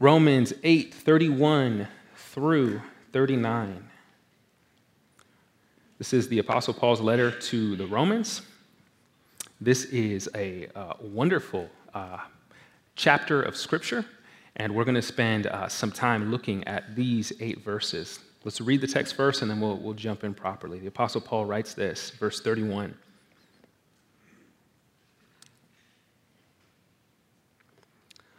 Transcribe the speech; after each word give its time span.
Romans 0.00 0.52
8 0.62 0.94
31 0.94 1.88
through 2.14 2.80
39. 3.12 3.84
This 5.98 6.12
is 6.12 6.28
the 6.28 6.38
Apostle 6.38 6.72
Paul's 6.72 7.00
letter 7.00 7.32
to 7.32 7.74
the 7.74 7.84
Romans. 7.84 8.42
This 9.60 9.86
is 9.86 10.28
a 10.36 10.68
uh, 10.76 10.92
wonderful 11.00 11.68
uh, 11.94 12.18
chapter 12.94 13.42
of 13.42 13.56
Scripture, 13.56 14.04
and 14.54 14.72
we're 14.72 14.84
going 14.84 14.94
to 14.94 15.02
spend 15.02 15.48
uh, 15.48 15.66
some 15.66 15.90
time 15.90 16.30
looking 16.30 16.62
at 16.68 16.94
these 16.94 17.32
eight 17.40 17.64
verses. 17.64 18.20
Let's 18.44 18.60
read 18.60 18.80
the 18.80 18.86
text 18.86 19.16
first, 19.16 19.42
and 19.42 19.50
then 19.50 19.60
we'll, 19.60 19.78
we'll 19.78 19.94
jump 19.94 20.22
in 20.22 20.32
properly. 20.32 20.78
The 20.78 20.86
Apostle 20.86 21.22
Paul 21.22 21.44
writes 21.44 21.74
this, 21.74 22.10
verse 22.10 22.40
31. 22.40 22.94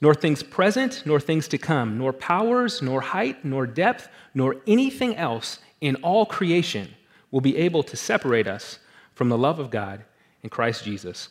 nor 0.00 0.14
things 0.14 0.42
present, 0.42 1.02
nor 1.04 1.20
things 1.20 1.46
to 1.48 1.58
come, 1.58 1.98
nor 1.98 2.12
powers, 2.12 2.80
nor 2.80 3.00
height, 3.00 3.44
nor 3.44 3.66
depth, 3.66 4.08
nor 4.34 4.56
anything 4.66 5.14
else 5.16 5.58
in 5.80 5.96
all 5.96 6.24
creation 6.24 6.88
will 7.30 7.40
be 7.40 7.56
able 7.56 7.82
to 7.82 7.96
separate 7.96 8.46
us 8.46 8.78
from 9.14 9.28
the 9.28 9.38
love 9.38 9.58
of 9.58 9.70
God 9.70 10.04
in 10.42 10.50
Christ 10.50 10.84
Jesus 10.84 11.28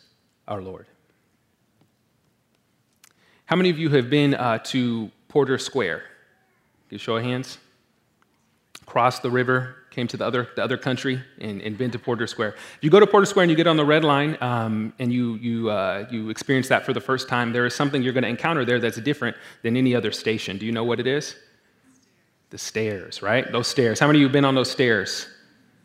our 0.48 0.62
Lord. 0.62 0.86
How 3.46 3.56
many 3.56 3.70
of 3.70 3.80
you 3.80 3.90
have 3.90 4.10
been 4.10 4.36
uh, 4.36 4.60
to 4.66 5.10
Porter 5.28 5.58
Square? 5.58 6.04
Can 6.88 6.96
you 6.96 6.98
show 7.00 7.16
of 7.16 7.24
hands? 7.24 7.58
Crossed 8.86 9.24
the 9.24 9.32
river, 9.32 9.76
came 10.00 10.08
to 10.08 10.16
the 10.16 10.26
other, 10.26 10.48
the 10.56 10.64
other 10.64 10.78
country 10.78 11.22
and, 11.42 11.62
and 11.62 11.78
been 11.78 11.92
to 11.92 12.00
Porter 12.00 12.26
Square. 12.26 12.56
If 12.78 12.84
you 12.84 12.90
go 12.90 13.02
to 13.02 13.08
Porter 13.08 13.26
Square 13.26 13.44
and 13.44 13.52
you 13.52 13.58
get 13.58 13.68
on 13.68 13.76
the 13.76 13.84
red 13.84 14.06
line 14.06 14.38
um, 14.40 14.94
and 14.98 15.12
you, 15.12 15.36
you, 15.36 15.70
uh, 15.70 16.08
you 16.10 16.30
experience 16.30 16.70
that 16.70 16.86
for 16.86 16.94
the 16.94 17.02
first 17.02 17.28
time, 17.28 17.52
there 17.52 17.66
is 17.66 17.76
something 17.76 18.02
you're 18.02 18.14
going 18.14 18.24
to 18.24 18.30
encounter 18.30 18.64
there 18.64 18.80
that's 18.80 18.98
different 19.02 19.36
than 19.62 19.76
any 19.76 19.94
other 19.94 20.14
station. 20.14 20.58
Do 20.58 20.66
you 20.66 20.72
know 20.72 20.86
what 20.86 21.02
it 21.02 21.08
is? 21.08 21.36
The 22.50 22.58
stairs, 22.58 23.22
right? 23.22 23.52
Those 23.52 23.68
stairs. 23.68 24.00
How 24.00 24.08
many 24.08 24.20
of 24.20 24.22
you 24.22 24.28
have 24.28 24.34
been 24.34 24.46
on 24.46 24.56
those 24.56 24.72
stairs? 24.72 25.28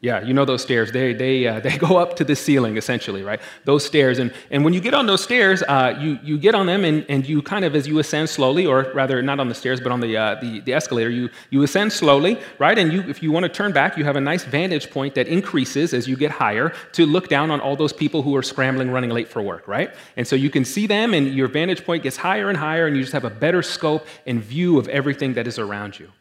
Yeah, 0.05 0.21
you 0.21 0.35
know 0.35 0.45
those 0.45 0.61
stairs. 0.61 0.93
They, 0.93 1.15
they, 1.15 1.47
uh, 1.47 1.61
they 1.67 1.79
go 1.79 1.97
up 1.97 2.15
to 2.17 2.25
the 2.25 2.37
ceiling, 2.37 2.77
essentially, 2.77 3.23
right? 3.23 3.41
Those 3.65 3.87
stairs. 3.87 4.19
And, 4.19 4.35
and 4.51 4.63
when 4.63 4.75
you 4.75 4.81
get 4.81 4.93
on 4.93 5.07
those 5.07 5.25
stairs, 5.25 5.63
uh, 5.63 5.99
you, 5.99 6.19
you 6.23 6.37
get 6.37 6.55
on 6.55 6.67
them 6.67 6.85
and, 6.85 7.07
and 7.09 7.27
you 7.27 7.41
kind 7.41 7.65
of, 7.65 7.75
as 7.75 7.89
you 7.89 7.99
ascend 7.99 8.29
slowly, 8.29 8.67
or 8.67 8.93
rather, 8.93 9.23
not 9.23 9.41
on 9.41 9.49
the 9.49 9.55
stairs, 9.55 9.81
but 9.81 9.91
on 9.91 10.01
the, 10.01 10.15
uh, 10.15 10.35
the, 10.43 10.61
the 10.61 10.75
escalator, 10.75 11.09
you, 11.09 11.31
you 11.49 11.63
ascend 11.63 11.91
slowly, 11.91 12.39
right? 12.59 12.79
And 12.79 12.93
you, 12.93 13.01
if 13.09 13.23
you 13.23 13.33
want 13.33 13.45
to 13.45 13.49
turn 13.49 13.73
back, 13.73 13.97
you 13.97 14.05
have 14.05 14.17
a 14.17 14.21
nice 14.21 14.45
vantage 14.45 14.91
point 14.91 15.15
that 15.15 15.27
increases 15.27 15.95
as 15.95 16.07
you 16.07 16.17
get 16.17 16.31
higher 16.31 16.75
to 16.93 17.07
look 17.07 17.29
down 17.29 17.51
on 17.51 17.61
all 17.61 17.75
those 17.75 17.95
people 17.95 18.21
who 18.21 18.37
are 18.37 18.43
scrambling, 18.43 18.91
running 18.91 19.11
late 19.11 19.29
for 19.29 19.41
work, 19.41 19.67
right? 19.67 19.95
And 20.19 20.29
so 20.29 20.37
you 20.37 20.51
can 20.51 20.67
see 20.67 20.87
them, 20.87 21.15
and 21.15 21.35
your 21.35 21.49
vantage 21.49 21.83
point 21.83 22.03
gets 22.03 22.19
higher 22.19 22.51
and 22.51 22.59
higher, 22.59 22.87
and 22.87 22.95
you 22.95 23.03
just 23.03 23.15
have 23.15 23.25
a 23.25 23.31
better 23.31 23.63
scope 23.63 24.07
and 24.27 24.45
view 24.45 24.79
of 24.79 24.87
everything 24.89 25.33
that 25.33 25.47
is 25.47 25.59
around 25.59 25.99
you 25.99 26.13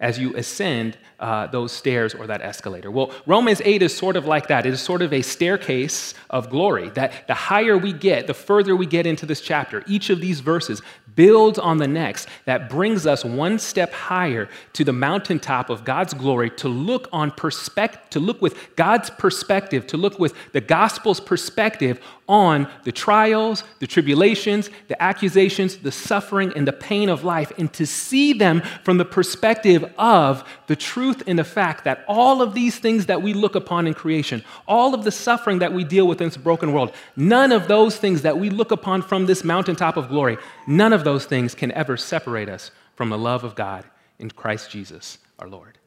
as 0.00 0.18
you 0.18 0.34
ascend 0.36 0.96
uh, 1.18 1.48
those 1.48 1.72
stairs 1.72 2.14
or 2.14 2.26
that 2.28 2.40
escalator. 2.40 2.90
Well, 2.90 3.12
Romans 3.26 3.60
8 3.64 3.82
is 3.82 3.96
sort 3.96 4.16
of 4.16 4.26
like 4.26 4.48
that. 4.48 4.66
It 4.66 4.72
is 4.72 4.80
sort 4.80 5.02
of 5.02 5.12
a 5.12 5.22
staircase 5.22 6.14
of 6.30 6.50
glory, 6.50 6.90
that 6.90 7.26
the 7.26 7.34
higher 7.34 7.76
we 7.76 7.92
get, 7.92 8.26
the 8.28 8.34
further 8.34 8.76
we 8.76 8.86
get 8.86 9.06
into 9.06 9.26
this 9.26 9.40
chapter. 9.40 9.82
Each 9.88 10.10
of 10.10 10.20
these 10.20 10.40
verses 10.40 10.80
builds 11.16 11.58
on 11.58 11.78
the 11.78 11.88
next, 11.88 12.28
that 12.44 12.70
brings 12.70 13.04
us 13.04 13.24
one 13.24 13.58
step 13.58 13.92
higher 13.92 14.48
to 14.74 14.84
the 14.84 14.92
mountaintop 14.92 15.68
of 15.68 15.84
God's 15.84 16.14
glory 16.14 16.50
to 16.50 16.68
look 16.68 17.08
on 17.12 17.32
perspective, 17.32 18.08
to 18.10 18.20
look 18.20 18.40
with 18.40 18.76
God's 18.76 19.10
perspective, 19.10 19.88
to 19.88 19.96
look 19.96 20.20
with 20.20 20.32
the 20.52 20.60
gospel's 20.60 21.18
perspective 21.18 22.00
on 22.28 22.68
the 22.84 22.92
trials, 22.92 23.64
the 23.78 23.86
tribulations, 23.86 24.68
the 24.88 25.02
accusations, 25.02 25.78
the 25.78 25.90
suffering, 25.90 26.52
and 26.54 26.68
the 26.68 26.72
pain 26.72 27.08
of 27.08 27.24
life, 27.24 27.50
and 27.58 27.72
to 27.72 27.86
see 27.86 28.32
them 28.32 28.60
from 28.84 28.98
the 28.98 29.04
perspective 29.04 29.90
of 29.96 30.44
the 30.66 30.76
truth 30.76 31.22
and 31.26 31.38
the 31.38 31.44
fact 31.44 31.84
that 31.84 32.04
all 32.06 32.42
of 32.42 32.54
these 32.54 32.78
things 32.78 33.06
that 33.06 33.22
we 33.22 33.32
look 33.32 33.54
upon 33.54 33.86
in 33.86 33.94
creation, 33.94 34.44
all 34.66 34.94
of 34.94 35.04
the 35.04 35.10
suffering 35.12 35.58
that 35.60 35.72
we 35.72 35.84
deal 35.84 36.06
with 36.06 36.20
in 36.20 36.28
this 36.28 36.36
broken 36.36 36.72
world, 36.72 36.92
none 37.16 37.50
of 37.50 37.66
those 37.66 37.96
things 37.96 38.22
that 38.22 38.38
we 38.38 38.50
look 38.50 38.70
upon 38.70 39.00
from 39.00 39.26
this 39.26 39.42
mountaintop 39.42 39.96
of 39.96 40.08
glory, 40.08 40.36
none 40.66 40.92
of 40.92 41.04
those 41.04 41.24
things 41.24 41.54
can 41.54 41.72
ever 41.72 41.96
separate 41.96 42.48
us 42.48 42.70
from 42.94 43.08
the 43.08 43.18
love 43.18 43.44
of 43.44 43.54
God 43.54 43.84
in 44.18 44.30
Christ 44.30 44.70
Jesus 44.70 45.18
our 45.38 45.48
Lord. 45.48 45.78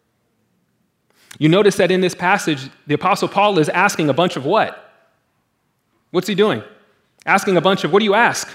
You 1.39 1.49
notice 1.49 1.77
that 1.77 1.91
in 1.91 2.01
this 2.01 2.15
passage, 2.15 2.69
the 2.87 2.93
Apostle 2.93 3.27
Paul 3.27 3.59
is 3.59 3.69
asking 3.69 4.09
a 4.09 4.13
bunch 4.13 4.35
of 4.35 4.45
what? 4.45 4.90
What's 6.11 6.27
he 6.27 6.35
doing? 6.35 6.63
Asking 7.25 7.57
a 7.57 7.61
bunch 7.61 7.83
of, 7.83 7.91
what 7.91 7.99
do 7.99 8.05
you 8.05 8.13
ask? 8.13 8.47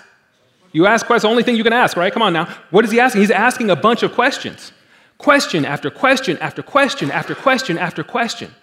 You 0.73 0.87
ask 0.87 1.07
questions, 1.07 1.23
the 1.23 1.29
only 1.29 1.43
thing 1.43 1.57
you 1.57 1.65
can 1.65 1.73
ask, 1.73 1.97
right? 1.97 2.13
Come 2.13 2.23
on 2.23 2.33
now. 2.33 2.55
What 2.71 2.85
is 2.85 2.91
he 2.91 3.01
asking? 3.01 3.23
He's 3.23 3.31
asking 3.31 3.71
a 3.71 3.77
bunch 3.77 4.03
of 4.03 4.13
questions. 4.13 4.73
Question 5.19 5.65
after 5.65 5.91
question 5.91 6.37
after 6.39 6.63
question 6.63 7.11
after 7.11 7.35
question 7.35 7.79
after 7.79 8.05
question. 8.05 8.55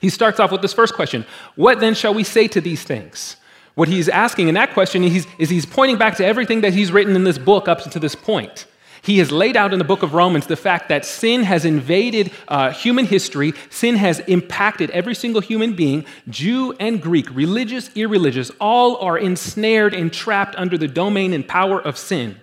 He 0.00 0.08
starts 0.08 0.38
off 0.38 0.52
with 0.52 0.62
this 0.62 0.72
first 0.72 0.94
question 0.94 1.24
What 1.56 1.80
then 1.80 1.94
shall 1.94 2.14
we 2.14 2.24
say 2.24 2.48
to 2.48 2.60
these 2.60 2.82
things? 2.82 3.36
What 3.74 3.88
he's 3.88 4.08
asking 4.08 4.48
in 4.48 4.54
that 4.54 4.74
question 4.74 5.04
is 5.04 5.26
he's 5.38 5.66
pointing 5.66 5.98
back 5.98 6.16
to 6.16 6.26
everything 6.26 6.62
that 6.62 6.74
he's 6.74 6.90
written 6.90 7.14
in 7.14 7.24
this 7.24 7.38
book 7.38 7.68
up 7.68 7.80
to 7.82 7.98
this 8.00 8.14
point. 8.14 8.66
He 9.02 9.18
has 9.18 9.30
laid 9.30 9.56
out 9.56 9.72
in 9.72 9.78
the 9.78 9.84
book 9.84 10.02
of 10.02 10.14
Romans 10.14 10.46
the 10.46 10.56
fact 10.56 10.88
that 10.88 11.04
sin 11.04 11.42
has 11.44 11.64
invaded 11.64 12.30
uh, 12.48 12.70
human 12.70 13.06
history, 13.06 13.52
sin 13.70 13.96
has 13.96 14.20
impacted 14.20 14.90
every 14.90 15.14
single 15.14 15.40
human 15.40 15.74
being, 15.74 16.04
Jew 16.28 16.74
and 16.80 17.00
Greek, 17.00 17.30
religious, 17.34 17.90
irreligious, 17.94 18.50
all 18.60 18.96
are 18.96 19.18
ensnared 19.18 19.94
and 19.94 20.12
trapped 20.12 20.56
under 20.56 20.76
the 20.76 20.88
domain 20.88 21.32
and 21.32 21.46
power 21.46 21.80
of 21.80 21.96
sin. 21.96 22.40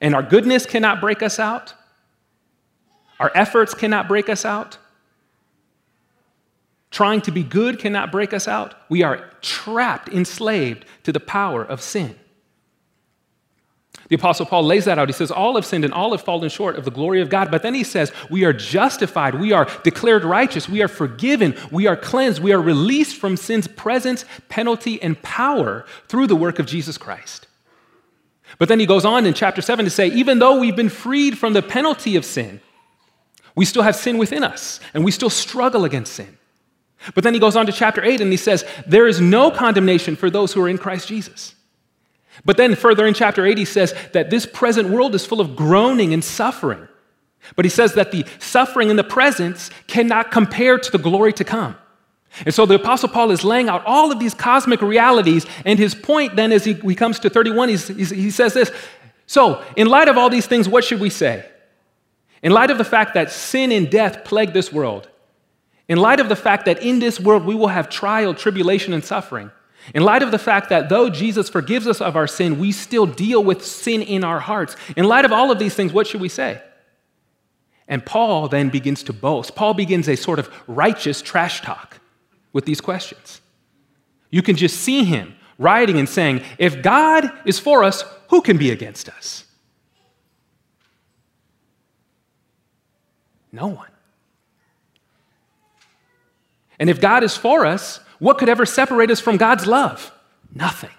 And 0.00 0.14
our 0.14 0.22
goodness 0.22 0.66
cannot 0.66 1.00
break 1.00 1.22
us 1.22 1.38
out, 1.38 1.74
our 3.20 3.30
efforts 3.34 3.74
cannot 3.74 4.08
break 4.08 4.28
us 4.28 4.44
out. 4.44 4.78
Trying 6.90 7.22
to 7.22 7.30
be 7.30 7.42
good 7.42 7.78
cannot 7.78 8.12
break 8.12 8.34
us 8.34 8.46
out. 8.46 8.74
We 8.90 9.02
are 9.02 9.30
trapped, 9.40 10.10
enslaved 10.10 10.84
to 11.04 11.12
the 11.12 11.20
power 11.20 11.64
of 11.64 11.80
sin. 11.80 12.16
The 14.12 14.18
Apostle 14.18 14.44
Paul 14.44 14.64
lays 14.64 14.84
that 14.84 14.98
out. 14.98 15.08
He 15.08 15.14
says, 15.14 15.30
All 15.30 15.54
have 15.54 15.64
sinned 15.64 15.86
and 15.86 15.94
all 15.94 16.10
have 16.10 16.20
fallen 16.20 16.50
short 16.50 16.76
of 16.76 16.84
the 16.84 16.90
glory 16.90 17.22
of 17.22 17.30
God. 17.30 17.50
But 17.50 17.62
then 17.62 17.72
he 17.72 17.82
says, 17.82 18.12
We 18.28 18.44
are 18.44 18.52
justified. 18.52 19.36
We 19.36 19.52
are 19.52 19.66
declared 19.84 20.22
righteous. 20.22 20.68
We 20.68 20.82
are 20.82 20.88
forgiven. 20.88 21.56
We 21.70 21.86
are 21.86 21.96
cleansed. 21.96 22.42
We 22.42 22.52
are 22.52 22.60
released 22.60 23.16
from 23.16 23.38
sin's 23.38 23.66
presence, 23.66 24.26
penalty, 24.50 25.00
and 25.00 25.22
power 25.22 25.86
through 26.08 26.26
the 26.26 26.36
work 26.36 26.58
of 26.58 26.66
Jesus 26.66 26.98
Christ. 26.98 27.46
But 28.58 28.68
then 28.68 28.78
he 28.78 28.84
goes 28.84 29.06
on 29.06 29.24
in 29.24 29.32
chapter 29.32 29.62
7 29.62 29.86
to 29.86 29.90
say, 29.90 30.08
Even 30.08 30.40
though 30.40 30.60
we've 30.60 30.76
been 30.76 30.90
freed 30.90 31.38
from 31.38 31.54
the 31.54 31.62
penalty 31.62 32.14
of 32.16 32.26
sin, 32.26 32.60
we 33.54 33.64
still 33.64 33.82
have 33.82 33.96
sin 33.96 34.18
within 34.18 34.44
us 34.44 34.78
and 34.92 35.06
we 35.06 35.10
still 35.10 35.30
struggle 35.30 35.86
against 35.86 36.12
sin. 36.12 36.36
But 37.14 37.24
then 37.24 37.32
he 37.32 37.40
goes 37.40 37.56
on 37.56 37.64
to 37.64 37.72
chapter 37.72 38.04
8 38.04 38.20
and 38.20 38.30
he 38.30 38.36
says, 38.36 38.66
There 38.86 39.08
is 39.08 39.22
no 39.22 39.50
condemnation 39.50 40.16
for 40.16 40.28
those 40.28 40.52
who 40.52 40.60
are 40.60 40.68
in 40.68 40.76
Christ 40.76 41.08
Jesus. 41.08 41.54
But 42.44 42.56
then 42.56 42.74
further 42.74 43.06
in 43.06 43.14
chapter 43.14 43.44
8, 43.44 43.58
he 43.58 43.64
says 43.64 43.94
that 44.12 44.30
this 44.30 44.46
present 44.46 44.88
world 44.88 45.14
is 45.14 45.26
full 45.26 45.40
of 45.40 45.54
groaning 45.54 46.12
and 46.12 46.24
suffering. 46.24 46.88
But 47.56 47.64
he 47.64 47.70
says 47.70 47.94
that 47.94 48.12
the 48.12 48.24
suffering 48.38 48.90
in 48.90 48.96
the 48.96 49.04
present 49.04 49.70
cannot 49.86 50.30
compare 50.30 50.78
to 50.78 50.90
the 50.90 50.98
glory 50.98 51.32
to 51.34 51.44
come. 51.44 51.76
And 52.46 52.54
so 52.54 52.64
the 52.64 52.76
Apostle 52.76 53.10
Paul 53.10 53.30
is 53.30 53.44
laying 53.44 53.68
out 53.68 53.84
all 53.84 54.10
of 54.10 54.18
these 54.18 54.32
cosmic 54.32 54.80
realities. 54.80 55.44
And 55.64 55.78
his 55.78 55.94
point 55.94 56.36
then, 56.36 56.50
as 56.52 56.64
he, 56.64 56.74
he 56.74 56.94
comes 56.94 57.18
to 57.20 57.30
31, 57.30 57.68
he's, 57.68 57.88
he's, 57.88 58.10
he 58.10 58.30
says 58.30 58.54
this 58.54 58.70
So, 59.26 59.62
in 59.76 59.88
light 59.88 60.08
of 60.08 60.16
all 60.16 60.30
these 60.30 60.46
things, 60.46 60.68
what 60.68 60.84
should 60.84 61.00
we 61.00 61.10
say? 61.10 61.44
In 62.42 62.52
light 62.52 62.70
of 62.70 62.78
the 62.78 62.84
fact 62.84 63.14
that 63.14 63.30
sin 63.30 63.70
and 63.70 63.90
death 63.90 64.24
plague 64.24 64.52
this 64.52 64.72
world, 64.72 65.08
in 65.88 65.98
light 65.98 66.20
of 66.20 66.28
the 66.28 66.36
fact 66.36 66.64
that 66.64 66.82
in 66.82 67.00
this 67.00 67.20
world 67.20 67.44
we 67.44 67.54
will 67.54 67.68
have 67.68 67.90
trial, 67.90 68.34
tribulation, 68.34 68.94
and 68.94 69.04
suffering, 69.04 69.50
in 69.94 70.02
light 70.02 70.22
of 70.22 70.30
the 70.30 70.38
fact 70.38 70.68
that 70.68 70.88
though 70.88 71.10
Jesus 71.10 71.48
forgives 71.48 71.86
us 71.86 72.00
of 72.00 72.16
our 72.16 72.26
sin, 72.26 72.58
we 72.58 72.72
still 72.72 73.06
deal 73.06 73.42
with 73.42 73.64
sin 73.64 74.02
in 74.02 74.24
our 74.24 74.40
hearts, 74.40 74.76
in 74.96 75.04
light 75.04 75.24
of 75.24 75.32
all 75.32 75.50
of 75.50 75.58
these 75.58 75.74
things, 75.74 75.92
what 75.92 76.06
should 76.06 76.20
we 76.20 76.28
say? 76.28 76.62
And 77.88 78.06
Paul 78.06 78.48
then 78.48 78.70
begins 78.70 79.02
to 79.04 79.12
boast. 79.12 79.54
Paul 79.54 79.74
begins 79.74 80.08
a 80.08 80.16
sort 80.16 80.38
of 80.38 80.48
righteous 80.66 81.20
trash 81.20 81.60
talk 81.62 81.98
with 82.52 82.64
these 82.64 82.80
questions. 82.80 83.40
You 84.30 84.42
can 84.42 84.56
just 84.56 84.78
see 84.80 85.04
him 85.04 85.34
writing 85.58 85.98
and 85.98 86.08
saying, 86.08 86.42
If 86.58 86.82
God 86.82 87.30
is 87.44 87.58
for 87.58 87.84
us, 87.84 88.04
who 88.30 88.40
can 88.40 88.56
be 88.56 88.70
against 88.70 89.08
us? 89.08 89.44
No 93.50 93.66
one. 93.66 93.88
And 96.78 96.88
if 96.88 97.00
God 97.00 97.22
is 97.22 97.36
for 97.36 97.66
us, 97.66 98.00
what 98.22 98.38
could 98.38 98.48
ever 98.48 98.64
separate 98.64 99.10
us 99.10 99.18
from 99.18 99.36
God's 99.36 99.66
love? 99.66 100.12
Nothing. 100.54 100.90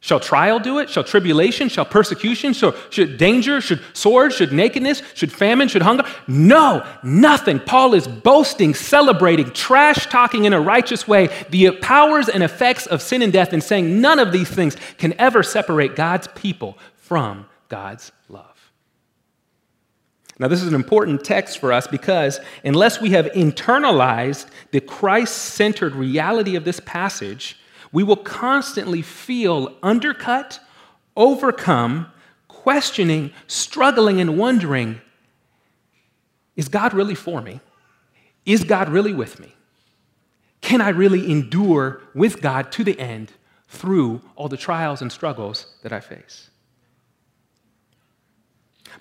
Shall 0.00 0.18
trial 0.18 0.58
do 0.58 0.78
it? 0.78 0.88
Shall 0.88 1.04
tribulation? 1.04 1.68
Shall 1.68 1.84
persecution? 1.84 2.54
Shall, 2.54 2.74
should 2.88 3.18
danger? 3.18 3.60
Should 3.60 3.82
sword? 3.92 4.32
Should 4.32 4.50
nakedness? 4.50 5.02
Should 5.12 5.30
famine? 5.30 5.68
Should 5.68 5.82
hunger? 5.82 6.04
No, 6.26 6.86
nothing. 7.02 7.60
Paul 7.60 7.92
is 7.92 8.08
boasting, 8.08 8.74
celebrating, 8.74 9.50
trash 9.50 10.06
talking 10.06 10.46
in 10.46 10.54
a 10.54 10.60
righteous 10.60 11.06
way 11.06 11.28
the 11.50 11.72
powers 11.72 12.30
and 12.30 12.42
effects 12.42 12.86
of 12.86 13.02
sin 13.02 13.20
and 13.20 13.30
death 13.30 13.52
and 13.52 13.62
saying 13.62 14.00
none 14.00 14.18
of 14.18 14.32
these 14.32 14.48
things 14.48 14.78
can 14.96 15.12
ever 15.18 15.42
separate 15.42 15.96
God's 15.96 16.28
people 16.28 16.78
from 16.96 17.44
God's. 17.68 18.10
Now, 20.38 20.48
this 20.48 20.62
is 20.62 20.68
an 20.68 20.74
important 20.74 21.24
text 21.24 21.58
for 21.58 21.72
us 21.72 21.86
because 21.86 22.40
unless 22.64 23.00
we 23.00 23.10
have 23.10 23.26
internalized 23.26 24.46
the 24.72 24.80
Christ 24.80 25.36
centered 25.36 25.94
reality 25.94 26.56
of 26.56 26.64
this 26.64 26.80
passage, 26.80 27.58
we 27.92 28.02
will 28.02 28.16
constantly 28.16 29.02
feel 29.02 29.76
undercut, 29.82 30.58
overcome, 31.16 32.08
questioning, 32.48 33.32
struggling, 33.46 34.20
and 34.20 34.36
wondering 34.36 35.00
is 36.56 36.68
God 36.68 36.94
really 36.94 37.14
for 37.16 37.40
me? 37.40 37.60
Is 38.46 38.64
God 38.64 38.88
really 38.88 39.12
with 39.12 39.40
me? 39.40 39.54
Can 40.60 40.80
I 40.80 40.90
really 40.90 41.30
endure 41.30 42.00
with 42.14 42.40
God 42.40 42.70
to 42.72 42.84
the 42.84 42.98
end 42.98 43.32
through 43.68 44.22
all 44.36 44.48
the 44.48 44.56
trials 44.56 45.02
and 45.02 45.10
struggles 45.10 45.66
that 45.82 45.92
I 45.92 46.00
face? 46.00 46.50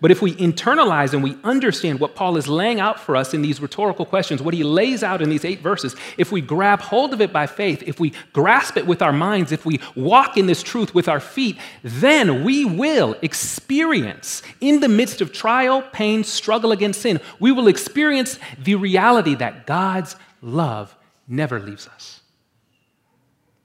But 0.01 0.11
if 0.11 0.21
we 0.21 0.33
internalize 0.35 1.13
and 1.13 1.23
we 1.23 1.37
understand 1.43 1.99
what 1.99 2.15
Paul 2.15 2.37
is 2.37 2.47
laying 2.47 2.79
out 2.79 2.99
for 2.99 3.15
us 3.15 3.33
in 3.33 3.41
these 3.41 3.61
rhetorical 3.61 4.05
questions, 4.05 4.41
what 4.41 4.53
he 4.53 4.63
lays 4.63 5.03
out 5.03 5.21
in 5.21 5.29
these 5.29 5.45
eight 5.45 5.61
verses, 5.61 5.95
if 6.17 6.31
we 6.31 6.41
grab 6.41 6.81
hold 6.81 7.13
of 7.13 7.21
it 7.21 7.31
by 7.31 7.47
faith, 7.47 7.83
if 7.85 7.99
we 7.99 8.13
grasp 8.33 8.77
it 8.77 8.87
with 8.87 9.01
our 9.01 9.13
minds, 9.13 9.51
if 9.51 9.65
we 9.65 9.79
walk 9.95 10.37
in 10.37 10.45
this 10.45 10.63
truth 10.63 10.93
with 10.93 11.07
our 11.07 11.19
feet, 11.19 11.57
then 11.83 12.43
we 12.43 12.65
will 12.65 13.15
experience, 13.21 14.41
in 14.61 14.79
the 14.79 14.89
midst 14.89 15.21
of 15.21 15.31
trial, 15.31 15.81
pain, 15.93 16.23
struggle 16.23 16.71
against 16.71 17.01
sin, 17.01 17.19
we 17.39 17.51
will 17.51 17.67
experience 17.67 18.39
the 18.57 18.75
reality 18.75 19.35
that 19.35 19.65
God's 19.65 20.15
love 20.41 20.95
never 21.27 21.59
leaves 21.59 21.87
us. 21.87 22.21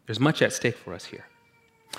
There's 0.06 0.20
much 0.20 0.40
at 0.42 0.52
stake 0.52 0.76
for 0.76 0.94
us 0.94 1.04
here. 1.04 1.26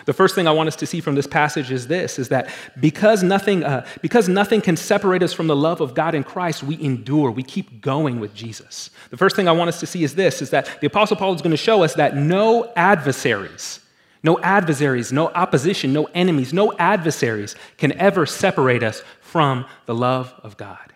The 0.06 0.14
first 0.14 0.36
thing 0.36 0.48
I 0.48 0.52
want 0.52 0.68
us 0.68 0.76
to 0.78 0.86
see 0.86 1.02
from 1.02 1.16
this 1.16 1.28
passage 1.28 1.72
is 1.72 1.88
this 1.88 2.20
is 2.20 2.30
that 2.30 2.50
because 2.80 3.24
nothing, 3.24 3.64
uh, 3.64 3.86
because 4.02 4.30
nothing 4.30 4.62
can 4.62 4.78
separate 4.78 5.24
us 5.24 5.34
from 5.34 5.48
the 5.48 5.56
love 5.56 5.82
of 5.82 5.94
God 5.94 6.16
in 6.16 6.24
Christ, 6.24 6.64
we 6.64 6.82
endure, 6.82 7.32
we 7.32 7.44
keep 7.44 7.82
going 7.82 8.20
with 8.20 8.34
Jesus. 8.34 8.90
The 9.10 9.18
first 9.18 9.36
thing 9.36 9.48
I 9.48 9.52
want 9.52 9.70
us 9.70 9.80
to 9.80 9.86
see 9.86 10.04
is 10.04 10.16
this 10.16 10.42
is 10.42 10.50
that 10.52 10.80
the 10.82 10.88
Apostle 10.88 11.18
Paul 11.18 11.34
is 11.34 11.42
going 11.42 11.52
to 11.52 11.58
show 11.58 11.84
us 11.84 11.94
that 11.96 12.16
no 12.16 12.72
adversaries, 12.76 13.80
no 14.24 14.40
adversaries, 14.40 15.12
no 15.12 15.28
opposition, 15.30 15.94
no 15.94 16.06
enemies, 16.14 16.54
no 16.54 16.74
adversaries 16.78 17.56
can 17.78 17.92
ever 17.94 18.26
separate 18.26 18.84
us 18.84 19.04
from 19.22 19.66
the 19.86 19.96
love 19.96 20.34
of 20.44 20.58
God. 20.58 20.94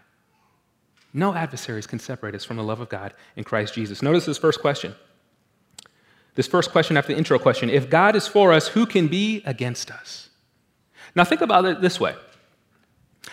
No 1.14 1.34
adversaries 1.36 1.86
can 1.86 2.00
separate 2.00 2.34
us 2.34 2.44
from 2.44 2.58
the 2.58 2.64
love 2.64 2.80
of 2.80 2.90
God 2.90 3.14
in 3.36 3.44
Christ 3.44 3.76
Jesus. 3.76 4.02
Notice 4.02 4.26
this 4.26 4.38
first 4.38 4.62
question. 4.62 4.96
This 6.36 6.48
first 6.48 6.72
question 6.72 6.98
after 6.98 7.14
the 7.14 7.18
intro 7.18 7.38
question 7.38 7.70
if 7.70 7.90
God 7.90 8.16
is 8.16 8.28
for 8.28 8.54
us, 8.54 8.70
who 8.70 8.86
can 8.86 9.08
be 9.08 9.42
against 9.46 9.92
us? 9.92 10.30
Now, 11.16 11.24
think 11.24 11.42
about 11.42 11.66
it 11.66 11.82
this 11.82 12.00
way 12.00 12.16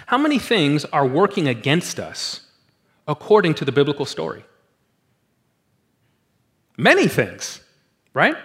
How 0.06 0.18
many 0.18 0.38
things 0.38 0.84
are 0.86 1.06
working 1.06 1.48
against 1.48 1.98
us 1.98 2.42
according 3.08 3.54
to 3.54 3.64
the 3.64 3.72
biblical 3.72 4.04
story? 4.04 4.44
Many 6.76 7.08
things, 7.08 7.60
right? 8.14 8.36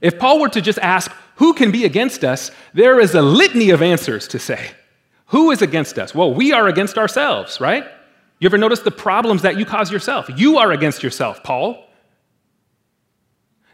If 0.00 0.18
Paul 0.18 0.40
were 0.40 0.48
to 0.50 0.60
just 0.60 0.78
ask, 0.80 1.10
who 1.36 1.54
can 1.54 1.70
be 1.70 1.84
against 1.84 2.24
us, 2.24 2.50
there 2.74 3.00
is 3.00 3.14
a 3.14 3.22
litany 3.22 3.70
of 3.70 3.80
answers 3.80 4.28
to 4.28 4.38
say. 4.38 4.70
Who 5.26 5.50
is 5.50 5.62
against 5.62 5.98
us? 5.98 6.14
Well, 6.14 6.32
we 6.32 6.52
are 6.52 6.68
against 6.68 6.98
ourselves, 6.98 7.60
right? 7.60 7.84
You 8.38 8.46
ever 8.46 8.58
notice 8.58 8.80
the 8.80 8.90
problems 8.90 9.42
that 9.42 9.56
you 9.56 9.64
cause 9.64 9.90
yourself? 9.90 10.28
You 10.36 10.58
are 10.58 10.72
against 10.72 11.02
yourself, 11.02 11.42
Paul. 11.42 11.85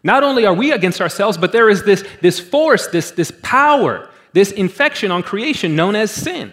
Not 0.02 0.24
only 0.24 0.46
are 0.46 0.54
we 0.54 0.72
against 0.72 1.00
ourselves, 1.00 1.38
but 1.38 1.52
there 1.52 1.70
is 1.70 1.84
this, 1.84 2.04
this 2.20 2.40
force, 2.40 2.88
this, 2.88 3.12
this 3.12 3.32
power, 3.42 4.08
this 4.32 4.50
infection 4.50 5.10
on 5.10 5.22
creation 5.22 5.76
known 5.76 5.94
as 5.94 6.10
sin. 6.10 6.52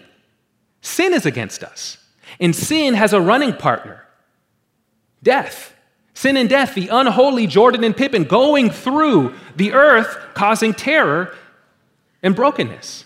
Sin 0.82 1.12
is 1.12 1.26
against 1.26 1.64
us. 1.64 1.98
And 2.38 2.54
sin 2.54 2.94
has 2.94 3.12
a 3.12 3.20
running 3.20 3.54
partner 3.54 4.06
death. 5.22 5.74
Sin 6.14 6.36
and 6.36 6.48
death, 6.48 6.74
the 6.74 6.88
unholy 6.88 7.46
Jordan 7.46 7.84
and 7.84 7.96
Pippen 7.96 8.24
going 8.24 8.70
through 8.70 9.34
the 9.56 9.72
earth, 9.72 10.18
causing 10.34 10.74
terror 10.74 11.34
and 12.22 12.36
brokenness. 12.36 13.04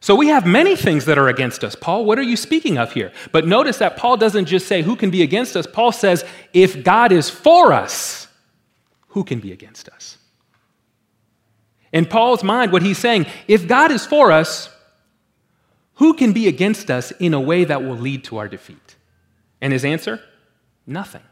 So 0.00 0.14
we 0.14 0.28
have 0.28 0.44
many 0.44 0.76
things 0.76 1.04
that 1.04 1.16
are 1.16 1.28
against 1.28 1.62
us. 1.62 1.74
Paul, 1.74 2.04
what 2.04 2.18
are 2.18 2.22
you 2.22 2.36
speaking 2.36 2.76
of 2.76 2.92
here? 2.92 3.12
But 3.30 3.46
notice 3.46 3.78
that 3.78 3.96
Paul 3.96 4.16
doesn't 4.16 4.46
just 4.46 4.66
say 4.66 4.82
who 4.82 4.96
can 4.96 5.10
be 5.10 5.22
against 5.22 5.56
us. 5.56 5.66
Paul 5.66 5.92
says, 5.92 6.24
if 6.52 6.82
God 6.82 7.12
is 7.12 7.30
for 7.30 7.72
us, 7.72 8.21
who 9.12 9.24
can 9.24 9.40
be 9.40 9.52
against 9.52 9.88
us? 9.88 10.18
In 11.92 12.06
Paul's 12.06 12.42
mind, 12.42 12.72
what 12.72 12.82
he's 12.82 12.98
saying, 12.98 13.26
if 13.46 13.68
God 13.68 13.90
is 13.90 14.06
for 14.06 14.32
us, 14.32 14.70
who 15.94 16.14
can 16.14 16.32
be 16.32 16.48
against 16.48 16.90
us 16.90 17.12
in 17.12 17.34
a 17.34 17.40
way 17.40 17.64
that 17.64 17.82
will 17.82 17.96
lead 17.96 18.24
to 18.24 18.38
our 18.38 18.48
defeat? 18.48 18.96
And 19.60 19.72
his 19.72 19.84
answer? 19.84 20.20
Nothing. 20.86 21.22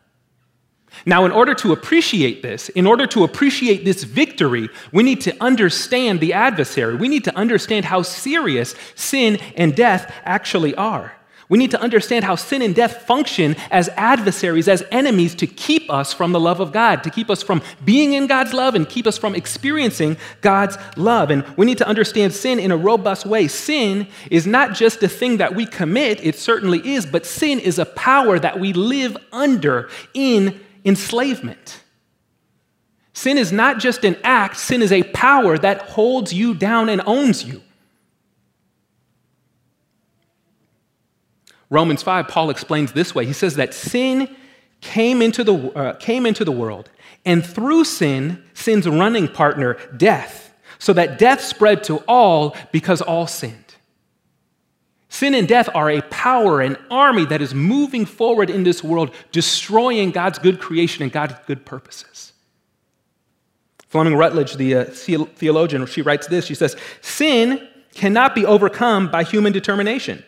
Now, 1.06 1.25
in 1.25 1.32
order 1.32 1.54
to 1.54 1.72
appreciate 1.72 2.42
this, 2.42 2.68
in 2.70 2.87
order 2.87 3.06
to 3.08 3.25
appreciate 3.25 3.84
this 3.84 4.04
victory, 4.04 4.68
we 4.92 5.02
need 5.02 5.20
to 5.22 5.34
understand 5.42 6.20
the 6.20 6.34
adversary. 6.34 6.96
We 6.96 7.08
need 7.08 7.25
to 7.25 7.37
understand 7.37 7.87
how 7.87 8.02
serious 8.02 8.75
sin 8.94 9.37
and 9.56 9.75
death 9.75 10.12
actually 10.25 10.75
are. 10.75 11.14
We 11.50 11.59
need 11.59 11.73
to 11.73 11.80
understand 11.80 12.25
how 12.25 12.37
sin 12.37 12.62
and 12.62 12.76
death 12.76 13.02
function 13.02 13.57
as 13.73 13.88
adversaries, 13.97 14.69
as 14.69 14.85
enemies 14.92 15.35
to 15.35 15.49
keep 15.49 15.90
us 15.90 16.12
from 16.12 16.30
the 16.30 16.38
love 16.38 16.61
of 16.61 16.71
God, 16.71 17.02
to 17.02 17.11
keep 17.11 17.28
us 17.28 17.42
from 17.42 17.61
being 17.85 18.12
in 18.12 18.28
God's 18.28 18.52
love 18.52 18.76
and 18.76 18.88
keep 18.88 19.04
us 19.04 19.19
from 19.19 19.35
experiencing 19.35 20.16
God's 20.42 20.78
love. 20.97 21.28
And 21.28 21.45
we 21.57 21.66
need 21.66 21.78
to 21.78 21.87
understand 21.88 22.33
sin 22.33 22.61
in 22.61 22.71
a 22.71 22.76
robust 22.76 23.26
way. 23.26 23.49
Sin 23.49 24.07
is 24.30 24.47
not 24.47 24.75
just 24.75 25.02
a 25.02 25.09
thing 25.09 25.38
that 25.38 25.57
we 25.57 25.66
commit, 25.66 26.25
it 26.25 26.37
certainly 26.37 26.78
is, 26.88 27.04
but 27.04 27.26
sin 27.26 27.59
is 27.59 27.80
a 27.80 27.85
power 27.85 28.38
that 28.38 28.61
we 28.61 28.73
live 28.73 29.16
under 29.33 29.90
in 30.14 30.61
enslavement. 30.85 31.83
Sin 33.12 33.37
is 33.37 33.50
not 33.50 33.80
just 33.80 34.04
an 34.04 34.16
act, 34.23 34.57
sin 34.57 34.83
is 34.83 34.92
a 34.92 35.02
power 35.02 35.59
that 35.59 35.83
holds 35.83 36.33
you 36.33 36.54
down 36.54 36.88
and 36.88 37.02
owns 37.07 37.42
you. 37.42 37.61
Romans 41.70 42.02
5, 42.02 42.26
Paul 42.26 42.50
explains 42.50 42.92
this 42.92 43.14
way. 43.14 43.24
He 43.24 43.32
says 43.32 43.54
that 43.54 43.72
sin 43.72 44.36
came 44.80 45.22
into 45.22 45.44
the, 45.44 45.54
uh, 45.54 45.94
came 45.94 46.26
into 46.26 46.44
the 46.44 46.52
world, 46.52 46.90
and 47.24 47.46
through 47.46 47.84
sin, 47.84 48.42
sin's 48.54 48.88
running 48.88 49.28
partner, 49.28 49.78
death, 49.96 50.52
so 50.78 50.92
that 50.92 51.18
death 51.18 51.40
spread 51.40 51.84
to 51.84 51.98
all 52.08 52.56
because 52.72 53.00
all 53.00 53.26
sinned. 53.26 53.76
Sin 55.08 55.34
and 55.34 55.46
death 55.46 55.68
are 55.74 55.90
a 55.90 56.02
power, 56.02 56.60
an 56.60 56.76
army 56.90 57.24
that 57.26 57.42
is 57.42 57.54
moving 57.54 58.04
forward 58.04 58.48
in 58.48 58.64
this 58.64 58.82
world, 58.82 59.12
destroying 59.32 60.10
God's 60.10 60.38
good 60.38 60.60
creation 60.60 61.02
and 61.02 61.12
God's 61.12 61.34
good 61.46 61.66
purposes. 61.66 62.32
Fleming 63.88 64.14
Rutledge, 64.14 64.54
the 64.54 64.76
uh, 64.76 64.84
theologian, 64.84 65.84
she 65.86 66.00
writes 66.00 66.28
this. 66.28 66.46
She 66.46 66.54
says, 66.54 66.76
Sin 67.00 67.68
cannot 67.92 68.36
be 68.36 68.46
overcome 68.46 69.10
by 69.10 69.24
human 69.24 69.52
determination 69.52 70.24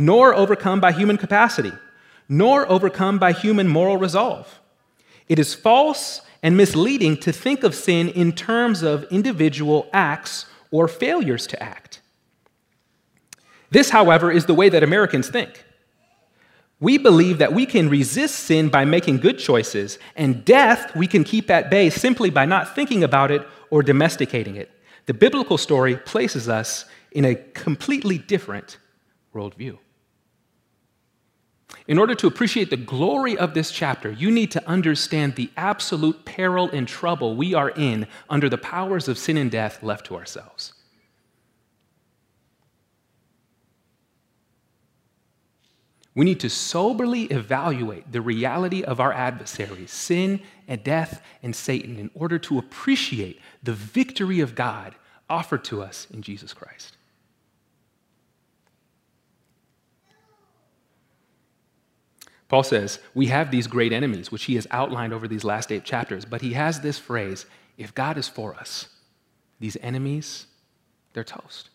nor 0.00 0.34
overcome 0.34 0.80
by 0.80 0.92
human 0.92 1.18
capacity, 1.18 1.72
nor 2.28 2.68
overcome 2.70 3.18
by 3.18 3.32
human 3.32 3.68
moral 3.68 3.98
resolve. 3.98 4.60
It 5.28 5.38
is 5.38 5.54
false 5.54 6.22
and 6.42 6.56
misleading 6.56 7.18
to 7.18 7.32
think 7.32 7.62
of 7.62 7.74
sin 7.74 8.08
in 8.08 8.32
terms 8.32 8.82
of 8.82 9.04
individual 9.10 9.88
acts 9.92 10.46
or 10.70 10.88
failures 10.88 11.46
to 11.48 11.62
act. 11.62 12.00
This, 13.70 13.90
however, 13.90 14.32
is 14.32 14.46
the 14.46 14.54
way 14.54 14.70
that 14.70 14.82
Americans 14.82 15.28
think. 15.28 15.64
We 16.80 16.96
believe 16.96 17.36
that 17.38 17.52
we 17.52 17.66
can 17.66 17.90
resist 17.90 18.36
sin 18.36 18.70
by 18.70 18.86
making 18.86 19.18
good 19.18 19.38
choices, 19.38 19.98
and 20.16 20.44
death 20.46 20.96
we 20.96 21.06
can 21.06 21.24
keep 21.24 21.50
at 21.50 21.68
bay 21.68 21.90
simply 21.90 22.30
by 22.30 22.46
not 22.46 22.74
thinking 22.74 23.04
about 23.04 23.30
it 23.30 23.46
or 23.68 23.82
domesticating 23.82 24.56
it. 24.56 24.70
The 25.04 25.14
biblical 25.14 25.58
story 25.58 25.96
places 25.96 26.48
us 26.48 26.86
in 27.12 27.26
a 27.26 27.34
completely 27.34 28.16
different 28.16 28.78
worldview. 29.34 29.78
In 31.86 31.98
order 31.98 32.14
to 32.14 32.26
appreciate 32.26 32.70
the 32.70 32.76
glory 32.76 33.36
of 33.36 33.54
this 33.54 33.70
chapter, 33.70 34.10
you 34.10 34.30
need 34.30 34.50
to 34.52 34.68
understand 34.68 35.34
the 35.34 35.50
absolute 35.56 36.24
peril 36.24 36.70
and 36.70 36.86
trouble 36.86 37.34
we 37.36 37.54
are 37.54 37.70
in 37.70 38.06
under 38.28 38.48
the 38.48 38.58
powers 38.58 39.08
of 39.08 39.18
sin 39.18 39.36
and 39.36 39.50
death 39.50 39.82
left 39.82 40.06
to 40.06 40.16
ourselves. 40.16 40.72
We 46.14 46.24
need 46.24 46.40
to 46.40 46.50
soberly 46.50 47.24
evaluate 47.24 48.10
the 48.10 48.20
reality 48.20 48.82
of 48.82 49.00
our 49.00 49.12
adversaries, 49.12 49.92
sin 49.92 50.40
and 50.66 50.82
death 50.82 51.22
and 51.42 51.54
Satan, 51.54 51.98
in 51.98 52.10
order 52.14 52.38
to 52.40 52.58
appreciate 52.58 53.40
the 53.62 53.72
victory 53.72 54.40
of 54.40 54.54
God 54.54 54.96
offered 55.28 55.64
to 55.64 55.82
us 55.82 56.08
in 56.12 56.22
Jesus 56.22 56.52
Christ. 56.52 56.96
Paul 62.50 62.64
says, 62.64 62.98
We 63.14 63.26
have 63.26 63.50
these 63.52 63.68
great 63.68 63.92
enemies, 63.92 64.32
which 64.32 64.44
he 64.44 64.56
has 64.56 64.66
outlined 64.72 65.12
over 65.12 65.28
these 65.28 65.44
last 65.44 65.70
eight 65.70 65.84
chapters, 65.84 66.24
but 66.24 66.42
he 66.42 66.52
has 66.52 66.80
this 66.80 66.98
phrase 66.98 67.46
if 67.78 67.94
God 67.94 68.18
is 68.18 68.28
for 68.28 68.54
us, 68.56 68.88
these 69.60 69.78
enemies, 69.80 70.46
they're 71.12 71.24
toast. 71.24 71.70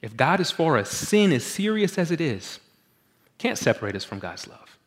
If 0.00 0.16
God 0.16 0.40
is 0.40 0.50
for 0.50 0.78
us, 0.78 0.90
sin, 0.90 1.30
as 1.32 1.44
serious 1.44 1.98
as 1.98 2.10
it 2.10 2.22
is, 2.22 2.58
can't 3.38 3.58
separate 3.58 3.94
us 3.94 4.04
from 4.04 4.18
God's 4.18 4.48
love. 4.48 4.78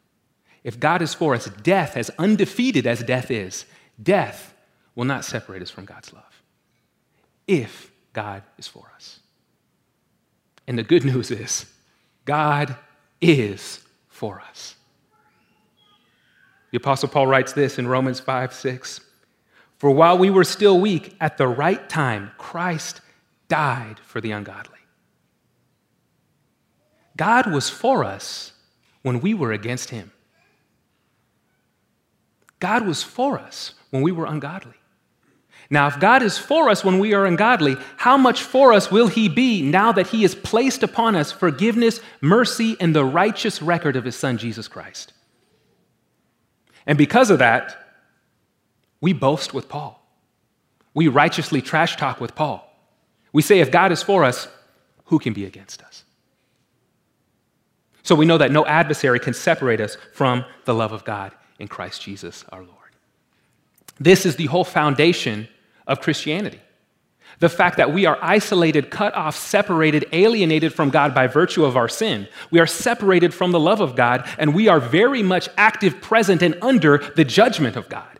If 0.63 0.79
God 0.79 1.03
is 1.03 1.13
for 1.13 1.35
us, 1.35 1.45
death, 1.45 1.95
as 1.95 2.09
undefeated 2.17 2.87
as 2.87 3.03
death 3.03 3.29
is, 3.29 3.65
death 4.01 4.55
will 4.95 5.05
not 5.05 5.23
separate 5.23 5.61
us 5.61 5.69
from 5.69 5.85
God's 5.85 6.11
love. 6.13 6.41
If 7.47 7.91
God 8.11 8.41
is 8.57 8.67
for 8.67 8.91
us. 8.95 9.19
And 10.67 10.79
the 10.79 10.83
good 10.83 11.05
news 11.13 11.29
is, 11.29 11.67
God 12.25 12.75
is 13.21 13.81
for 14.19 14.41
us. 14.41 14.75
The 16.71 16.77
Apostle 16.77 17.07
Paul 17.07 17.25
writes 17.25 17.53
this 17.53 17.79
in 17.79 17.87
Romans 17.87 18.19
5 18.19 18.53
6. 18.53 18.99
For 19.77 19.91
while 19.91 20.17
we 20.17 20.29
were 20.29 20.43
still 20.43 20.77
weak, 20.77 21.15
at 21.21 21.37
the 21.37 21.47
right 21.47 21.87
time, 21.87 22.31
Christ 22.37 22.99
died 23.47 23.97
for 24.03 24.19
the 24.19 24.31
ungodly. 24.31 24.77
God 27.15 27.49
was 27.51 27.69
for 27.69 28.03
us 28.03 28.51
when 29.03 29.21
we 29.21 29.33
were 29.33 29.53
against 29.53 29.89
him. 29.89 30.11
God 32.59 32.85
was 32.85 33.01
for 33.03 33.39
us 33.39 33.73
when 33.89 34.01
we 34.01 34.11
were 34.11 34.25
ungodly. 34.25 34.78
Now, 35.69 35.87
if 35.87 35.99
God 35.99 36.23
is 36.23 36.37
for 36.37 36.69
us 36.69 36.83
when 36.83 36.97
we 36.97 37.13
are 37.13 37.25
ungodly, 37.25 37.77
how 37.97 38.17
much 38.17 38.41
for 38.41 38.73
us 38.73 38.89
will 38.89 39.07
He 39.07 39.29
be 39.29 39.61
now 39.61 39.91
that 39.91 40.07
He 40.07 40.23
has 40.23 40.33
placed 40.33 40.81
upon 40.81 41.15
us 41.15 41.31
forgiveness, 41.31 41.99
mercy, 42.21 42.75
and 42.79 42.95
the 42.95 43.05
righteous 43.05 43.61
record 43.61 43.95
of 43.95 44.05
His 44.05 44.15
Son, 44.15 44.37
Jesus 44.37 44.67
Christ? 44.67 45.13
And 46.87 46.97
because 46.97 47.29
of 47.29 47.39
that, 47.39 47.77
we 48.99 49.13
boast 49.13 49.53
with 49.53 49.69
Paul. 49.69 50.03
We 50.95 51.07
righteously 51.07 51.61
trash 51.61 51.97
talk 51.97 52.19
with 52.19 52.33
Paul. 52.33 52.65
We 53.31 53.43
say, 53.43 53.59
if 53.59 53.71
God 53.71 53.91
is 53.91 54.01
for 54.01 54.23
us, 54.23 54.47
who 55.05 55.19
can 55.19 55.33
be 55.33 55.45
against 55.45 55.83
us? 55.83 56.03
So 58.01 58.15
we 58.15 58.25
know 58.25 58.39
that 58.39 58.51
no 58.51 58.65
adversary 58.65 59.19
can 59.19 59.35
separate 59.35 59.79
us 59.79 59.97
from 60.13 60.45
the 60.65 60.73
love 60.73 60.93
of 60.93 61.05
God 61.05 61.31
in 61.59 61.67
Christ 61.67 62.01
Jesus 62.01 62.43
our 62.49 62.63
Lord. 62.63 62.75
This 63.99 64.25
is 64.25 64.35
the 64.35 64.47
whole 64.47 64.63
foundation 64.63 65.47
of 65.89 65.99
Christianity. 65.99 66.61
The 67.39 67.49
fact 67.49 67.77
that 67.77 67.93
we 67.93 68.05
are 68.05 68.17
isolated, 68.21 68.89
cut 68.89 69.13
off, 69.15 69.35
separated, 69.35 70.05
alienated 70.11 70.73
from 70.73 70.89
God 70.89 71.13
by 71.13 71.27
virtue 71.27 71.65
of 71.65 71.77
our 71.77 71.87
sin. 71.87 72.27
We 72.51 72.59
are 72.59 72.67
separated 72.67 73.33
from 73.33 73.51
the 73.51 73.59
love 73.59 73.81
of 73.81 73.95
God, 73.95 74.27
and 74.37 74.53
we 74.53 74.67
are 74.67 74.79
very 74.79 75.23
much 75.23 75.49
active, 75.57 76.01
present, 76.01 76.41
and 76.41 76.57
under 76.61 76.97
the 77.15 77.23
judgment 77.23 77.75
of 77.75 77.87
God. 77.87 78.19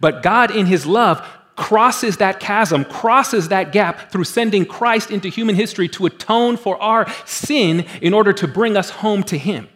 But 0.00 0.22
God, 0.22 0.50
in 0.50 0.66
His 0.66 0.86
love, 0.86 1.24
crosses 1.56 2.16
that 2.16 2.40
chasm, 2.40 2.84
crosses 2.84 3.48
that 3.48 3.70
gap 3.70 4.10
through 4.10 4.24
sending 4.24 4.66
Christ 4.66 5.12
into 5.12 5.28
human 5.28 5.54
history 5.54 5.88
to 5.90 6.06
atone 6.06 6.56
for 6.56 6.76
our 6.82 7.06
sin 7.26 7.86
in 8.02 8.12
order 8.12 8.32
to 8.32 8.48
bring 8.48 8.76
us 8.76 8.90
home 8.90 9.22
to 9.24 9.38
Him. 9.38 9.68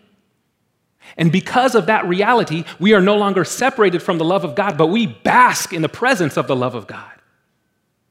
And 1.17 1.33
because 1.33 1.75
of 1.75 1.87
that 1.87 2.05
reality, 2.07 2.65
we 2.79 2.95
are 2.95 3.01
no 3.01 3.17
longer 3.17 3.45
separated 3.45 4.03
from 4.03 4.19
the 4.19 4.25
love 4.25 4.45
of 4.45 4.55
God, 4.55 4.77
but 4.77 4.89
we 4.89 5.07
bask 5.07 5.73
in 5.73 5.83
the 5.83 5.89
presence 5.89 6.37
of 6.37 6.47
the 6.47 6.57
love 6.57 6.75
of 6.75 6.87
God. 6.87 7.13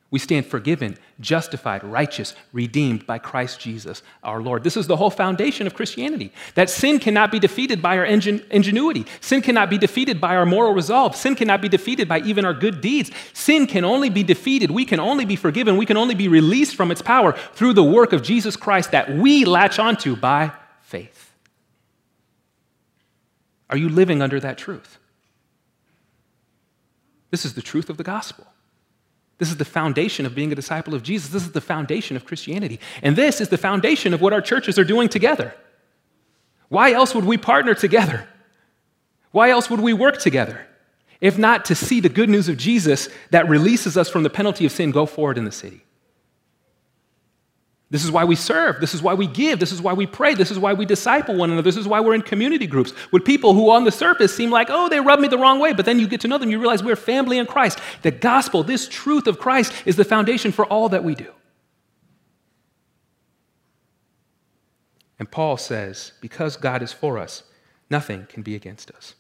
We 0.09 0.19
stand 0.19 0.45
forgiven, 0.45 0.97
justified, 1.19 1.83
righteous, 1.83 2.33
redeemed 2.53 3.05
by 3.05 3.19
Christ 3.19 3.59
Jesus 3.59 4.03
our 4.23 4.41
Lord. 4.41 4.63
This 4.63 4.77
is 4.77 4.87
the 4.87 4.95
whole 4.95 5.09
foundation 5.09 5.67
of 5.67 5.73
Christianity 5.73 6.31
that 6.55 6.69
sin 6.69 6.97
cannot 6.99 7.29
be 7.29 7.39
defeated 7.39 7.81
by 7.81 7.97
our 7.97 8.05
ingenuity. 8.05 9.05
Sin 9.19 9.41
cannot 9.41 9.69
be 9.69 9.77
defeated 9.77 10.21
by 10.21 10.37
our 10.37 10.45
moral 10.45 10.73
resolve. 10.73 11.13
Sin 11.13 11.35
cannot 11.35 11.61
be 11.61 11.67
defeated 11.67 12.07
by 12.07 12.19
even 12.19 12.45
our 12.45 12.53
good 12.53 12.79
deeds. 12.79 13.11
Sin 13.33 13.67
can 13.67 13.83
only 13.83 14.09
be 14.09 14.23
defeated. 14.23 14.71
We 14.71 14.85
can 14.85 15.01
only 15.01 15.25
be 15.25 15.35
forgiven. 15.35 15.75
We 15.75 15.85
can 15.85 15.97
only 15.97 16.15
be 16.15 16.29
released 16.29 16.77
from 16.77 16.89
its 16.89 17.01
power 17.01 17.33
through 17.53 17.73
the 17.73 17.83
work 17.83 18.13
of 18.13 18.23
Jesus 18.23 18.55
Christ 18.55 18.91
that 18.91 19.13
we 19.13 19.43
latch 19.43 19.77
onto 19.77 20.15
by 20.15 20.53
faith. 20.83 21.25
Are 23.69 23.77
you 23.77 23.89
living 23.89 24.21
under 24.21 24.39
that 24.39 24.57
truth? 24.57 24.97
This 27.31 27.45
is 27.45 27.53
the 27.53 27.61
truth 27.61 27.89
of 27.89 27.97
the 27.97 28.03
gospel. 28.03 28.47
This 29.37 29.49
is 29.49 29.57
the 29.57 29.65
foundation 29.65 30.25
of 30.25 30.33
being 30.33 30.51
a 30.51 30.55
disciple 30.55 30.95
of 30.95 31.03
Jesus. 31.03 31.29
This 31.29 31.43
is 31.43 31.51
the 31.51 31.61
foundation 31.61 32.15
of 32.15 32.25
Christianity. 32.25 32.79
And 33.03 33.15
this 33.15 33.39
is 33.39 33.49
the 33.49 33.57
foundation 33.57 34.13
of 34.13 34.21
what 34.21 34.33
our 34.33 34.41
churches 34.41 34.79
are 34.79 34.83
doing 34.83 35.09
together. 35.09 35.53
Why 36.69 36.91
else 36.91 37.13
would 37.13 37.25
we 37.25 37.37
partner 37.37 37.73
together? 37.73 38.27
Why 39.31 39.49
else 39.49 39.69
would 39.69 39.79
we 39.79 39.93
work 39.93 40.19
together? 40.19 40.65
If 41.21 41.37
not 41.37 41.65
to 41.65 41.75
see 41.75 41.99
the 41.99 42.09
good 42.09 42.29
news 42.29 42.49
of 42.49 42.57
Jesus 42.57 43.09
that 43.31 43.49
releases 43.49 43.97
us 43.97 44.09
from 44.09 44.23
the 44.23 44.29
penalty 44.29 44.65
of 44.65 44.71
sin 44.71 44.91
go 44.91 45.05
forward 45.05 45.37
in 45.37 45.45
the 45.45 45.51
city. 45.51 45.83
This 47.89 48.03
is 48.03 48.11
why 48.11 48.25
we 48.25 48.35
serve. 48.35 48.81
This 48.81 48.93
is 48.93 49.01
why 49.01 49.13
we 49.13 49.27
give. 49.27 49.59
This 49.59 49.71
is 49.71 49.81
why 49.81 49.93
we 49.93 50.05
pray. 50.05 50.33
This 50.33 50.51
is 50.51 50.59
why 50.59 50.73
we 50.73 50.85
disciple 50.85 51.35
one 51.35 51.49
another. 51.49 51.61
This 51.61 51.77
is 51.77 51.87
why 51.87 52.01
we're 52.01 52.15
in 52.15 52.21
community 52.21 52.67
groups 52.67 52.91
with 53.11 53.23
people 53.23 53.53
who, 53.53 53.71
on 53.71 53.85
the 53.85 53.91
surface, 53.91 54.35
seem 54.35 54.49
like, 54.49 54.67
oh, 54.69 54.89
they 54.89 54.99
rub 54.99 55.21
me 55.21 55.29
the 55.29 55.37
wrong 55.37 55.59
way. 55.59 55.71
But 55.71 55.85
then 55.85 55.97
you 55.97 56.07
get 56.07 56.19
to 56.21 56.27
know 56.27 56.37
them, 56.37 56.49
you 56.49 56.59
realize 56.59 56.83
we're 56.83 56.97
family 56.97 57.37
in 57.37 57.45
Christ. 57.45 57.79
The 58.01 58.11
gospel, 58.11 58.61
this 58.61 58.89
truth 58.89 59.25
of 59.25 59.39
Christ, 59.39 59.71
is 59.85 59.95
the 59.95 60.03
foundation 60.03 60.51
for 60.51 60.65
all 60.65 60.89
that 60.89 61.05
we 61.05 61.15
do. 61.15 61.31
And 65.17 65.31
Paul 65.31 65.55
says, 65.55 66.11
because 66.19 66.57
God 66.57 66.83
is 66.83 66.91
for 66.91 67.17
us, 67.17 67.43
nothing 67.89 68.27
can 68.27 68.43
be 68.43 68.53
against 68.53 68.91
us. 68.91 69.15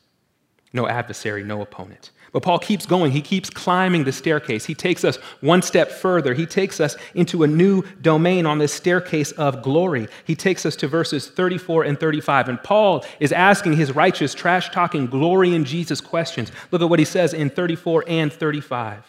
No 0.73 0.89
adversary, 0.89 1.43
no 1.43 1.61
opponent. 1.61 2.11
But 2.33 2.43
Paul 2.43 2.59
keeps 2.59 2.85
going. 2.85 3.11
He 3.11 3.21
keeps 3.21 3.49
climbing 3.49 4.03
the 4.03 4.11
staircase. 4.11 4.65
He 4.65 4.75
takes 4.75 5.03
us 5.05 5.17
one 5.39 5.61
step 5.61 5.91
further. 5.91 6.33
He 6.33 6.45
takes 6.45 6.79
us 6.79 6.97
into 7.15 7.43
a 7.43 7.47
new 7.47 7.83
domain 8.01 8.45
on 8.45 8.57
this 8.57 8.73
staircase 8.73 9.31
of 9.33 9.61
glory. 9.61 10.07
He 10.25 10.35
takes 10.35 10.65
us 10.65 10.75
to 10.77 10.87
verses 10.87 11.27
34 11.27 11.83
and 11.83 11.99
35. 11.99 12.49
And 12.49 12.61
Paul 12.61 13.05
is 13.19 13.31
asking 13.31 13.73
his 13.73 13.95
righteous, 13.95 14.33
trash 14.33 14.69
talking, 14.69 15.07
glory 15.07 15.55
in 15.55 15.63
Jesus 15.63 16.01
questions. 16.01 16.51
Look 16.71 16.81
at 16.81 16.89
what 16.89 16.99
he 16.99 17.05
says 17.05 17.33
in 17.33 17.49
34 17.49 18.03
and 18.07 18.31
35. 18.31 19.05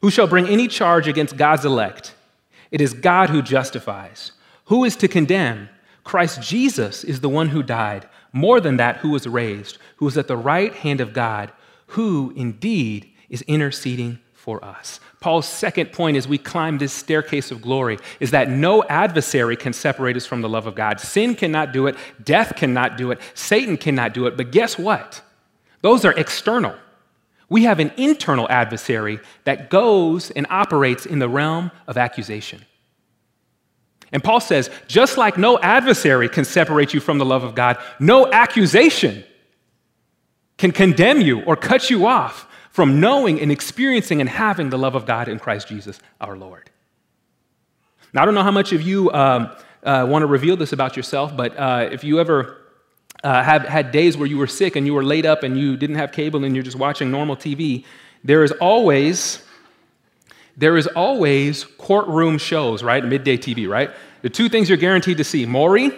Who 0.00 0.10
shall 0.10 0.26
bring 0.26 0.48
any 0.48 0.68
charge 0.68 1.08
against 1.08 1.36
God's 1.36 1.64
elect? 1.64 2.14
It 2.70 2.80
is 2.80 2.94
God 2.94 3.30
who 3.30 3.42
justifies. 3.42 4.32
Who 4.66 4.84
is 4.84 4.96
to 4.96 5.08
condemn? 5.08 5.68
Christ 6.04 6.42
Jesus 6.42 7.04
is 7.04 7.20
the 7.20 7.28
one 7.28 7.48
who 7.48 7.62
died 7.62 8.08
more 8.36 8.60
than 8.60 8.76
that, 8.76 8.98
who 8.98 9.10
was 9.10 9.26
raised, 9.26 9.78
who 9.96 10.06
is 10.06 10.18
at 10.18 10.28
the 10.28 10.36
right 10.36 10.74
hand 10.74 11.00
of 11.00 11.12
God, 11.12 11.50
who 11.88 12.32
indeed 12.36 13.10
is 13.28 13.42
interceding 13.42 14.18
for 14.34 14.64
us. 14.64 15.00
Paul's 15.20 15.48
second 15.48 15.92
point 15.92 16.16
as 16.16 16.28
we 16.28 16.38
climb 16.38 16.78
this 16.78 16.92
staircase 16.92 17.50
of 17.50 17.62
glory 17.62 17.98
is 18.20 18.30
that 18.30 18.48
no 18.48 18.84
adversary 18.84 19.56
can 19.56 19.72
separate 19.72 20.16
us 20.16 20.26
from 20.26 20.42
the 20.42 20.48
love 20.48 20.66
of 20.66 20.74
God. 20.74 21.00
Sin 21.00 21.34
cannot 21.34 21.72
do 21.72 21.86
it, 21.86 21.96
death 22.22 22.54
cannot 22.54 22.96
do 22.96 23.10
it, 23.10 23.18
Satan 23.34 23.76
cannot 23.76 24.12
do 24.12 24.26
it. 24.26 24.36
But 24.36 24.52
guess 24.52 24.78
what? 24.78 25.22
Those 25.80 26.04
are 26.04 26.12
external. 26.12 26.76
We 27.48 27.64
have 27.64 27.80
an 27.80 27.92
internal 27.96 28.46
adversary 28.50 29.18
that 29.44 29.70
goes 29.70 30.30
and 30.30 30.46
operates 30.50 31.06
in 31.06 31.18
the 31.20 31.28
realm 31.28 31.70
of 31.86 31.96
accusation. 31.96 32.64
And 34.16 34.24
Paul 34.24 34.40
says, 34.40 34.70
just 34.88 35.18
like 35.18 35.36
no 35.36 35.58
adversary 35.58 36.30
can 36.30 36.46
separate 36.46 36.94
you 36.94 37.00
from 37.00 37.18
the 37.18 37.26
love 37.26 37.44
of 37.44 37.54
God, 37.54 37.76
no 38.00 38.32
accusation 38.32 39.22
can 40.56 40.72
condemn 40.72 41.20
you 41.20 41.42
or 41.42 41.54
cut 41.54 41.90
you 41.90 42.06
off 42.06 42.48
from 42.70 42.98
knowing 42.98 43.38
and 43.38 43.52
experiencing 43.52 44.22
and 44.22 44.30
having 44.30 44.70
the 44.70 44.78
love 44.78 44.94
of 44.94 45.04
God 45.04 45.28
in 45.28 45.38
Christ 45.38 45.68
Jesus 45.68 46.00
our 46.18 46.34
Lord. 46.34 46.70
Now, 48.14 48.22
I 48.22 48.24
don't 48.24 48.32
know 48.32 48.42
how 48.42 48.50
much 48.50 48.72
of 48.72 48.80
you 48.80 49.12
um, 49.12 49.54
uh, 49.82 50.06
want 50.08 50.22
to 50.22 50.26
reveal 50.26 50.56
this 50.56 50.72
about 50.72 50.96
yourself, 50.96 51.36
but 51.36 51.54
uh, 51.54 51.90
if 51.92 52.02
you 52.02 52.18
ever 52.18 52.62
uh, 53.22 53.42
have 53.42 53.64
had 53.66 53.92
days 53.92 54.16
where 54.16 54.26
you 54.26 54.38
were 54.38 54.46
sick 54.46 54.76
and 54.76 54.86
you 54.86 54.94
were 54.94 55.04
laid 55.04 55.26
up 55.26 55.42
and 55.42 55.58
you 55.58 55.76
didn't 55.76 55.96
have 55.96 56.10
cable 56.10 56.42
and 56.42 56.56
you're 56.56 56.64
just 56.64 56.78
watching 56.78 57.10
normal 57.10 57.36
TV, 57.36 57.84
there 58.24 58.42
is 58.44 58.52
always 58.52 59.42
there 60.56 60.76
is 60.76 60.86
always 60.88 61.64
courtroom 61.64 62.38
shows, 62.38 62.82
right? 62.82 63.04
Midday 63.04 63.36
TV, 63.36 63.68
right? 63.68 63.90
The 64.26 64.30
two 64.30 64.48
things 64.48 64.68
you're 64.68 64.76
guaranteed 64.76 65.18
to 65.18 65.22
see: 65.22 65.46
Maury 65.46 65.92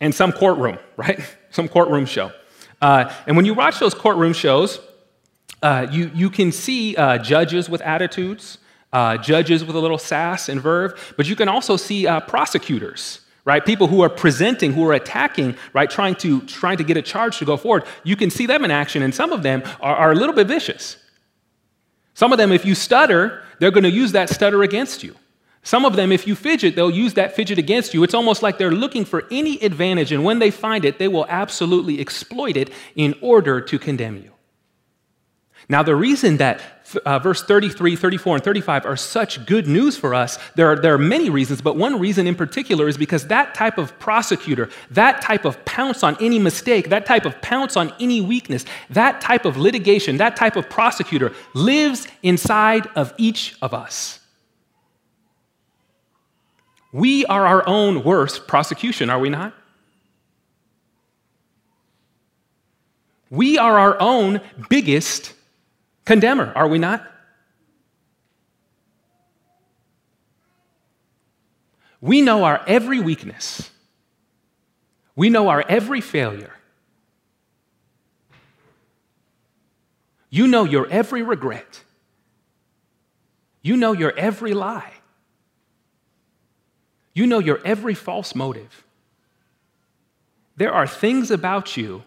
and 0.00 0.12
some 0.12 0.32
courtroom, 0.32 0.80
right? 0.96 1.20
Some 1.50 1.68
courtroom 1.68 2.04
show. 2.04 2.32
Uh, 2.82 3.14
and 3.28 3.36
when 3.36 3.46
you 3.46 3.54
watch 3.54 3.78
those 3.78 3.94
courtroom 3.94 4.32
shows, 4.32 4.80
uh, 5.62 5.86
you, 5.88 6.10
you 6.12 6.30
can 6.30 6.50
see 6.50 6.96
uh, 6.96 7.18
judges 7.18 7.70
with 7.70 7.80
attitudes, 7.82 8.58
uh, 8.92 9.18
judges 9.18 9.64
with 9.64 9.76
a 9.76 9.78
little 9.78 9.98
sass 9.98 10.48
and 10.48 10.60
verve, 10.60 11.14
but 11.16 11.28
you 11.28 11.36
can 11.36 11.48
also 11.48 11.76
see 11.76 12.08
uh, 12.08 12.18
prosecutors 12.18 13.20
right? 13.44 13.64
People 13.64 13.86
who 13.86 14.00
are 14.00 14.10
presenting, 14.10 14.72
who 14.72 14.84
are 14.88 14.92
attacking, 14.92 15.54
right? 15.72 15.88
Trying 15.88 16.16
to, 16.16 16.40
trying 16.42 16.78
to 16.78 16.84
get 16.84 16.96
a 16.96 17.02
charge 17.02 17.38
to 17.38 17.44
go 17.44 17.56
forward. 17.56 17.84
You 18.02 18.16
can 18.16 18.28
see 18.28 18.46
them 18.46 18.64
in 18.64 18.72
action, 18.72 19.02
and 19.02 19.14
some 19.14 19.32
of 19.32 19.44
them 19.44 19.62
are, 19.80 19.94
are 19.94 20.10
a 20.10 20.16
little 20.16 20.34
bit 20.34 20.48
vicious. 20.48 20.96
Some 22.14 22.32
of 22.32 22.38
them, 22.38 22.50
if 22.50 22.64
you 22.64 22.74
stutter, 22.74 23.44
they're 23.60 23.70
going 23.70 23.84
to 23.84 23.90
use 23.90 24.10
that 24.12 24.30
stutter 24.30 24.64
against 24.64 25.04
you. 25.04 25.14
Some 25.66 25.84
of 25.84 25.96
them, 25.96 26.12
if 26.12 26.28
you 26.28 26.36
fidget, 26.36 26.76
they'll 26.76 26.92
use 26.92 27.14
that 27.14 27.34
fidget 27.34 27.58
against 27.58 27.92
you. 27.92 28.04
It's 28.04 28.14
almost 28.14 28.40
like 28.40 28.56
they're 28.56 28.70
looking 28.70 29.04
for 29.04 29.24
any 29.32 29.58
advantage, 29.58 30.12
and 30.12 30.22
when 30.22 30.38
they 30.38 30.52
find 30.52 30.84
it, 30.84 31.00
they 31.00 31.08
will 31.08 31.26
absolutely 31.28 32.00
exploit 32.00 32.56
it 32.56 32.70
in 32.94 33.16
order 33.20 33.60
to 33.60 33.76
condemn 33.76 34.16
you. 34.18 34.30
Now, 35.68 35.82
the 35.82 35.96
reason 35.96 36.36
that 36.36 36.60
uh, 37.04 37.18
verse 37.18 37.42
33, 37.42 37.96
34, 37.96 38.36
and 38.36 38.44
35 38.44 38.86
are 38.86 38.96
such 38.96 39.44
good 39.44 39.66
news 39.66 39.96
for 39.96 40.14
us, 40.14 40.38
there 40.54 40.70
are, 40.70 40.76
there 40.76 40.94
are 40.94 40.98
many 40.98 41.30
reasons, 41.30 41.60
but 41.60 41.76
one 41.76 41.98
reason 41.98 42.28
in 42.28 42.36
particular 42.36 42.86
is 42.86 42.96
because 42.96 43.26
that 43.26 43.56
type 43.56 43.76
of 43.76 43.98
prosecutor, 43.98 44.70
that 44.92 45.20
type 45.20 45.44
of 45.44 45.64
pounce 45.64 46.04
on 46.04 46.16
any 46.20 46.38
mistake, 46.38 46.90
that 46.90 47.06
type 47.06 47.24
of 47.24 47.42
pounce 47.42 47.76
on 47.76 47.92
any 47.98 48.20
weakness, 48.20 48.64
that 48.90 49.20
type 49.20 49.44
of 49.44 49.56
litigation, 49.56 50.18
that 50.18 50.36
type 50.36 50.54
of 50.54 50.70
prosecutor 50.70 51.32
lives 51.54 52.06
inside 52.22 52.86
of 52.94 53.12
each 53.18 53.56
of 53.60 53.74
us. 53.74 54.20
We 56.96 57.26
are 57.26 57.46
our 57.46 57.68
own 57.68 58.04
worst 58.04 58.46
prosecution, 58.46 59.10
are 59.10 59.18
we 59.18 59.28
not? 59.28 59.52
We 63.28 63.58
are 63.58 63.78
our 63.78 64.00
own 64.00 64.40
biggest 64.70 65.34
condemner, 66.06 66.54
are 66.56 66.66
we 66.66 66.78
not? 66.78 67.06
We 72.00 72.22
know 72.22 72.44
our 72.44 72.64
every 72.66 73.00
weakness. 73.00 73.70
We 75.14 75.28
know 75.28 75.48
our 75.48 75.62
every 75.68 76.00
failure. 76.00 76.54
You 80.30 80.46
know 80.46 80.64
your 80.64 80.88
every 80.88 81.20
regret. 81.20 81.82
You 83.60 83.76
know 83.76 83.92
your 83.92 84.16
every 84.16 84.54
lie. 84.54 84.95
You 87.16 87.26
know 87.26 87.38
your 87.38 87.62
every 87.64 87.94
false 87.94 88.34
motive. 88.34 88.84
There 90.54 90.70
are 90.70 90.86
things 90.86 91.30
about 91.30 91.74
you 91.74 92.02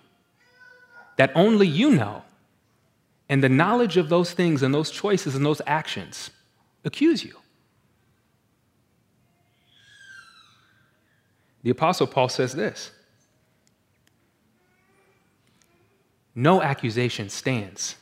that 1.17 1.31
only 1.33 1.65
you 1.65 1.89
know 1.89 2.21
and 3.27 3.43
the 3.43 3.49
knowledge 3.49 3.97
of 3.97 4.09
those 4.09 4.33
things 4.33 4.61
and 4.61 4.71
those 4.71 4.91
choices 4.91 5.33
and 5.33 5.43
those 5.43 5.63
actions 5.65 6.29
accuse 6.85 7.23
you. 7.23 7.35
The 11.63 11.71
Apostle 11.71 12.05
Paul 12.05 12.29
says 12.29 12.53
this 12.53 12.91
No 16.35 16.61
accusation 16.61 17.29
stands 17.29 17.95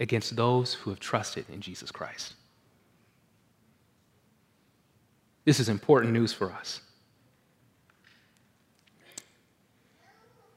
against 0.00 0.36
those 0.36 0.72
who 0.72 0.88
have 0.88 1.00
trusted 1.00 1.44
in 1.52 1.60
Jesus 1.60 1.90
Christ. 1.90 2.32
This 5.44 5.60
is 5.60 5.68
important 5.68 6.12
news 6.12 6.32
for 6.32 6.52
us. 6.52 6.80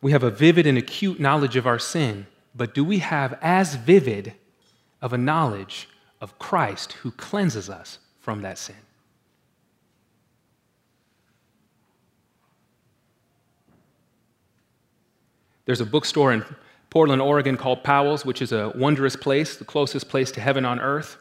We 0.02 0.12
have 0.12 0.24
a 0.24 0.32
vivid 0.32 0.68
and 0.68 0.78
acute 0.78 1.20
knowledge 1.20 1.56
of 1.56 1.68
our 1.68 1.80
sin 1.80 2.28
but 2.58 2.74
do 2.74 2.84
we 2.84 2.98
have 3.00 3.38
as 3.42 3.76
vivid 3.76 4.34
of 5.00 5.14
a 5.14 5.18
knowledge 5.18 5.88
of 6.20 6.40
Christ 6.40 6.94
who 6.94 7.12
cleanses 7.12 7.70
us 7.70 8.00
from 8.20 8.42
that 8.42 8.58
sin? 8.58 8.76
There's 15.66 15.82
a 15.82 15.86
bookstore 15.86 16.34
in 16.34 16.44
Portland, 16.90 17.22
Oregon 17.22 17.58
called 17.58 17.84
Powell's, 17.84 18.26
which 18.26 18.42
is 18.42 18.52
a 18.54 18.72
wondrous 18.74 19.16
place, 19.16 19.58
the 19.58 19.66
closest 19.66 20.10
place 20.10 20.32
to 20.32 20.42
heaven 20.42 20.66
on 20.66 20.80
earth. 20.80 21.18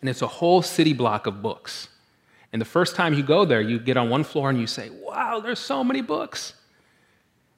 And 0.00 0.08
it's 0.08 0.22
a 0.22 0.26
whole 0.26 0.62
city 0.62 0.92
block 0.92 1.26
of 1.26 1.42
books. 1.42 1.88
And 2.52 2.60
the 2.60 2.66
first 2.66 2.96
time 2.96 3.14
you 3.14 3.22
go 3.22 3.44
there, 3.44 3.60
you 3.60 3.78
get 3.78 3.96
on 3.96 4.08
one 4.08 4.24
floor 4.24 4.50
and 4.50 4.58
you 4.58 4.66
say, 4.66 4.90
Wow, 4.90 5.40
there's 5.40 5.58
so 5.58 5.84
many 5.84 6.00
books. 6.00 6.54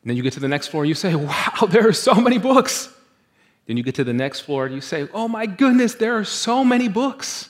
And 0.03 0.11
then 0.11 0.17
you 0.17 0.23
get 0.23 0.33
to 0.35 0.41
the 0.41 0.49
next 0.49 0.69
floor 0.69 0.83
and 0.83 0.89
you 0.89 0.95
say, 0.95 1.15
Wow, 1.17 1.67
there 1.69 1.87
are 1.89 1.93
so 1.93 2.15
many 2.15 2.39
books. 2.39 2.93
Then 3.67 3.77
you 3.77 3.83
get 3.83 3.95
to 3.97 4.05
the 4.05 4.13
next 4.13 4.41
floor 4.41 4.67
and 4.67 4.75
you 4.75 4.81
say, 4.81 5.09
Oh 5.13 5.29
my 5.29 5.47
goodness, 5.47 5.95
there 5.95 6.19
are 6.19 6.25
so 6.25 6.65
many 6.65 6.89
books. 6.89 7.49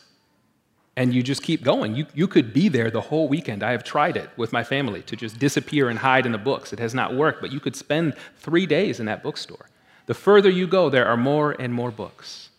And 0.97 1.15
you 1.15 1.23
just 1.23 1.43
keep 1.43 1.63
going. 1.63 1.95
You, 1.95 2.07
you 2.15 2.29
could 2.29 2.53
be 2.53 2.69
there 2.69 2.91
the 2.91 3.01
whole 3.01 3.27
weekend. 3.29 3.63
I 3.63 3.71
have 3.71 3.85
tried 3.85 4.19
it 4.19 4.29
with 4.37 4.53
my 4.53 4.63
family 4.65 5.01
to 5.03 5.17
just 5.17 5.39
disappear 5.39 5.89
and 5.89 5.99
hide 5.99 6.27
in 6.27 6.33
the 6.33 6.39
books. 6.39 6.75
It 6.75 6.79
has 6.79 6.95
not 6.95 7.15
worked, 7.15 7.41
but 7.41 7.53
you 7.53 7.61
could 7.61 7.75
spend 7.75 8.15
three 8.37 8.67
days 8.67 9.01
in 9.01 9.07
that 9.07 9.23
bookstore. 9.23 9.71
The 10.07 10.15
further 10.15 10.51
you 10.51 10.67
go, 10.67 10.91
there 10.91 11.07
are 11.07 11.17
more 11.17 11.53
and 11.53 11.73
more 11.73 11.91
books. 11.91 12.51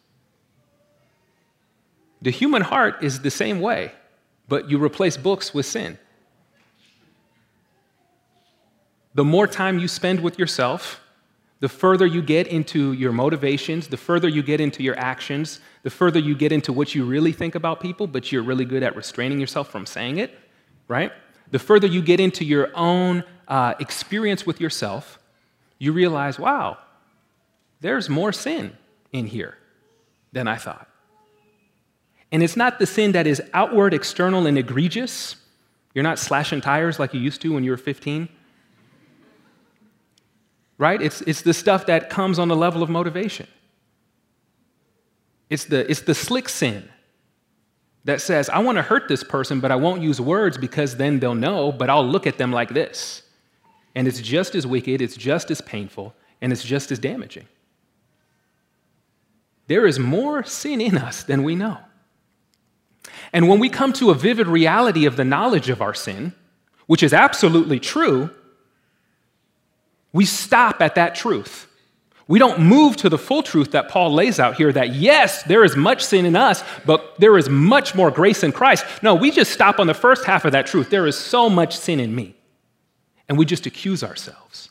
The 2.22 2.32
human 2.32 2.62
heart 2.62 3.04
is 3.04 3.20
the 3.20 3.30
same 3.30 3.60
way, 3.60 3.91
but 4.52 4.70
you 4.70 4.84
replace 4.84 5.16
books 5.16 5.54
with 5.54 5.66
sin. 5.66 5.98
The 9.16 9.24
more 9.24 9.48
time 9.48 9.80
you 9.80 9.88
spend 9.88 10.20
with 10.20 10.38
yourself, 10.38 11.00
the 11.62 11.70
further 11.70 12.06
you 12.06 12.22
get 12.22 12.48
into 12.48 12.92
your 12.92 13.14
motivations, 13.14 13.88
the 13.88 13.96
further 13.96 14.28
you 14.28 14.44
get 14.44 14.60
into 14.60 14.84
your 14.84 15.00
actions, 15.00 15.62
the 15.84 15.90
further 15.90 16.20
you 16.20 16.36
get 16.36 16.52
into 16.52 16.74
what 16.74 16.94
you 16.94 17.06
really 17.06 17.32
think 17.32 17.56
about 17.56 17.80
people, 17.80 18.08
but 18.08 18.30
you're 18.34 18.44
really 18.44 18.66
good 18.66 18.84
at 18.84 18.94
restraining 18.94 19.40
yourself 19.40 19.72
from 19.72 19.86
saying 19.86 20.18
it, 20.18 20.38
right? 20.90 21.14
The 21.52 21.60
further 21.60 21.88
you 21.88 22.02
get 22.02 22.20
into 22.20 22.44
your 22.44 22.72
own 22.76 23.24
uh, 23.48 23.76
experience 23.80 24.46
with 24.46 24.60
yourself, 24.60 25.18
you 25.80 25.94
realize, 25.94 26.38
wow, 26.38 26.78
there's 27.80 28.10
more 28.10 28.34
sin 28.34 28.76
in 29.14 29.28
here 29.28 29.58
than 30.34 30.50
I 30.50 30.58
thought. 30.58 30.90
And 32.32 32.41
it's 32.41 32.56
not 32.56 32.80
the 32.80 32.86
sin 32.86 33.12
that 33.12 33.28
is 33.28 33.41
outward, 33.54 33.94
external, 33.94 34.48
and 34.48 34.58
egregious. 34.58 35.36
You're 35.94 36.04
not 36.04 36.17
slashing 36.17 36.62
tires 36.62 37.00
like 37.00 37.13
you 37.13 37.20
used 37.20 37.41
to 37.41 37.54
when 37.54 37.63
you 37.63 37.72
were 37.72 37.78
15 37.78 38.30
right? 40.82 41.00
It's, 41.00 41.22
it's 41.22 41.44
the 41.44 41.54
stuff 41.54 41.86
that 41.86 42.10
comes 42.10 42.39
on 42.39 42.48
the 42.48 42.56
level 42.56 42.82
of 42.82 42.89
motivation. 42.89 43.46
It's 45.48 45.65
the, 45.65 45.89
it's 45.89 46.02
the 46.02 46.15
slick 46.15 46.50
sin 46.50 46.89
that 48.06 48.20
says, 48.20 48.50
I 48.50 48.58
want 48.58 48.80
to 48.80 48.82
hurt 48.82 49.08
this 49.08 49.24
person, 49.24 49.60
but 49.60 49.72
I 49.72 49.76
won't 49.76 50.02
use 50.02 50.20
words 50.20 50.58
because 50.58 50.98
then 50.98 51.20
they'll 51.20 51.36
know, 51.36 51.72
but 51.72 51.91
I'll 51.91 52.08
look 52.08 52.26
at 52.26 52.39
them 52.39 52.52
like 52.52 52.70
this. 52.70 53.22
And 53.94 54.08
it's 54.08 54.20
just 54.22 54.56
as 54.56 54.65
wicked, 54.65 55.04
it's 55.04 55.15
just 55.15 55.52
as 55.52 55.62
painful, 55.62 56.15
and 56.41 56.52
it's 56.52 56.63
just 56.63 56.91
as 56.91 56.98
damaging. 56.98 57.46
There 59.67 59.86
is 59.86 60.00
more 60.00 60.44
sin 60.44 60.82
in 60.82 60.98
us 60.98 61.22
than 61.24 61.44
we 61.44 61.54
know. 61.54 61.78
And 63.34 63.48
when 63.48 63.60
we 63.60 63.70
come 63.70 63.94
to 63.94 64.10
a 64.10 64.15
vivid 64.15 64.48
reality 64.48 65.06
of 65.06 65.15
the 65.15 65.24
knowledge 65.24 65.70
of 65.70 65.82
our 65.82 65.94
sin, 65.94 66.34
which 66.88 67.04
is 67.04 67.13
absolutely 67.13 67.80
true, 67.80 68.30
we 70.13 70.26
stop 70.26 70.82
at 70.82 70.96
that 70.96 71.15
truth. 71.15 71.67
We 72.28 72.39
don't 72.39 72.62
move 72.62 72.96
to 72.98 73.10
the 73.10 73.17
full 73.17 73.44
truth 73.44 73.72
that 73.72 73.89
Paul 73.89 74.13
lays 74.13 74.39
out 74.39 74.56
here 74.56 74.72
that 74.72 74.96
yes, 74.96 75.44
there 75.44 75.63
is 75.63 75.76
much 75.76 76.04
sin 76.04 76.26
in 76.26 76.36
us, 76.36 76.63
but 76.86 77.20
there 77.20 77.38
is 77.38 77.50
much 77.50 77.94
more 77.94 78.10
grace 78.10 78.44
in 78.44 78.52
Christ. 78.52 78.86
No, 79.02 79.15
we 79.15 79.32
just 79.32 79.52
stop 79.52 79.80
on 79.80 79.88
the 79.88 79.94
first 79.94 80.26
half 80.26 80.46
of 80.46 80.54
that 80.54 80.65
truth. 80.65 80.89
There 80.89 81.08
is 81.08 81.17
so 81.17 81.50
much 81.50 81.76
sin 81.76 82.00
in 82.00 82.15
me. 82.15 82.36
And 83.28 83.38
we 83.38 83.46
just 83.46 83.65
accuse 83.65 84.04
ourselves. 84.04 84.70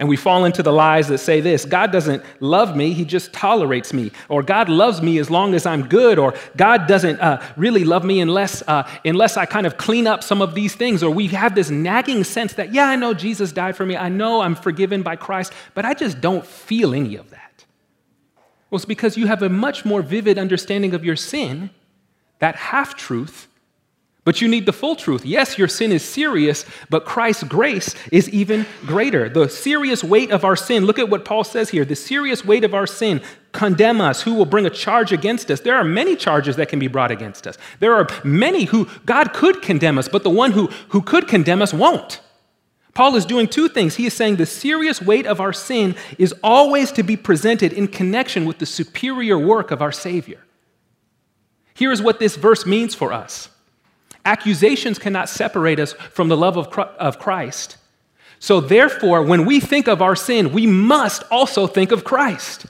And 0.00 0.08
we 0.08 0.16
fall 0.16 0.44
into 0.44 0.62
the 0.62 0.72
lies 0.72 1.08
that 1.08 1.18
say 1.18 1.40
this 1.40 1.64
God 1.64 1.90
doesn't 1.90 2.22
love 2.40 2.76
me, 2.76 2.92
He 2.92 3.04
just 3.04 3.32
tolerates 3.32 3.92
me. 3.92 4.12
Or 4.28 4.42
God 4.42 4.68
loves 4.68 5.02
me 5.02 5.18
as 5.18 5.28
long 5.28 5.54
as 5.54 5.66
I'm 5.66 5.88
good. 5.88 6.18
Or 6.18 6.34
God 6.56 6.86
doesn't 6.86 7.18
uh, 7.20 7.42
really 7.56 7.84
love 7.84 8.04
me 8.04 8.20
unless, 8.20 8.62
uh, 8.68 8.88
unless 9.04 9.36
I 9.36 9.44
kind 9.44 9.66
of 9.66 9.76
clean 9.76 10.06
up 10.06 10.22
some 10.22 10.40
of 10.40 10.54
these 10.54 10.74
things. 10.74 11.02
Or 11.02 11.10
we 11.10 11.26
have 11.28 11.54
this 11.54 11.70
nagging 11.70 12.22
sense 12.24 12.52
that, 12.54 12.72
yeah, 12.72 12.88
I 12.88 12.96
know 12.96 13.12
Jesus 13.12 13.50
died 13.50 13.76
for 13.76 13.84
me. 13.84 13.96
I 13.96 14.08
know 14.08 14.40
I'm 14.40 14.54
forgiven 14.54 15.02
by 15.02 15.16
Christ, 15.16 15.52
but 15.74 15.84
I 15.84 15.94
just 15.94 16.20
don't 16.20 16.46
feel 16.46 16.94
any 16.94 17.16
of 17.16 17.30
that. 17.30 17.64
Well, 18.70 18.76
it's 18.76 18.84
because 18.84 19.16
you 19.16 19.26
have 19.26 19.42
a 19.42 19.48
much 19.48 19.84
more 19.84 20.02
vivid 20.02 20.38
understanding 20.38 20.94
of 20.94 21.04
your 21.04 21.16
sin 21.16 21.70
that 22.38 22.54
half 22.54 22.94
truth, 22.94 23.47
but 24.28 24.42
you 24.42 24.46
need 24.46 24.66
the 24.66 24.74
full 24.74 24.94
truth. 24.94 25.24
Yes, 25.24 25.56
your 25.56 25.68
sin 25.68 25.90
is 25.90 26.02
serious, 26.02 26.66
but 26.90 27.06
Christ's 27.06 27.44
grace 27.44 27.94
is 28.12 28.28
even 28.28 28.66
greater. 28.84 29.26
The 29.30 29.48
serious 29.48 30.04
weight 30.04 30.32
of 30.32 30.44
our 30.44 30.54
sin, 30.54 30.84
look 30.84 30.98
at 30.98 31.08
what 31.08 31.24
Paul 31.24 31.44
says 31.44 31.70
here 31.70 31.82
the 31.82 31.96
serious 31.96 32.44
weight 32.44 32.62
of 32.62 32.74
our 32.74 32.86
sin 32.86 33.22
condemn 33.52 34.02
us, 34.02 34.20
who 34.20 34.34
will 34.34 34.44
bring 34.44 34.66
a 34.66 34.70
charge 34.70 35.12
against 35.12 35.50
us. 35.50 35.60
There 35.60 35.76
are 35.76 35.82
many 35.82 36.14
charges 36.14 36.56
that 36.56 36.68
can 36.68 36.78
be 36.78 36.88
brought 36.88 37.10
against 37.10 37.46
us. 37.46 37.56
There 37.80 37.94
are 37.94 38.06
many 38.22 38.66
who 38.66 38.86
God 39.06 39.32
could 39.32 39.62
condemn 39.62 39.96
us, 39.96 40.08
but 40.08 40.24
the 40.24 40.28
one 40.28 40.52
who, 40.52 40.66
who 40.90 41.00
could 41.00 41.26
condemn 41.26 41.62
us 41.62 41.72
won't. 41.72 42.20
Paul 42.92 43.16
is 43.16 43.24
doing 43.24 43.48
two 43.48 43.70
things. 43.70 43.96
He 43.96 44.04
is 44.04 44.12
saying 44.12 44.36
the 44.36 44.44
serious 44.44 45.00
weight 45.00 45.26
of 45.26 45.40
our 45.40 45.54
sin 45.54 45.96
is 46.18 46.34
always 46.42 46.92
to 46.92 47.02
be 47.02 47.16
presented 47.16 47.72
in 47.72 47.88
connection 47.88 48.44
with 48.44 48.58
the 48.58 48.66
superior 48.66 49.38
work 49.38 49.70
of 49.70 49.80
our 49.80 49.90
Savior. 49.90 50.44
Here 51.72 51.90
is 51.90 52.02
what 52.02 52.18
this 52.18 52.36
verse 52.36 52.66
means 52.66 52.94
for 52.94 53.10
us 53.10 53.48
accusations 54.28 54.98
cannot 54.98 55.28
separate 55.28 55.80
us 55.80 55.94
from 56.12 56.28
the 56.28 56.36
love 56.36 56.58
of 56.58 57.18
Christ. 57.18 57.78
So, 58.38 58.60
therefore, 58.60 59.22
when 59.22 59.46
we 59.46 59.58
think 59.58 59.88
of 59.88 60.02
our 60.02 60.14
sin, 60.14 60.52
we 60.52 60.66
must 60.66 61.24
also 61.30 61.66
think 61.66 61.90
of 61.90 62.04
Christ. 62.04 62.66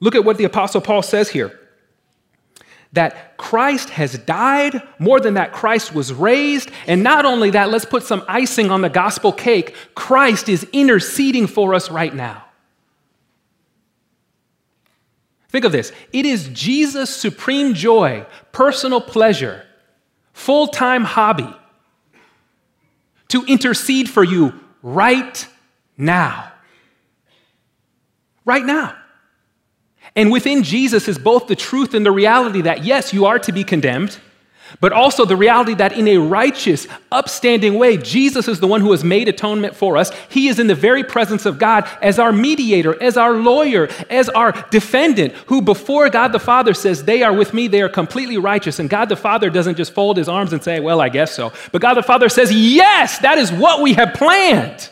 Look 0.00 0.14
at 0.14 0.24
what 0.24 0.36
the 0.36 0.44
Apostle 0.44 0.80
Paul 0.80 1.02
says 1.02 1.30
here 1.30 1.58
that 2.92 3.36
Christ 3.36 3.90
has 3.90 4.18
died, 4.18 4.82
more 4.98 5.20
than 5.20 5.34
that, 5.34 5.52
Christ 5.52 5.94
was 5.94 6.12
raised. 6.12 6.70
And 6.86 7.02
not 7.02 7.26
only 7.26 7.50
that, 7.50 7.70
let's 7.70 7.84
put 7.84 8.02
some 8.02 8.24
icing 8.26 8.70
on 8.70 8.80
the 8.80 8.88
gospel 8.88 9.30
cake 9.30 9.74
Christ 9.94 10.48
is 10.48 10.66
interceding 10.72 11.46
for 11.46 11.74
us 11.74 11.90
right 11.90 12.14
now. 12.14 12.44
Think 15.48 15.64
of 15.64 15.72
this 15.72 15.92
it 16.12 16.26
is 16.26 16.48
Jesus' 16.48 17.14
supreme 17.14 17.74
joy, 17.74 18.26
personal 18.52 19.00
pleasure, 19.00 19.64
full 20.32 20.68
time 20.68 21.04
hobby 21.04 21.54
to 23.28 23.44
intercede 23.44 24.08
for 24.08 24.24
you 24.24 24.58
right 24.82 25.46
now. 25.96 26.52
Right 28.44 28.64
now. 28.64 28.96
And 30.16 30.32
within 30.32 30.62
Jesus 30.62 31.06
is 31.06 31.18
both 31.18 31.46
the 31.46 31.56
truth 31.56 31.92
and 31.92 32.04
the 32.04 32.10
reality 32.10 32.62
that, 32.62 32.84
yes, 32.84 33.12
you 33.12 33.26
are 33.26 33.38
to 33.40 33.52
be 33.52 33.62
condemned, 33.62 34.18
but 34.80 34.92
also 34.92 35.24
the 35.24 35.36
reality 35.36 35.74
that 35.74 35.92
in 35.92 36.08
a 36.08 36.18
righteous, 36.18 36.86
upstanding 37.10 37.74
way, 37.74 37.96
Jesus 37.96 38.48
is 38.48 38.60
the 38.60 38.66
one 38.66 38.80
who 38.80 38.92
has 38.92 39.04
made 39.04 39.28
atonement 39.28 39.74
for 39.74 39.96
us. 39.96 40.10
He 40.28 40.48
is 40.48 40.58
in 40.58 40.66
the 40.66 40.74
very 40.74 41.04
presence 41.04 41.46
of 41.46 41.58
God 41.58 41.88
as 42.02 42.18
our 42.18 42.32
mediator, 42.32 43.00
as 43.02 43.16
our 43.16 43.34
lawyer, 43.34 43.88
as 44.10 44.28
our 44.28 44.52
defendant, 44.70 45.32
who 45.46 45.62
before 45.62 46.08
God 46.10 46.32
the 46.32 46.40
Father 46.40 46.74
says, 46.74 47.04
They 47.04 47.22
are 47.22 47.32
with 47.32 47.54
me, 47.54 47.68
they 47.68 47.82
are 47.82 47.88
completely 47.88 48.38
righteous. 48.38 48.78
And 48.78 48.90
God 48.90 49.08
the 49.08 49.16
Father 49.16 49.50
doesn't 49.50 49.76
just 49.76 49.92
fold 49.92 50.16
his 50.16 50.28
arms 50.28 50.52
and 50.52 50.62
say, 50.62 50.80
Well, 50.80 51.00
I 51.00 51.08
guess 51.08 51.34
so. 51.34 51.52
But 51.72 51.82
God 51.82 51.94
the 51.94 52.02
Father 52.02 52.28
says, 52.28 52.52
Yes, 52.52 53.18
that 53.18 53.38
is 53.38 53.52
what 53.52 53.82
we 53.82 53.94
have 53.94 54.14
planned. 54.14 54.90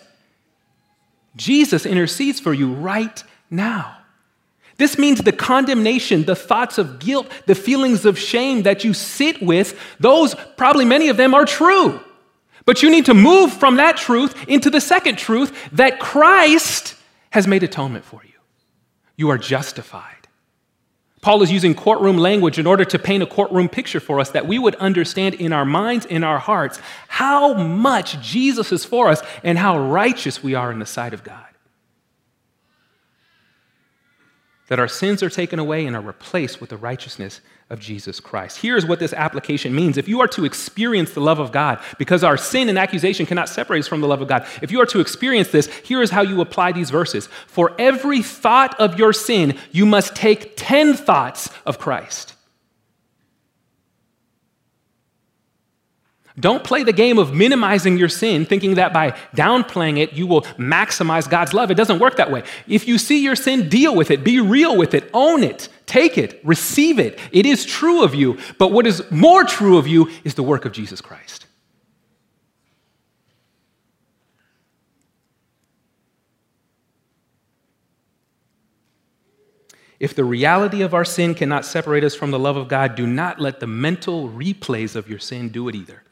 Jesus 1.37 1.85
intercedes 1.85 2.41
for 2.41 2.55
you 2.55 2.73
right 2.73 3.23
now. 3.51 3.96
This 4.79 4.99
means 4.99 5.23
the 5.23 5.33
condemnation, 5.33 6.25
the 6.25 6.37
thoughts 6.37 6.79
of 6.79 6.99
guilt, 6.99 7.31
the 7.47 7.55
feelings 7.55 8.05
of 8.05 8.19
shame 8.19 8.63
that 8.63 8.85
you 8.85 8.93
sit 8.93 9.43
with, 9.43 9.79
those, 9.99 10.35
probably 10.57 10.85
many 10.85 11.09
of 11.09 11.17
them, 11.17 11.35
are 11.35 11.47
true. 11.47 12.01
But 12.67 12.83
you 12.83 12.91
need 12.91 13.07
to 13.07 13.15
move 13.15 13.53
from 13.53 13.77
that 13.77 13.97
truth 13.97 14.35
into 14.49 14.69
the 14.71 14.81
second 14.81 15.17
truth 15.17 15.69
that 15.73 16.01
Christ 16.01 16.95
has 17.31 17.47
made 17.47 17.63
atonement 17.63 18.05
for 18.05 18.21
you. 18.25 18.33
You 19.17 19.31
are 19.31 19.39
justified. 19.39 20.13
Paul 21.23 21.43
is 21.43 21.51
using 21.51 21.75
courtroom 21.75 22.19
language 22.19 22.59
in 22.59 22.67
order 22.67 22.85
to 22.85 22.99
paint 22.99 23.23
a 23.23 23.27
courtroom 23.27 23.69
picture 23.69 23.99
for 23.99 24.21
us 24.21 24.31
that 24.31 24.47
we 24.47 24.59
would 24.59 24.77
understand 24.77 25.35
in 25.35 25.53
our 25.53 25.65
minds, 25.65 26.07
in 26.07 26.23
our 26.23 26.39
hearts, 26.39 26.81
how 27.09 27.55
much 27.55 28.21
Jesus 28.21 28.71
is 28.71 28.85
for 28.85 29.09
us 29.09 29.23
and 29.43 29.59
how 29.59 29.79
righteous 29.79 30.43
we 30.43 30.55
are 30.55 30.71
in 30.71 30.79
the 30.79 30.87
sight 30.87 31.15
of 31.15 31.25
God. 31.25 31.47
That 34.69 34.79
our 34.79 34.89
sins 34.89 35.23
are 35.23 35.31
taken 35.31 35.59
away 35.59 35.87
and 35.87 35.95
are 35.95 36.03
replaced 36.03 36.61
with 36.61 36.71
the 36.71 36.77
righteousness 36.77 37.41
of 37.69 37.81
Jesus 37.81 38.21
Christ. 38.21 38.59
Here's 38.59 38.87
what 38.87 39.01
this 39.01 39.13
application 39.13 39.75
means. 39.75 39.97
If 39.97 40.09
you 40.09 40.21
are 40.21 40.29
to 40.29 40.45
experience 40.45 41.13
the 41.13 41.21
love 41.21 41.41
of 41.41 41.51
God, 41.51 41.81
because 41.99 42.23
our 42.23 42.37
sin 42.37 42.69
and 42.69 42.79
accusation 42.79 43.27
cannot 43.27 43.49
separate 43.49 43.81
us 43.81 43.89
from 43.89 44.01
the 44.01 44.07
love 44.07 44.23
of 44.23 44.29
God, 44.29 44.47
if 44.63 44.71
you 44.71 44.81
are 44.81 44.87
to 44.87 45.01
experience 45.01 45.49
this, 45.49 45.67
here 45.85 46.01
is 46.01 46.11
how 46.11 46.23
you 46.23 46.41
apply 46.41 46.73
these 46.73 46.91
verses. 46.91 47.27
For 47.49 47.73
every 47.79 48.23
thought 48.23 48.79
of 48.81 48.99
your 48.99 49.13
sin, 49.13 49.59
you 49.73 49.85
must 49.85 50.15
take 50.15 50.53
10 50.57 50.95
thoughts 50.95 51.51
of 51.65 51.79
Christ. 51.79 52.36
Don't 56.39 56.63
play 56.63 56.83
the 56.83 56.93
game 56.93 57.19
of 57.19 57.33
minimizing 57.35 57.97
your 57.97 58.11
sin, 58.11 58.45
thinking 58.45 58.75
that 58.75 58.93
by 58.93 59.13
downplaying 59.35 59.99
it, 59.99 60.13
you 60.13 60.27
will 60.27 60.43
maximize 60.59 61.29
God's 61.29 61.55
love. 61.55 61.71
It 61.71 61.77
doesn't 61.77 61.99
work 61.99 62.17
that 62.17 62.31
way. 62.31 62.43
If 62.69 62.87
you 62.87 62.99
see 62.99 63.23
your 63.23 63.37
sin, 63.37 63.71
deal 63.71 63.95
with 63.95 64.11
it, 64.11 64.23
be 64.23 64.41
real 64.41 64.77
with 64.77 64.93
it, 64.93 65.09
own 65.15 65.43
it, 65.43 65.71
take 65.87 66.19
it, 66.19 66.39
receive 66.45 66.99
it. 66.99 67.19
It 67.33 67.47
is 67.47 67.65
true 67.65 68.03
of 68.03 68.15
you. 68.15 68.37
But 68.59 68.71
what 68.71 68.87
is 68.87 69.03
more 69.11 69.45
true 69.45 69.79
of 69.79 69.87
you 69.87 70.11
is 70.25 70.35
the 70.35 70.43
work 70.43 70.67
of 70.67 70.73
Jesus 70.73 71.01
Christ. 71.01 71.47
If 79.99 80.15
the 80.15 80.25
reality 80.25 80.83
of 80.83 80.93
our 80.93 81.07
sin 81.07 81.35
cannot 81.35 81.65
separate 81.65 82.05
us 82.05 82.15
from 82.15 82.31
the 82.31 82.39
love 82.39 82.59
of 82.59 82.69
God, 82.69 82.95
do 82.95 83.07
not 83.07 83.41
let 83.41 83.61
the 83.61 83.67
mental 83.67 84.29
replays 84.29 84.95
of 84.95 85.09
your 85.09 85.19
sin 85.19 85.49
do 85.49 85.69
it 85.69 85.75
either. 85.75 86.03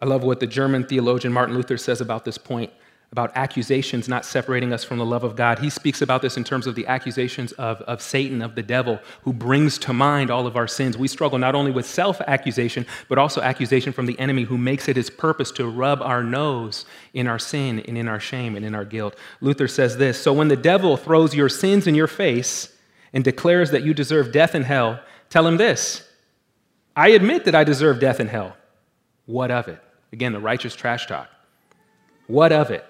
I 0.00 0.06
love 0.06 0.22
what 0.22 0.40
the 0.40 0.46
German 0.46 0.84
theologian 0.84 1.32
Martin 1.32 1.54
Luther 1.54 1.76
says 1.76 2.00
about 2.00 2.24
this 2.24 2.38
point 2.38 2.72
about 3.10 3.32
accusations 3.36 4.06
not 4.06 4.24
separating 4.24 4.72
us 4.72 4.84
from 4.84 4.98
the 4.98 5.06
love 5.06 5.24
of 5.24 5.34
God. 5.34 5.60
He 5.60 5.70
speaks 5.70 6.02
about 6.02 6.20
this 6.20 6.36
in 6.36 6.44
terms 6.44 6.66
of 6.66 6.74
the 6.74 6.86
accusations 6.86 7.52
of, 7.52 7.80
of 7.82 8.02
Satan, 8.02 8.42
of 8.42 8.54
the 8.54 8.62
devil, 8.62 9.00
who 9.22 9.32
brings 9.32 9.78
to 9.78 9.94
mind 9.94 10.30
all 10.30 10.46
of 10.46 10.56
our 10.56 10.68
sins. 10.68 10.98
We 10.98 11.08
struggle 11.08 11.38
not 11.38 11.54
only 11.54 11.70
with 11.70 11.86
self 11.86 12.20
accusation, 12.22 12.84
but 13.08 13.16
also 13.16 13.40
accusation 13.40 13.94
from 13.94 14.06
the 14.06 14.18
enemy 14.18 14.44
who 14.44 14.58
makes 14.58 14.88
it 14.88 14.96
his 14.96 15.08
purpose 15.08 15.50
to 15.52 15.66
rub 15.66 16.02
our 16.02 16.22
nose 16.22 16.84
in 17.14 17.26
our 17.26 17.38
sin 17.38 17.80
and 17.88 17.96
in 17.96 18.08
our 18.08 18.20
shame 18.20 18.56
and 18.56 18.64
in 18.64 18.74
our 18.74 18.84
guilt. 18.84 19.16
Luther 19.40 19.68
says 19.68 19.96
this 19.96 20.20
So 20.20 20.32
when 20.34 20.48
the 20.48 20.56
devil 20.56 20.98
throws 20.98 21.34
your 21.34 21.48
sins 21.48 21.86
in 21.86 21.94
your 21.94 22.08
face 22.08 22.74
and 23.14 23.24
declares 23.24 23.70
that 23.70 23.84
you 23.84 23.94
deserve 23.94 24.32
death 24.32 24.54
and 24.54 24.66
hell, 24.66 25.00
tell 25.30 25.46
him 25.46 25.56
this 25.56 26.06
I 26.94 27.08
admit 27.10 27.46
that 27.46 27.54
I 27.54 27.64
deserve 27.64 28.00
death 28.00 28.20
and 28.20 28.28
hell. 28.28 28.54
What 29.24 29.50
of 29.50 29.68
it? 29.68 29.82
Again, 30.12 30.32
the 30.32 30.40
righteous 30.40 30.74
trash 30.74 31.06
talk. 31.06 31.28
What 32.26 32.52
of 32.52 32.70
it? 32.70 32.84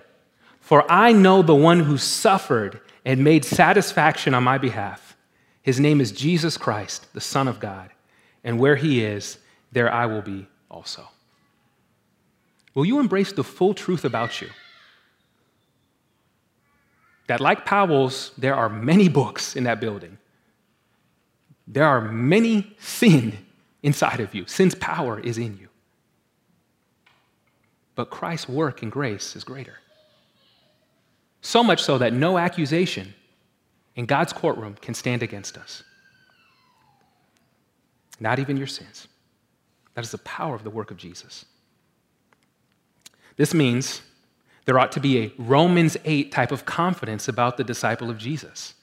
For 0.61 0.91
I 0.91 1.13
know 1.13 1.43
the 1.43 1.55
one 1.55 1.81
who 1.81 1.97
suffered 1.99 2.81
and 3.05 3.25
made 3.25 3.45
satisfaction 3.45 4.35
on 4.35 4.45
my 4.45 4.59
behalf. 4.59 5.17
His 5.63 5.81
name 5.81 6.01
is 6.01 6.13
Jesus 6.13 6.57
Christ, 6.57 7.13
the 7.15 7.21
Son 7.21 7.49
of 7.49 7.61
God. 7.61 7.91
And 8.45 8.59
where 8.59 8.77
he 8.77 9.05
is, 9.05 9.39
there 9.73 9.93
I 9.93 10.07
will 10.07 10.23
be 10.23 10.47
also. 10.71 11.09
Will 12.75 12.85
you 12.85 13.01
embrace 13.01 13.33
the 13.33 13.45
full 13.45 13.75
truth 13.75 14.05
about 14.05 14.41
you? 14.41 14.49
That, 17.27 17.41
like 17.41 17.65
Powell's, 17.65 18.33
there 18.39 18.55
are 18.55 18.69
many 18.69 19.09
books 19.09 19.57
in 19.57 19.65
that 19.65 19.81
building. 19.81 20.19
There 21.67 21.85
are 21.85 22.01
many 22.01 22.75
sin 22.79 23.37
inside 23.83 24.21
of 24.21 24.35
you. 24.35 24.47
Sin's 24.47 24.75
power 24.75 25.21
is 25.21 25.37
in 25.37 25.59
you 25.59 25.68
but 27.99 28.11
Christ's 28.11 28.49
work 28.49 28.83
and 28.83 28.93
grace 28.93 29.35
is 29.35 29.43
greater. 29.43 29.75
So 31.41 31.65
much 31.65 31.83
so 31.83 31.99
that 31.99 32.13
no 32.13 32.39
accusation 32.39 33.13
in 33.97 34.07
God's 34.07 34.33
courtroom 34.33 34.77
can 34.81 34.95
stand 34.95 35.25
against 35.25 35.59
us. 35.59 35.83
Not 38.21 38.39
even 38.39 38.57
your 38.57 38.69
sins. 38.69 39.09
That 39.95 40.05
is 40.05 40.13
the 40.13 40.19
power 40.19 40.55
of 40.55 40.63
the 40.63 40.71
work 40.71 40.93
of 40.93 40.97
Jesus. 40.97 41.45
This 43.37 43.53
means 43.53 44.01
there 44.65 44.79
ought 44.79 44.93
to 44.93 45.01
be 45.01 45.19
a 45.25 45.33
Romans 45.37 45.97
8 46.05 46.31
type 46.31 46.53
of 46.53 46.65
confidence 46.65 47.27
about 47.27 47.57
the 47.57 47.65
disciple 47.65 48.11
of 48.11 48.17
Jesus. 48.17 48.75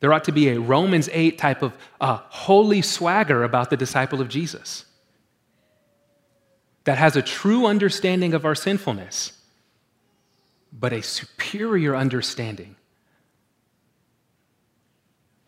There 0.00 0.12
ought 0.12 0.24
to 0.24 0.32
be 0.32 0.50
a 0.50 0.60
Romans 0.60 1.08
8 1.10 1.38
type 1.38 1.62
of 1.62 1.72
uh, 1.98 2.18
holy 2.28 2.82
swagger 2.82 3.42
about 3.42 3.70
the 3.70 3.76
disciple 3.78 4.20
of 4.20 4.28
Jesus 4.28 4.84
that 6.84 6.98
has 6.98 7.16
a 7.16 7.22
true 7.22 7.66
understanding 7.66 8.34
of 8.34 8.44
our 8.44 8.54
sinfulness, 8.54 9.32
but 10.72 10.92
a 10.92 11.02
superior 11.02 11.96
understanding 11.96 12.76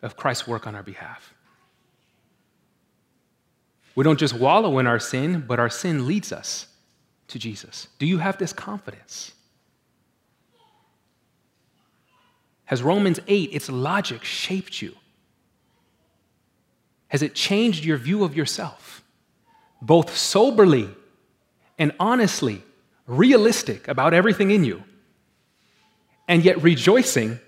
of 0.01 0.15
Christ's 0.15 0.47
work 0.47 0.67
on 0.67 0.75
our 0.75 0.83
behalf. 0.83 1.33
We 3.95 4.03
don't 4.03 4.19
just 4.19 4.33
wallow 4.33 4.77
in 4.79 4.87
our 4.87 4.99
sin, 4.99 5.43
but 5.47 5.59
our 5.59 5.69
sin 5.69 6.07
leads 6.07 6.31
us 6.31 6.67
to 7.29 7.39
Jesus? 7.39 7.87
Do 7.99 8.05
you 8.05 8.19
have 8.19 8.37
this 8.37 8.53
confidence? 8.53 9.33
Has 12.65 12.83
Romans 12.83 13.19
8, 13.27 13.49
its 13.53 13.69
logic, 13.69 14.23
shaped 14.23 14.81
you? 14.81 14.95
Has 17.09 17.21
it 17.21 17.33
changed 17.33 17.85
your 17.85 17.97
view 17.97 18.23
of 18.23 18.35
yourself? 18.35 19.03
Both 19.81 20.17
soberly 20.17 20.89
and 21.77 21.91
honestly, 21.99 22.63
realistic 23.05 23.87
about 23.87 24.13
everything 24.13 24.51
in 24.51 24.63
you, 24.63 24.83
and 26.27 26.43
yet 26.43 26.61
rejoicing 26.61 27.39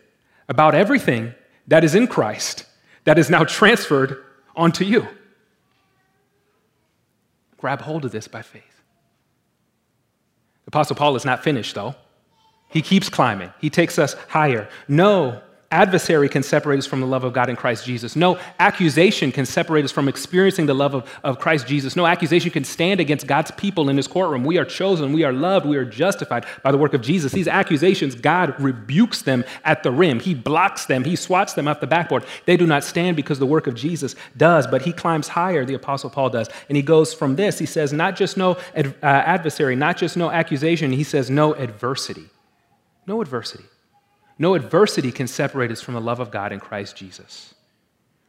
about 0.48 0.74
everything 0.76 1.34
that 1.68 1.84
is 1.84 1.96
in 1.96 2.08
Christ 2.08 2.66
that 3.04 3.18
is 3.18 3.30
now 3.30 3.44
transferred 3.44 4.24
onto 4.56 4.84
you. 4.84 5.08
Grab 7.58 7.82
hold 7.82 8.06
of 8.06 8.12
this 8.12 8.28
by 8.28 8.42
faith. 8.42 8.64
The 10.66 10.70
Apostle 10.70 10.96
Paul 10.96 11.16
is 11.16 11.26
not 11.26 11.44
finished, 11.44 11.76
though. 11.76 11.96
He 12.70 12.82
keeps 12.82 13.10
climbing, 13.10 13.52
he 13.60 13.70
takes 13.70 13.98
us 13.98 14.14
higher. 14.28 14.70
No 14.88 15.42
adversary 15.72 16.28
can 16.30 16.44
separate 16.44 16.80
us 16.80 16.86
from 16.86 17.00
the 17.00 17.06
love 17.08 17.24
of 17.24 17.34
God 17.34 17.50
in 17.50 17.56
Christ 17.56 17.86
Jesus. 17.86 18.16
No 18.16 18.40
accusation 18.60 19.32
can 19.32 19.46
separate 19.46 19.86
us 19.86 19.92
from 19.92 20.08
experiencing 20.08 20.66
the 20.66 20.74
love 20.74 20.96
of, 20.96 21.20
of 21.24 21.40
Christ 21.40 21.68
Jesus. 21.68 21.96
No 21.96 22.08
accusation 22.08 22.52
can 22.52 22.64
stand 22.64 23.00
against 23.00 23.28
God's 23.28 23.52
people 23.52 23.90
in 23.90 23.98
his 23.98 24.08
courtroom. 24.08 24.44
We 24.44 24.58
are 24.58 24.66
chosen, 24.66 25.14
we 25.14 25.24
are 25.24 25.34
loved, 25.34 25.66
we 25.66 25.78
are 25.78 25.86
justified 25.86 26.46
by 26.64 26.72
the 26.72 26.78
work 26.78 26.94
of 26.94 27.02
Jesus. 27.02 27.32
These 27.32 27.48
accusations, 27.48 28.16
God 28.16 28.60
rebukes 28.60 29.22
them 29.22 29.46
at 29.64 29.84
the 29.84 29.92
rim. 29.92 30.20
He 30.20 30.34
blocks 30.34 30.86
them, 30.86 31.04
He 31.04 31.16
swats 31.16 31.54
them 31.54 31.68
off 31.68 31.80
the 31.80 31.88
backboard. 31.88 32.26
They 32.46 32.58
do 32.58 32.66
not 32.66 32.84
stand 32.84 33.16
because 33.16 33.38
the 33.40 33.46
work 33.46 33.68
of 33.68 33.76
Jesus 33.76 34.16
does, 34.38 34.66
but 34.66 34.82
He 34.82 34.92
climbs 34.92 35.28
higher, 35.28 35.66
the 35.66 35.76
Apostle 35.76 36.10
Paul 36.10 36.30
does. 36.30 36.50
And 36.68 36.76
he 36.76 36.84
goes 36.84 37.14
from 37.14 37.36
this, 37.36 37.60
he 37.60 37.66
says, 37.66 37.94
not 37.94 38.16
just 38.16 38.38
no 38.38 38.58
ad, 38.76 38.96
uh, 39.02 39.06
adversary, 39.06 39.76
not 39.76 39.98
just 39.98 40.16
no 40.18 40.30
accusation, 40.32 40.92
he 40.92 41.04
says, 41.04 41.30
no 41.30 41.54
adversity. 41.54 42.26
No 43.06 43.22
adversity. 43.22 43.66
No 44.40 44.56
adversity 44.56 45.12
can 45.12 45.28
separate 45.28 45.70
us 45.70 45.82
from 45.82 45.94
the 45.94 46.02
love 46.02 46.22
of 46.22 46.32
God 46.32 46.52
in 46.54 46.62
Christ 46.62 46.96
Jesus. 46.96 47.54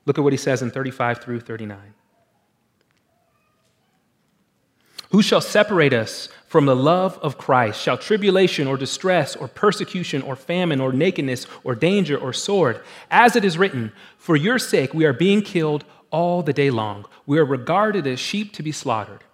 Look 0.04 0.18
at 0.18 0.24
what 0.24 0.32
he 0.32 0.36
says 0.36 0.60
in 0.60 0.70
35 0.70 1.22
through 1.22 1.40
39. 1.40 1.94
Who 5.10 5.22
shall 5.22 5.40
separate 5.40 5.92
us 5.92 6.28
from 6.46 6.66
the 6.66 6.76
love 6.76 7.18
of 7.18 7.38
Christ? 7.38 7.80
Shall 7.80 7.98
tribulation 7.98 8.66
or 8.66 8.76
distress 8.76 9.34
or 9.34 9.48
persecution 9.48 10.22
or 10.22 10.36
famine 10.36 10.80
or 10.80 10.92
nakedness 10.92 11.46
or 11.64 11.74
danger 11.74 12.16
or 12.16 12.32
sword? 12.32 12.80
As 13.10 13.34
it 13.34 13.44
is 13.44 13.58
written, 13.58 13.92
For 14.18 14.36
your 14.36 14.58
sake 14.58 14.94
we 14.94 15.04
are 15.04 15.12
being 15.12 15.42
killed 15.42 15.84
all 16.10 16.42
the 16.42 16.52
day 16.52 16.70
long. 16.70 17.06
We 17.26 17.38
are 17.38 17.44
regarded 17.44 18.06
as 18.06 18.20
sheep 18.20 18.52
to 18.54 18.62
be 18.62 18.72
slaughtered. 18.72 19.24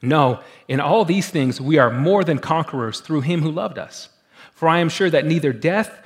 No, 0.00 0.40
in 0.68 0.80
all 0.80 1.04
these 1.04 1.28
things 1.28 1.60
we 1.60 1.78
are 1.78 1.90
more 1.90 2.22
than 2.22 2.38
conquerors 2.38 3.00
through 3.00 3.22
him 3.22 3.42
who 3.42 3.50
loved 3.50 3.78
us. 3.78 4.08
For 4.52 4.68
I 4.68 4.78
am 4.78 4.88
sure 4.88 5.10
that 5.10 5.26
neither 5.26 5.52
death, 5.52 6.05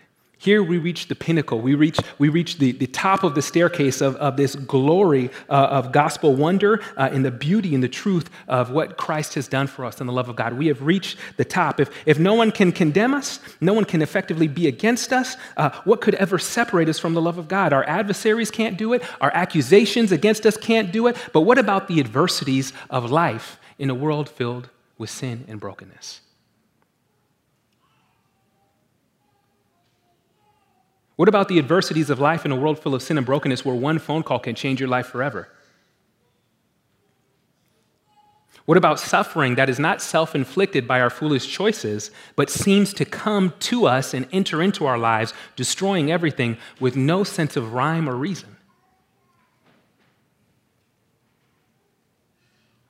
Here 0.41 0.63
we 0.63 0.79
reach 0.79 1.07
the 1.07 1.13
pinnacle. 1.13 1.61
We 1.61 1.75
reach, 1.75 1.99
we 2.17 2.29
reach 2.29 2.57
the, 2.57 2.71
the 2.71 2.87
top 2.87 3.23
of 3.23 3.35
the 3.35 3.43
staircase 3.43 4.01
of, 4.01 4.15
of 4.15 4.37
this 4.37 4.55
glory 4.55 5.29
uh, 5.47 5.67
of 5.69 5.91
gospel 5.91 6.33
wonder 6.33 6.81
uh, 6.97 7.11
in 7.13 7.21
the 7.21 7.29
beauty 7.29 7.75
and 7.75 7.83
the 7.83 7.87
truth 7.87 8.27
of 8.47 8.71
what 8.71 8.97
Christ 8.97 9.35
has 9.35 9.47
done 9.47 9.67
for 9.67 9.85
us 9.85 9.99
and 9.99 10.09
the 10.09 10.13
love 10.13 10.29
of 10.29 10.35
God. 10.35 10.53
We 10.53 10.65
have 10.65 10.81
reached 10.81 11.19
the 11.37 11.45
top. 11.45 11.79
If, 11.79 11.91
if 12.07 12.17
no 12.17 12.33
one 12.33 12.49
can 12.49 12.71
condemn 12.71 13.13
us, 13.13 13.39
no 13.61 13.73
one 13.73 13.85
can 13.85 14.01
effectively 14.01 14.47
be 14.47 14.65
against 14.65 15.13
us, 15.13 15.37
uh, 15.57 15.69
what 15.83 16.01
could 16.01 16.15
ever 16.15 16.39
separate 16.39 16.89
us 16.89 16.97
from 16.97 17.13
the 17.13 17.21
love 17.21 17.37
of 17.37 17.47
God? 17.47 17.71
Our 17.71 17.87
adversaries 17.87 18.49
can't 18.49 18.79
do 18.79 18.93
it, 18.93 19.03
our 19.21 19.31
accusations 19.35 20.11
against 20.11 20.47
us 20.47 20.57
can't 20.57 20.91
do 20.91 21.05
it. 21.05 21.17
But 21.33 21.41
what 21.41 21.59
about 21.59 21.87
the 21.87 21.99
adversities 21.99 22.73
of 22.89 23.11
life 23.11 23.59
in 23.77 23.91
a 23.91 23.95
world 23.95 24.27
filled 24.27 24.71
with 24.97 25.11
sin 25.11 25.45
and 25.47 25.59
brokenness? 25.59 26.21
What 31.21 31.29
about 31.29 31.49
the 31.49 31.59
adversities 31.59 32.09
of 32.09 32.19
life 32.19 32.45
in 32.45 32.51
a 32.51 32.55
world 32.55 32.79
full 32.79 32.95
of 32.95 33.03
sin 33.03 33.15
and 33.15 33.23
brokenness 33.23 33.63
where 33.63 33.75
one 33.75 33.99
phone 33.99 34.23
call 34.23 34.39
can 34.39 34.55
change 34.55 34.79
your 34.79 34.89
life 34.89 35.05
forever? 35.05 35.49
What 38.65 38.75
about 38.75 38.99
suffering 38.99 39.53
that 39.53 39.69
is 39.69 39.77
not 39.77 40.01
self 40.01 40.33
inflicted 40.33 40.87
by 40.87 40.99
our 40.99 41.11
foolish 41.11 41.47
choices, 41.47 42.09
but 42.35 42.49
seems 42.49 42.91
to 42.95 43.05
come 43.05 43.53
to 43.59 43.85
us 43.85 44.15
and 44.15 44.27
enter 44.31 44.63
into 44.63 44.87
our 44.87 44.97
lives, 44.97 45.31
destroying 45.55 46.11
everything 46.11 46.57
with 46.79 46.95
no 46.95 47.23
sense 47.23 47.55
of 47.55 47.73
rhyme 47.73 48.09
or 48.09 48.15
reason? 48.15 48.57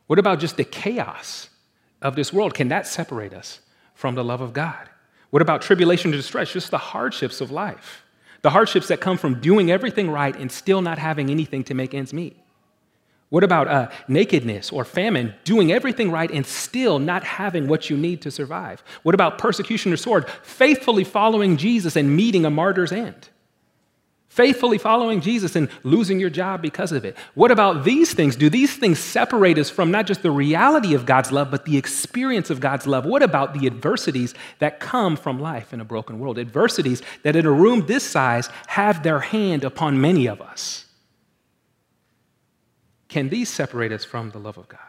What 0.07 0.19
about 0.19 0.39
just 0.39 0.55
the 0.55 0.63
chaos 0.63 1.49
of 2.01 2.15
this 2.15 2.31
world? 2.31 2.53
Can 2.53 2.69
that 2.69 2.87
separate 2.87 3.33
us 3.33 3.59
from 3.93 4.15
the 4.15 4.23
love 4.23 4.39
of 4.39 4.53
God? 4.53 4.89
What 5.31 5.41
about 5.41 5.61
tribulation 5.61 6.13
and 6.13 6.17
distress, 6.17 6.53
just 6.53 6.71
the 6.71 6.77
hardships 6.77 7.41
of 7.41 7.51
life? 7.51 8.05
The 8.41 8.49
hardships 8.49 8.88
that 8.88 9.01
come 9.01 9.17
from 9.17 9.39
doing 9.39 9.71
everything 9.71 10.10
right 10.10 10.36
and 10.36 10.51
still 10.51 10.82
not 10.82 10.97
having 10.97 11.30
anything 11.30 11.63
to 11.65 11.73
make 11.73 11.93
ends 11.93 12.13
meet? 12.13 12.38
What 13.30 13.45
about 13.45 13.67
uh, 13.69 13.89
nakedness 14.10 14.71
or 14.71 14.84
famine, 14.84 15.34
doing 15.45 15.71
everything 15.71 16.12
right 16.12 16.30
and 16.30 16.45
still 16.45 16.99
not 16.99 17.23
having 17.23 17.67
what 17.67 17.89
you 17.89 17.95
need 17.95 18.21
to 18.23 18.32
survive? 18.32 18.84
What 19.04 19.15
about 19.15 19.38
persecution 19.38 19.93
or 19.93 19.97
sword, 19.97 20.30
faithfully 20.43 21.06
following 21.06 21.56
Jesus 21.56 21.95
and 21.95 22.13
meeting 22.13 22.45
a 22.45 22.49
martyr's 22.49 22.91
end? 22.91 23.30
Faithfully 24.31 24.77
following 24.77 25.19
Jesus 25.19 25.57
and 25.57 25.67
losing 25.83 26.17
your 26.17 26.29
job 26.29 26.61
because 26.61 26.93
of 26.93 27.03
it. 27.03 27.17
What 27.33 27.51
about 27.51 27.83
these 27.83 28.13
things? 28.13 28.37
Do 28.37 28.49
these 28.49 28.73
things 28.73 28.97
separate 28.97 29.57
us 29.57 29.69
from 29.69 29.91
not 29.91 30.07
just 30.07 30.23
the 30.23 30.31
reality 30.31 30.93
of 30.93 31.05
God's 31.05 31.33
love, 31.33 31.51
but 31.51 31.65
the 31.65 31.77
experience 31.77 32.49
of 32.49 32.61
God's 32.61 32.87
love? 32.87 33.05
What 33.05 33.23
about 33.23 33.53
the 33.53 33.67
adversities 33.67 34.33
that 34.59 34.79
come 34.79 35.17
from 35.17 35.37
life 35.37 35.73
in 35.73 35.81
a 35.81 35.85
broken 35.85 36.17
world? 36.17 36.39
Adversities 36.39 37.01
that 37.23 37.35
in 37.35 37.45
a 37.45 37.51
room 37.51 37.85
this 37.87 38.09
size 38.09 38.49
have 38.67 39.03
their 39.03 39.19
hand 39.19 39.65
upon 39.65 39.99
many 39.99 40.27
of 40.27 40.41
us. 40.41 40.85
Can 43.09 43.27
these 43.27 43.49
separate 43.49 43.91
us 43.91 44.05
from 44.05 44.29
the 44.29 44.39
love 44.39 44.57
of 44.57 44.69
God? 44.69 44.79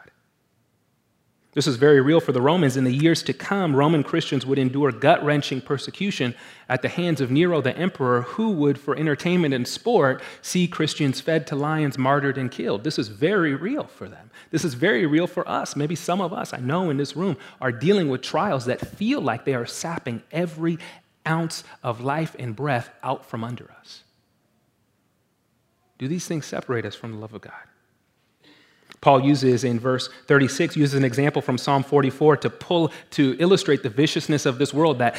This 1.54 1.66
is 1.66 1.76
very 1.76 2.00
real 2.00 2.20
for 2.20 2.32
the 2.32 2.40
Romans. 2.40 2.78
In 2.78 2.84
the 2.84 2.94
years 2.94 3.22
to 3.24 3.34
come, 3.34 3.76
Roman 3.76 4.02
Christians 4.02 4.46
would 4.46 4.58
endure 4.58 4.90
gut 4.90 5.22
wrenching 5.22 5.60
persecution 5.60 6.34
at 6.66 6.80
the 6.80 6.88
hands 6.88 7.20
of 7.20 7.30
Nero 7.30 7.60
the 7.60 7.76
emperor, 7.76 8.22
who 8.22 8.52
would, 8.52 8.80
for 8.80 8.96
entertainment 8.96 9.52
and 9.52 9.68
sport, 9.68 10.22
see 10.40 10.66
Christians 10.66 11.20
fed 11.20 11.46
to 11.48 11.56
lions, 11.56 11.98
martyred, 11.98 12.38
and 12.38 12.50
killed. 12.50 12.84
This 12.84 12.98
is 12.98 13.08
very 13.08 13.54
real 13.54 13.84
for 13.84 14.08
them. 14.08 14.30
This 14.50 14.64
is 14.64 14.72
very 14.72 15.04
real 15.04 15.26
for 15.26 15.46
us. 15.46 15.76
Maybe 15.76 15.94
some 15.94 16.22
of 16.22 16.32
us, 16.32 16.54
I 16.54 16.58
know 16.58 16.88
in 16.88 16.96
this 16.96 17.16
room, 17.16 17.36
are 17.60 17.72
dealing 17.72 18.08
with 18.08 18.22
trials 18.22 18.64
that 18.64 18.80
feel 18.80 19.20
like 19.20 19.44
they 19.44 19.54
are 19.54 19.66
sapping 19.66 20.22
every 20.32 20.78
ounce 21.28 21.64
of 21.82 22.00
life 22.00 22.34
and 22.38 22.56
breath 22.56 22.88
out 23.02 23.26
from 23.26 23.44
under 23.44 23.70
us. 23.78 24.04
Do 25.98 26.08
these 26.08 26.26
things 26.26 26.46
separate 26.46 26.86
us 26.86 26.94
from 26.94 27.12
the 27.12 27.18
love 27.18 27.34
of 27.34 27.42
God? 27.42 27.52
Paul 29.02 29.20
uses 29.20 29.64
in 29.64 29.80
verse 29.80 30.08
36, 30.28 30.76
uses 30.76 30.94
an 30.94 31.04
example 31.04 31.42
from 31.42 31.58
Psalm 31.58 31.82
44 31.82 32.36
to 32.38 32.48
pull, 32.48 32.92
to 33.10 33.36
illustrate 33.40 33.82
the 33.82 33.90
viciousness 33.90 34.46
of 34.46 34.58
this 34.58 34.72
world 34.72 34.98
that 34.98 35.16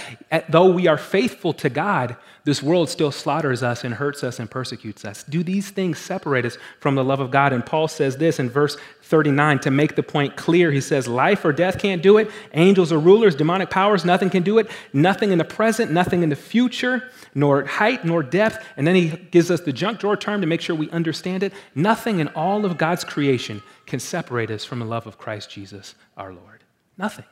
though 0.49 0.71
we 0.71 0.87
are 0.87 0.97
faithful 0.97 1.51
to 1.55 1.69
God, 1.69 2.15
this 2.45 2.63
world 2.63 2.89
still 2.89 3.11
slaughters 3.11 3.61
us 3.61 3.83
and 3.83 3.93
hurts 3.93 4.23
us 4.23 4.39
and 4.39 4.49
persecutes 4.49 5.03
us. 5.03 5.23
Do 5.23 5.43
these 5.43 5.69
things 5.69 5.97
separate 5.97 6.45
us 6.45 6.57
from 6.79 6.95
the 6.95 7.03
love 7.03 7.19
of 7.19 7.29
God? 7.29 7.51
And 7.51 7.65
Paul 7.65 7.89
says 7.89 8.17
this 8.17 8.39
in 8.39 8.49
verse 8.49 8.77
39 9.03 9.59
to 9.59 9.71
make 9.71 9.95
the 9.95 10.03
point 10.03 10.37
clear. 10.37 10.71
He 10.71 10.81
says, 10.81 11.07
Life 11.07 11.43
or 11.43 11.51
death 11.51 11.77
can't 11.77 12.01
do 12.01 12.17
it. 12.17 12.31
Angels 12.53 12.91
or 12.91 12.99
rulers, 12.99 13.35
demonic 13.35 13.69
powers, 13.69 14.03
nothing 14.03 14.29
can 14.29 14.43
do 14.43 14.59
it. 14.59 14.69
Nothing 14.91 15.31
in 15.31 15.37
the 15.37 15.45
present, 15.45 15.91
nothing 15.91 16.23
in 16.23 16.29
the 16.29 16.35
future, 16.35 17.09
nor 17.35 17.65
height, 17.65 18.03
nor 18.03 18.23
depth. 18.23 18.65
And 18.75 18.87
then 18.87 18.95
he 18.95 19.09
gives 19.09 19.51
us 19.51 19.61
the 19.61 19.73
junk 19.73 19.99
drawer 19.99 20.17
term 20.17 20.41
to 20.41 20.47
make 20.47 20.61
sure 20.61 20.75
we 20.75 20.89
understand 20.91 21.43
it. 21.43 21.53
Nothing 21.75 22.19
in 22.19 22.29
all 22.29 22.65
of 22.65 22.77
God's 22.77 23.03
creation 23.03 23.61
can 23.93 23.99
separate 23.99 24.49
us 24.49 24.65
from 24.65 24.79
the 24.79 24.85
love 24.85 25.05
of 25.05 25.19
Christ 25.19 25.51
Jesus 25.51 25.93
our 26.17 26.33
Lord. 26.33 26.63
Nothing. 26.97 27.25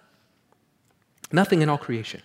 Nothing 1.31 1.63
in 1.63 1.69
all 1.69 1.77
creation. 1.79 2.21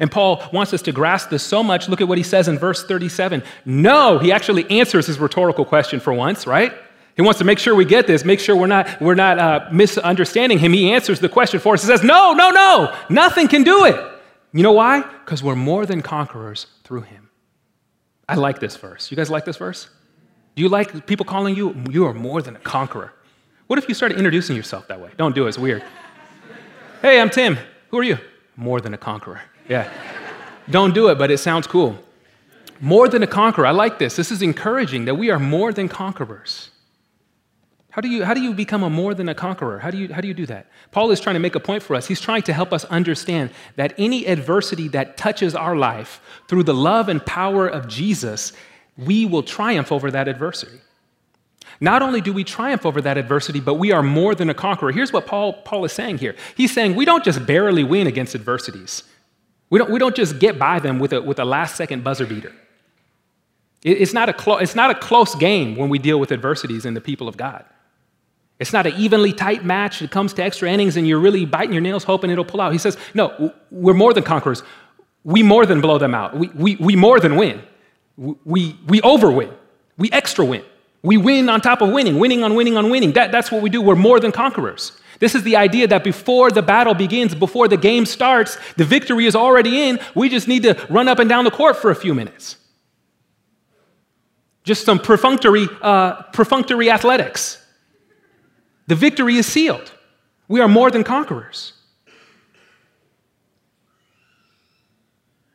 And 0.00 0.10
Paul 0.10 0.42
wants 0.54 0.72
us 0.72 0.80
to 0.82 0.92
grasp 0.92 1.28
this 1.28 1.42
so 1.42 1.62
much. 1.62 1.86
Look 1.86 2.00
at 2.00 2.08
what 2.08 2.16
he 2.16 2.24
says 2.24 2.48
in 2.48 2.58
verse 2.58 2.82
37. 2.82 3.42
No, 3.66 4.18
he 4.18 4.32
actually 4.32 4.64
answers 4.70 5.06
his 5.06 5.18
rhetorical 5.18 5.66
question 5.66 6.00
for 6.00 6.14
once, 6.14 6.46
right? 6.46 6.72
He 7.14 7.20
wants 7.20 7.36
to 7.40 7.44
make 7.44 7.58
sure 7.58 7.74
we 7.74 7.84
get 7.84 8.06
this, 8.06 8.24
make 8.24 8.40
sure 8.40 8.56
we're 8.56 8.68
not, 8.68 9.02
we're 9.02 9.14
not 9.16 9.38
uh, 9.38 9.68
misunderstanding 9.70 10.58
him. 10.58 10.72
He 10.72 10.90
answers 10.90 11.20
the 11.20 11.28
question 11.28 11.60
for 11.60 11.74
us. 11.74 11.82
He 11.82 11.86
says, 11.86 12.02
No, 12.02 12.32
no, 12.32 12.48
no, 12.52 12.96
nothing 13.10 13.48
can 13.48 13.64
do 13.64 13.84
it. 13.84 13.96
You 14.54 14.62
know 14.62 14.72
why? 14.72 15.02
Because 15.26 15.42
we're 15.42 15.56
more 15.56 15.84
than 15.84 16.00
conquerors 16.00 16.68
through 16.84 17.02
him. 17.02 17.28
I 18.26 18.36
like 18.36 18.60
this 18.60 18.76
verse. 18.76 19.10
You 19.10 19.18
guys 19.18 19.28
like 19.28 19.44
this 19.44 19.58
verse? 19.58 19.90
Do 20.56 20.62
you 20.62 20.70
like 20.70 21.06
people 21.06 21.26
calling 21.26 21.54
you, 21.54 21.84
you 21.90 22.06
are 22.06 22.14
more 22.14 22.40
than 22.40 22.56
a 22.56 22.60
conqueror? 22.60 23.12
What 23.66 23.78
if 23.78 23.88
you 23.88 23.94
started 23.94 24.18
introducing 24.18 24.56
yourself 24.56 24.88
that 24.88 25.00
way? 25.00 25.10
Don't 25.16 25.34
do 25.34 25.46
it, 25.46 25.48
it's 25.48 25.58
weird. 25.58 25.82
hey, 27.02 27.20
I'm 27.20 27.30
Tim. 27.30 27.58
Who 27.90 27.98
are 27.98 28.02
you? 28.02 28.18
more 28.56 28.80
than 28.80 28.94
a 28.94 28.98
conqueror. 28.98 29.42
Yeah. 29.68 29.90
Don't 30.70 30.94
do 30.94 31.08
it, 31.08 31.18
but 31.18 31.30
it 31.30 31.38
sounds 31.38 31.66
cool. 31.66 31.98
More 32.80 33.08
than 33.08 33.22
a 33.22 33.26
conqueror. 33.26 33.66
I 33.66 33.70
like 33.70 33.98
this. 33.98 34.16
This 34.16 34.30
is 34.30 34.42
encouraging 34.42 35.04
that 35.06 35.14
we 35.14 35.30
are 35.30 35.38
more 35.38 35.72
than 35.72 35.88
conquerors. 35.88 36.70
How 37.90 38.00
do 38.00 38.08
you, 38.08 38.24
how 38.24 38.34
do 38.34 38.40
you 38.40 38.52
become 38.52 38.82
a 38.82 38.90
more 38.90 39.14
than 39.14 39.28
a 39.28 39.34
conqueror? 39.34 39.78
How 39.78 39.90
do, 39.90 39.98
you, 39.98 40.12
how 40.12 40.20
do 40.20 40.26
you 40.26 40.34
do 40.34 40.46
that? 40.46 40.66
Paul 40.90 41.12
is 41.12 41.20
trying 41.20 41.34
to 41.34 41.40
make 41.40 41.54
a 41.54 41.60
point 41.60 41.82
for 41.82 41.94
us. 41.94 42.06
He's 42.06 42.20
trying 42.20 42.42
to 42.42 42.52
help 42.52 42.72
us 42.72 42.84
understand 42.86 43.50
that 43.76 43.94
any 43.98 44.26
adversity 44.26 44.88
that 44.88 45.16
touches 45.16 45.54
our 45.54 45.76
life 45.76 46.20
through 46.48 46.64
the 46.64 46.74
love 46.74 47.08
and 47.08 47.24
power 47.24 47.68
of 47.68 47.86
Jesus, 47.86 48.52
we 48.98 49.26
will 49.26 49.44
triumph 49.44 49.92
over 49.92 50.10
that 50.10 50.26
adversity. 50.26 50.80
Not 51.80 52.02
only 52.02 52.20
do 52.20 52.32
we 52.32 52.44
triumph 52.44 52.86
over 52.86 53.00
that 53.00 53.18
adversity, 53.18 53.60
but 53.60 53.74
we 53.74 53.92
are 53.92 54.02
more 54.02 54.34
than 54.34 54.50
a 54.50 54.54
conqueror. 54.54 54.92
Here's 54.92 55.12
what 55.12 55.26
Paul, 55.26 55.54
Paul 55.64 55.84
is 55.84 55.92
saying 55.92 56.18
here. 56.18 56.36
He's 56.56 56.72
saying 56.72 56.94
we 56.94 57.04
don't 57.04 57.24
just 57.24 57.44
barely 57.46 57.84
win 57.84 58.06
against 58.06 58.34
adversities. 58.34 59.02
We 59.70 59.78
don't, 59.78 59.90
we 59.90 59.98
don't 59.98 60.14
just 60.14 60.38
get 60.38 60.58
by 60.58 60.78
them 60.78 60.98
with 60.98 61.12
a, 61.12 61.20
with 61.20 61.38
a 61.38 61.44
last 61.44 61.76
second 61.76 62.04
buzzer 62.04 62.26
beater. 62.26 62.52
It, 63.82 64.00
it's, 64.00 64.12
not 64.12 64.28
a 64.28 64.32
clo- 64.32 64.58
it's 64.58 64.74
not 64.74 64.90
a 64.90 64.94
close 64.94 65.34
game 65.34 65.76
when 65.76 65.88
we 65.88 65.98
deal 65.98 66.20
with 66.20 66.32
adversities 66.32 66.84
in 66.84 66.94
the 66.94 67.00
people 67.00 67.28
of 67.28 67.36
God. 67.36 67.64
It's 68.60 68.72
not 68.72 68.86
an 68.86 68.94
evenly 68.96 69.32
tight 69.32 69.64
match. 69.64 70.00
It 70.00 70.10
comes 70.10 70.32
to 70.34 70.42
extra 70.42 70.70
innings 70.70 70.96
and 70.96 71.08
you're 71.08 71.18
really 71.18 71.44
biting 71.44 71.72
your 71.72 71.82
nails 71.82 72.04
hoping 72.04 72.30
it'll 72.30 72.44
pull 72.44 72.60
out. 72.60 72.72
He 72.72 72.78
says, 72.78 72.96
No, 73.14 73.52
we're 73.70 73.94
more 73.94 74.12
than 74.14 74.22
conquerors. 74.22 74.62
We 75.24 75.42
more 75.42 75.66
than 75.66 75.80
blow 75.80 75.98
them 75.98 76.14
out. 76.14 76.36
We, 76.36 76.48
we, 76.48 76.76
we 76.76 76.96
more 76.96 77.18
than 77.18 77.36
win. 77.36 77.62
We, 78.16 78.78
we 78.86 79.00
overwin. 79.00 79.52
We 79.96 80.10
extra 80.12 80.44
win. 80.44 80.64
We 81.04 81.18
win 81.18 81.50
on 81.50 81.60
top 81.60 81.82
of 81.82 81.90
winning, 81.90 82.18
winning 82.18 82.42
on 82.42 82.54
winning 82.54 82.78
on 82.78 82.88
winning. 82.88 83.12
That, 83.12 83.30
that's 83.30 83.52
what 83.52 83.60
we 83.60 83.68
do. 83.68 83.82
We're 83.82 83.94
more 83.94 84.18
than 84.18 84.32
conquerors. 84.32 84.92
This 85.20 85.34
is 85.34 85.42
the 85.42 85.54
idea 85.54 85.86
that 85.86 86.02
before 86.02 86.50
the 86.50 86.62
battle 86.62 86.94
begins, 86.94 87.34
before 87.34 87.68
the 87.68 87.76
game 87.76 88.06
starts, 88.06 88.56
the 88.78 88.84
victory 88.84 89.26
is 89.26 89.36
already 89.36 89.82
in. 89.82 90.00
We 90.14 90.30
just 90.30 90.48
need 90.48 90.62
to 90.62 90.86
run 90.88 91.06
up 91.06 91.18
and 91.18 91.28
down 91.28 91.44
the 91.44 91.50
court 91.50 91.76
for 91.76 91.90
a 91.90 91.94
few 91.94 92.14
minutes. 92.14 92.56
Just 94.64 94.86
some 94.86 94.98
perfunctory, 94.98 95.68
uh, 95.82 96.22
perfunctory 96.32 96.90
athletics. 96.90 97.62
The 98.86 98.94
victory 98.94 99.36
is 99.36 99.46
sealed. 99.46 99.92
We 100.48 100.62
are 100.62 100.68
more 100.68 100.90
than 100.90 101.04
conquerors. 101.04 101.74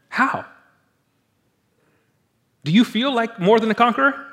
How? 0.09 0.45
Do 2.63 2.71
you 2.71 2.83
feel 2.83 3.11
like 3.11 3.39
more 3.39 3.59
than 3.59 3.71
a 3.71 3.75
conqueror? 3.75 4.27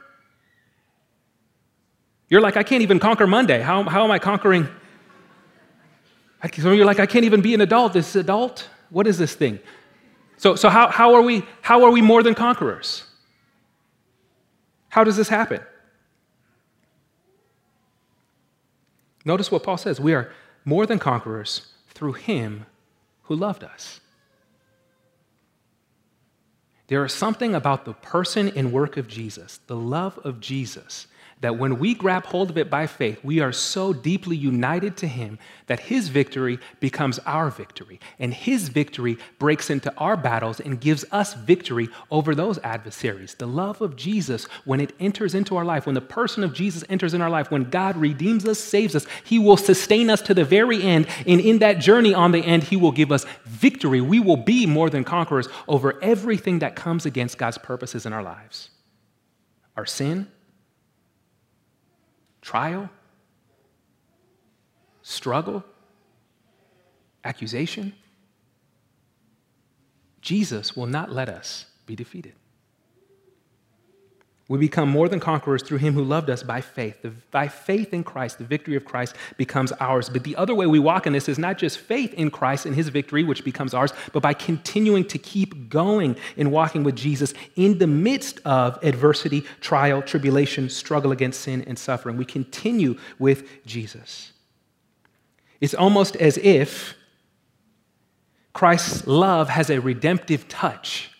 You're 2.28 2.40
like, 2.40 2.56
I 2.56 2.62
can't 2.62 2.82
even 2.82 2.98
conquer 2.98 3.26
Monday. 3.26 3.60
How, 3.60 3.82
how 3.84 4.04
am 4.04 4.10
I 4.10 4.18
conquering? 4.18 4.68
So 6.58 6.72
you're 6.72 6.86
like, 6.86 7.00
I 7.00 7.06
can't 7.06 7.24
even 7.24 7.40
be 7.40 7.54
an 7.54 7.60
adult. 7.60 7.92
This 7.92 8.14
adult? 8.16 8.68
What 8.90 9.06
is 9.06 9.18
this 9.18 9.34
thing? 9.34 9.58
So, 10.36 10.54
so 10.54 10.68
how, 10.68 10.88
how, 10.88 11.14
are 11.14 11.22
we, 11.22 11.44
how 11.62 11.84
are 11.84 11.90
we 11.90 12.02
more 12.02 12.22
than 12.22 12.34
conquerors? 12.34 13.04
How 14.88 15.04
does 15.04 15.16
this 15.16 15.28
happen? 15.28 15.60
Notice 19.24 19.50
what 19.50 19.62
Paul 19.62 19.76
says 19.76 20.00
we 20.00 20.14
are 20.14 20.32
more 20.64 20.86
than 20.86 20.98
conquerors 20.98 21.72
through 21.88 22.12
him 22.12 22.66
who 23.24 23.34
loved 23.34 23.64
us. 23.64 24.00
There 26.88 27.04
is 27.04 27.12
something 27.12 27.54
about 27.54 27.84
the 27.84 27.94
person 27.94 28.52
and 28.54 28.72
work 28.72 28.96
of 28.96 29.08
Jesus, 29.08 29.58
the 29.66 29.76
love 29.76 30.18
of 30.22 30.38
Jesus, 30.38 31.08
that 31.46 31.59
when 31.59 31.78
we 31.78 31.94
grab 31.94 32.26
hold 32.26 32.50
of 32.50 32.59
it 32.59 32.68
by 32.68 32.88
faith, 32.88 33.22
we 33.22 33.38
are 33.38 33.52
so 33.52 33.92
deeply 33.92 34.37
united 34.37 34.96
to 34.96 35.06
Him 35.06 35.38
that 35.68 35.78
His 35.78 36.09
victory 36.09 36.59
becomes 36.80 37.20
our 37.20 37.50
victory. 37.50 38.00
And 38.18 38.35
His 38.35 38.68
victory 38.68 39.16
breaks 39.38 39.70
into 39.70 39.94
our 39.96 40.16
battles 40.16 40.59
and 40.59 40.80
gives 40.80 41.04
us 41.12 41.35
victory 41.35 41.88
over 42.11 42.35
those 42.35 42.59
adversaries. 42.64 43.35
The 43.35 43.46
love 43.46 43.80
of 43.80 43.94
Jesus, 43.94 44.46
when 44.64 44.80
it 44.80 44.92
enters 44.98 45.37
into 45.37 45.56
our 45.56 45.64
life, 45.64 45.87
when 45.87 45.94
the 45.94 46.00
person 46.00 46.42
of 46.42 46.52
Jesus 46.52 46.82
enters 46.88 47.14
in 47.14 47.22
our 47.22 47.30
life, 47.30 47.48
when 47.48 47.70
God 47.70 47.96
redeems 47.96 48.44
us, 48.44 48.59
saves 48.59 48.96
us, 48.96 49.06
He 49.22 49.38
will 49.38 49.56
sustain 49.56 50.11
us 50.11 50.22
to 50.22 50.35
the 50.35 50.44
very 50.44 50.82
end. 50.82 51.06
And 51.28 51.40
in 51.40 51.61
that 51.61 51.78
journey 51.78 52.12
on 52.12 52.32
the 52.32 52.40
end, 52.40 52.64
He 52.64 52.76
will 52.76 52.90
give 52.90 53.12
us 53.12 53.24
victory. 53.44 54.00
We 54.00 54.18
will 54.18 54.37
be 54.37 54.66
more 54.66 54.90
than 54.90 55.04
conquerors 55.04 55.46
over 55.68 56.02
everything 56.02 56.59
that 56.59 56.74
comes 56.74 57.06
against 57.06 57.38
God's 57.38 57.59
purposes 57.59 58.04
in 58.04 58.12
our 58.12 58.24
lives 58.24 58.70
our 59.76 59.85
sin 59.85 60.26
trial, 62.46 62.88
struggle, 65.02 65.64
accusation, 67.24 67.92
Jesus 70.20 70.76
will 70.76 70.87
not 70.87 71.11
let 71.11 71.28
us 71.28 71.66
be 71.87 71.96
defeated. 71.96 72.35
We 74.48 74.59
become 74.59 74.88
more 74.88 75.09
than 75.09 75.18
conquerors 75.18 75.64
through 75.64 75.78
him 75.78 75.94
who 75.94 76.04
loved 76.04 76.30
us 76.30 76.44
by 76.44 76.61
faith. 76.61 77.02
The, 77.02 77.11
by 77.32 77.48
faith 77.48 77.92
in 77.92 78.04
Christ, 78.04 78.38
the 78.38 78.44
victory 78.44 78.76
of 78.76 78.85
Christ 78.85 79.16
becomes 79.37 79.72
ours. 79.72 80.09
But 80.09 80.22
the 80.22 80.37
other 80.37 80.54
way 80.54 80.66
we 80.66 80.78
walk 80.78 81.04
in 81.04 81.12
this 81.12 81.28
is 81.28 81.37
not 81.37 81.59
just 81.59 81.78
faith 81.78 82.14
in 82.14 82.30
Christ 82.30 82.64
and 82.64 82.74
his 82.74 82.88
victory, 82.88 83.24
which 83.24 83.42
becomes 83.42 83.74
ours, 83.74 83.92
but 84.12 84.22
by 84.22 84.35
continuing 84.35 85.04
to 85.06 85.18
keep 85.18 85.68
going 85.68 86.14
in 86.37 86.52
walking 86.52 86.85
with 86.85 86.94
Jesus 86.94 87.35
in 87.56 87.78
the 87.78 87.88
midst 87.88 88.38
of 88.44 88.78
adversity, 88.85 89.40
trial, 89.61 90.00
tribulation, 90.00 90.68
struggle 90.68 91.11
against 91.11 91.40
sin, 91.40 91.64
and 91.66 91.76
suffering. 91.76 92.16
We 92.16 92.24
continue 92.24 92.96
with 93.18 93.66
Jesus. 93.66 94.30
It's 95.61 95.74
almost 95.74 96.14
as 96.16 96.38
if 96.38 96.94
Christ's 98.52 99.09
love 99.09 99.48
has 99.48 99.70
a 99.70 99.80
redemptive 99.80 100.46
touch 100.46 101.11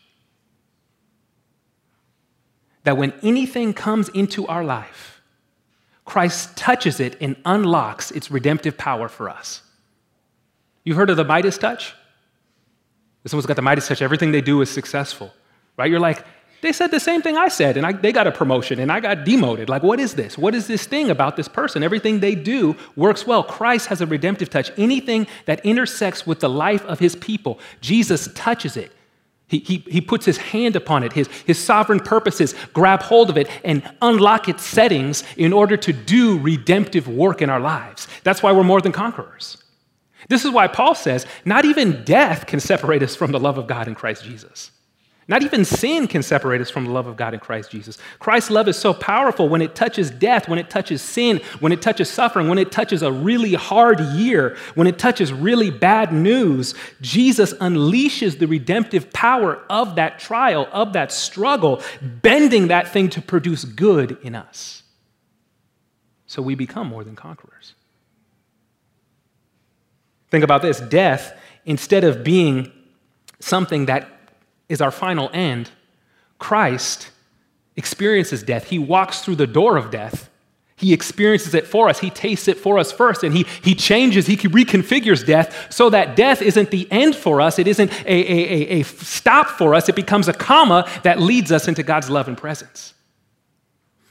that 2.87 2.97
when 2.97 3.13
anything 3.21 3.75
comes 3.75 4.09
into 4.11 4.47
our 4.47 4.63
life, 4.63 5.21
Christ 6.05 6.57
touches 6.57 7.01
it 7.01 7.17
and 7.21 7.35
unlocks 7.45 8.13
its 8.13 8.31
redemptive 8.31 8.79
power 8.79 9.09
for 9.09 9.29
us. 9.29 9.61
You've 10.85 10.97
heard 10.97 11.11
of 11.11 11.17
the 11.17 11.25
Midas 11.25 11.59
touch? 11.59 11.95
If 13.25 13.33
someone's 13.33 13.47
got 13.47 13.57
the 13.57 13.63
Midas 13.63 13.89
touch, 13.89 14.03
everything 14.03 14.31
they 14.31 14.41
do 14.41 14.61
is 14.61 14.71
successful, 14.71 15.35
right? 15.77 15.91
You're 15.91 15.99
like, 15.99 16.25
they 16.61 16.73
said 16.73 16.93
the 16.93 17.01
same 17.01 17.23
thing 17.23 17.37
I 17.37 17.49
said, 17.49 17.77
and 17.77 17.85
I, 17.85 17.91
they 17.91 18.13
got 18.13 18.29
a 18.29 18.33
promotion, 18.33 18.79
and 18.79 18.93
I 18.93 19.01
got 19.01 19.25
demoted. 19.25 19.69
Like, 19.69 19.83
what 19.83 19.99
is 19.99 20.15
this? 20.15 20.39
What 20.39 20.55
is 20.55 20.69
this 20.69 20.87
thing 20.87 21.11
about 21.11 21.35
this 21.35 21.49
person? 21.49 21.83
Everything 21.83 22.21
they 22.21 22.37
do 22.37 22.77
works 22.95 23.27
well. 23.27 23.43
Christ 23.43 23.89
has 23.89 24.01
a 24.01 24.07
redemptive 24.07 24.49
touch. 24.49 24.71
Anything 24.79 25.27
that 25.47 25.67
intersects 25.67 26.25
with 26.25 26.39
the 26.39 26.49
life 26.49 26.85
of 26.85 27.01
his 27.01 27.17
people, 27.17 27.59
Jesus 27.81 28.29
touches 28.35 28.77
it 28.77 28.93
he, 29.49 29.59
he, 29.59 29.79
he 29.79 30.01
puts 30.01 30.27
his 30.27 30.39
hand 30.39 30.75
upon 30.75 31.05
it, 31.05 31.13
his, 31.13 31.29
his 31.47 31.59
sovereign 31.59 32.01
purposes 32.01 32.55
grab 32.73 33.03
hold 33.03 33.31
of 33.31 33.39
it 33.39 33.49
and 33.65 33.89
unlock 34.03 34.49
its 34.49 34.65
settings 34.65 35.23
in 35.37 35.53
order 35.53 35.77
to 35.77 35.93
do 35.93 36.39
redemptive 36.39 37.07
work 37.07 37.41
in 37.41 37.49
our 37.49 37.61
lives. 37.61 38.09
That's 38.25 38.43
why 38.43 38.53
we're 38.53 38.65
more 38.65 38.81
than 38.81 38.93
conquerors. 38.93 39.63
This 40.29 40.45
is 40.45 40.51
why 40.51 40.67
Paul 40.67 40.97
says, 40.97 41.27
not 41.45 41.65
even 41.65 42.03
death 42.05 42.47
can 42.47 42.59
separate 42.59 43.03
us 43.03 43.15
from 43.15 43.31
the 43.31 43.39
love 43.39 43.59
of 43.59 43.69
God 43.69 43.87
in 43.87 43.95
Christ 43.95 44.25
Jesus. 44.25 44.73
Not 45.29 45.43
even 45.43 45.65
sin 45.65 46.07
can 46.07 46.23
separate 46.23 46.61
us 46.61 46.71
from 46.71 46.85
the 46.85 46.93
love 46.93 47.09
of 47.09 47.17
God 47.17 47.35
in 47.35 47.41
Christ 47.41 47.73
Jesus. 47.73 47.99
Christ's 48.21 48.49
love 48.51 48.69
is 48.69 48.77
so 48.77 48.95
powerful 48.95 49.49
when 49.49 49.61
it 49.61 49.75
touches 49.75 50.09
death, 50.09 50.49
when 50.49 50.59
it 50.59 50.71
touches 50.71 51.03
sin, 51.03 51.41
when 51.59 51.73
it 51.73 51.83
touches 51.83 52.09
suffering, 52.09 52.47
when 52.47 52.59
it 52.59 52.71
touches 52.71 53.03
a 53.03 53.11
really 53.11 53.55
hard 53.55 53.99
year, 53.99 54.57
when 54.77 54.87
it 54.87 55.01
touches 55.01 55.33
really 55.33 55.69
bad 55.69 56.13
news. 56.13 56.75
Jesus 57.01 57.53
unleashes 57.55 58.39
the 58.39 58.47
redemptive 58.47 59.13
power 59.13 59.61
of 59.69 59.97
that 59.97 60.21
trial, 60.21 60.69
of 60.71 60.93
that 60.93 61.11
struggle, 61.11 61.83
bending 62.01 62.69
that 62.69 62.93
thing 62.93 63.11
to 63.11 63.21
produce 63.21 63.65
good 63.65 64.19
in 64.23 64.37
us. 64.37 64.85
So 66.29 66.41
we 66.41 66.55
become 66.55 66.87
more 66.87 67.03
than 67.03 67.17
conquerors. 67.17 67.75
Think 70.31 70.45
about 70.45 70.63
this 70.63 70.79
death, 70.79 71.37
instead 71.65 72.05
of 72.05 72.23
being 72.23 72.71
something 73.41 73.87
that 73.87 74.09
is 74.69 74.81
our 74.81 74.91
final 74.91 75.31
end, 75.33 75.71
Christ 76.39 77.11
experiences 77.77 78.43
death. 78.43 78.65
He 78.65 78.79
walks 78.79 79.21
through 79.21 79.37
the 79.37 79.47
door 79.47 79.77
of 79.77 79.91
death. 79.91 80.31
He 80.77 80.93
experiences 80.93 81.55
it 81.55 81.67
for 81.67 81.89
us. 81.89 82.01
He 82.01 82.11
tastes 82.11 82.49
it 82.49 82.59
for 82.59 82.79
us 82.79 82.93
first, 82.93 83.23
and 83.23 83.35
he, 83.35 83.47
he 83.63 83.75
changes, 83.75 84.27
he 84.27 84.37
reconfigures 84.37 85.25
death 85.25 85.73
so 85.73 85.89
that 85.91 86.17
death 86.17 86.43
isn't 86.43 86.71
the 86.71 86.87
end 86.91 87.17
for 87.17 87.41
us. 87.41 87.59
It 87.59 87.67
isn't 87.67 87.91
a, 88.05 88.07
a, 88.07 88.77
a, 88.77 88.81
a 88.81 88.83
stop 88.83 89.49
for 89.49 89.75
us. 89.75 89.89
It 89.89 89.97
becomes 89.97 90.29
a 90.29 90.35
comma 90.35 90.87
that 91.03 91.19
leads 91.19 91.51
us 91.51 91.67
into 91.67 91.83
God's 91.83 92.11
love 92.11 92.29
and 92.29 92.37
presence. 92.37 92.93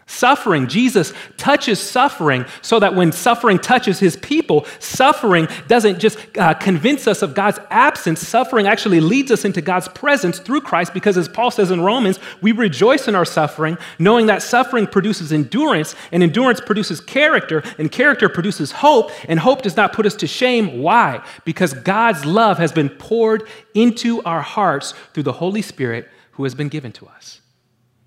Suffering, 0.08 0.68
Jesus 0.68 1.14
touches 1.36 1.80
suffering 1.80 2.46
so 2.62 2.80
that 2.80 2.94
when 2.94 3.12
suffering 3.12 3.58
touches 3.58 3.98
his 3.98 4.16
people, 4.16 4.68
suffering 4.78 5.48
doesn't 5.68 5.98
just 5.98 6.20
uh, 6.38 6.54
convince 6.54 7.08
us 7.08 7.24
of 7.24 7.34
God's 7.34 7.58
absence. 7.72 8.20
Suffering 8.26 8.68
actually 8.68 9.00
leads 9.00 9.32
us 9.32 9.46
into 9.46 9.62
God's 9.62 9.88
presence 9.88 10.38
through 10.38 10.62
Christ 10.62 10.94
because, 10.94 11.18
as 11.18 11.28
Paul 11.28 11.50
says 11.50 11.72
in 11.72 11.82
Romans, 11.82 12.20
we 12.40 12.52
rejoice 12.52 13.08
in 13.08 13.16
our 13.16 13.26
suffering, 13.26 13.80
knowing 13.98 14.28
that 14.28 14.44
suffering 14.44 14.86
produces 14.86 15.34
endurance, 15.34 15.96
and 16.12 16.22
endurance 16.22 16.62
produces 16.62 17.02
character, 17.02 17.64
and 17.80 17.92
character 17.92 18.30
produces 18.30 18.72
hope, 18.72 19.10
and 19.28 19.40
hope 19.40 19.64
does 19.64 19.76
not 19.76 19.92
put 19.92 20.06
us 20.06 20.16
to 20.18 20.28
shame. 20.28 20.84
Why? 20.84 21.26
Because 21.46 21.74
God's 21.74 22.26
love 22.26 22.60
has 22.60 22.72
been 22.72 22.90
poured 22.90 23.48
into 23.74 24.22
our 24.22 24.44
hearts 24.44 24.94
through 25.14 25.24
the 25.24 25.34
Holy 25.34 25.64
Spirit 25.64 26.08
who 26.34 26.44
has 26.44 26.54
been 26.54 26.70
given 26.70 26.92
to 26.92 27.08
us. 27.08 27.42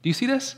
Do 0.02 0.08
you 0.08 0.14
see 0.14 0.26
this? 0.26 0.54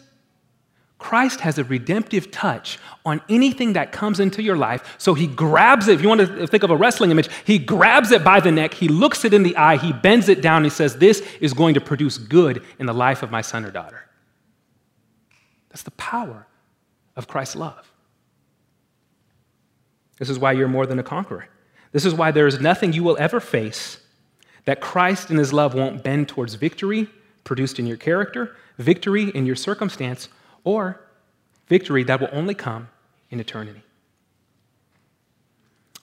Christ 1.00 1.40
has 1.40 1.58
a 1.58 1.64
redemptive 1.64 2.30
touch 2.30 2.78
on 3.06 3.22
anything 3.28 3.72
that 3.72 3.90
comes 3.90 4.20
into 4.20 4.42
your 4.42 4.56
life. 4.56 4.96
So 4.98 5.14
he 5.14 5.26
grabs 5.26 5.88
it. 5.88 5.94
If 5.94 6.02
you 6.02 6.08
want 6.08 6.20
to 6.20 6.46
think 6.46 6.62
of 6.62 6.70
a 6.70 6.76
wrestling 6.76 7.10
image, 7.10 7.28
he 7.44 7.58
grabs 7.58 8.12
it 8.12 8.22
by 8.22 8.38
the 8.38 8.52
neck, 8.52 8.74
he 8.74 8.86
looks 8.86 9.24
it 9.24 9.32
in 9.32 9.42
the 9.42 9.56
eye, 9.56 9.78
he 9.78 9.94
bends 9.94 10.28
it 10.28 10.42
down, 10.42 10.62
he 10.62 10.70
says, 10.70 10.96
This 10.96 11.20
is 11.40 11.54
going 11.54 11.74
to 11.74 11.80
produce 11.80 12.18
good 12.18 12.62
in 12.78 12.84
the 12.84 12.92
life 12.92 13.22
of 13.22 13.30
my 13.30 13.40
son 13.40 13.64
or 13.64 13.70
daughter. 13.70 14.06
That's 15.70 15.82
the 15.82 15.90
power 15.92 16.46
of 17.16 17.26
Christ's 17.26 17.56
love. 17.56 17.90
This 20.18 20.28
is 20.28 20.38
why 20.38 20.52
you're 20.52 20.68
more 20.68 20.84
than 20.84 20.98
a 20.98 21.02
conqueror. 21.02 21.48
This 21.92 22.04
is 22.04 22.12
why 22.12 22.30
there 22.30 22.46
is 22.46 22.60
nothing 22.60 22.92
you 22.92 23.02
will 23.02 23.16
ever 23.18 23.40
face 23.40 23.98
that 24.66 24.82
Christ 24.82 25.30
in 25.30 25.38
his 25.38 25.52
love 25.52 25.72
won't 25.72 26.04
bend 26.04 26.28
towards 26.28 26.54
victory 26.54 27.08
produced 27.42 27.78
in 27.78 27.86
your 27.86 27.96
character, 27.96 28.54
victory 28.76 29.30
in 29.30 29.46
your 29.46 29.56
circumstance 29.56 30.28
or 30.64 31.00
victory 31.68 32.04
that 32.04 32.20
will 32.20 32.28
only 32.32 32.54
come 32.54 32.88
in 33.30 33.40
eternity. 33.40 33.82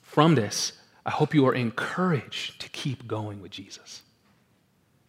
From 0.01 0.36
this, 0.36 0.74
I 1.05 1.12
hope 1.12 1.34
you 1.34 1.45
are 1.47 1.53
encouraged 1.53 2.60
to 2.62 2.70
keep 2.70 3.08
going 3.08 3.41
with 3.41 3.51
Jesus, 3.51 4.01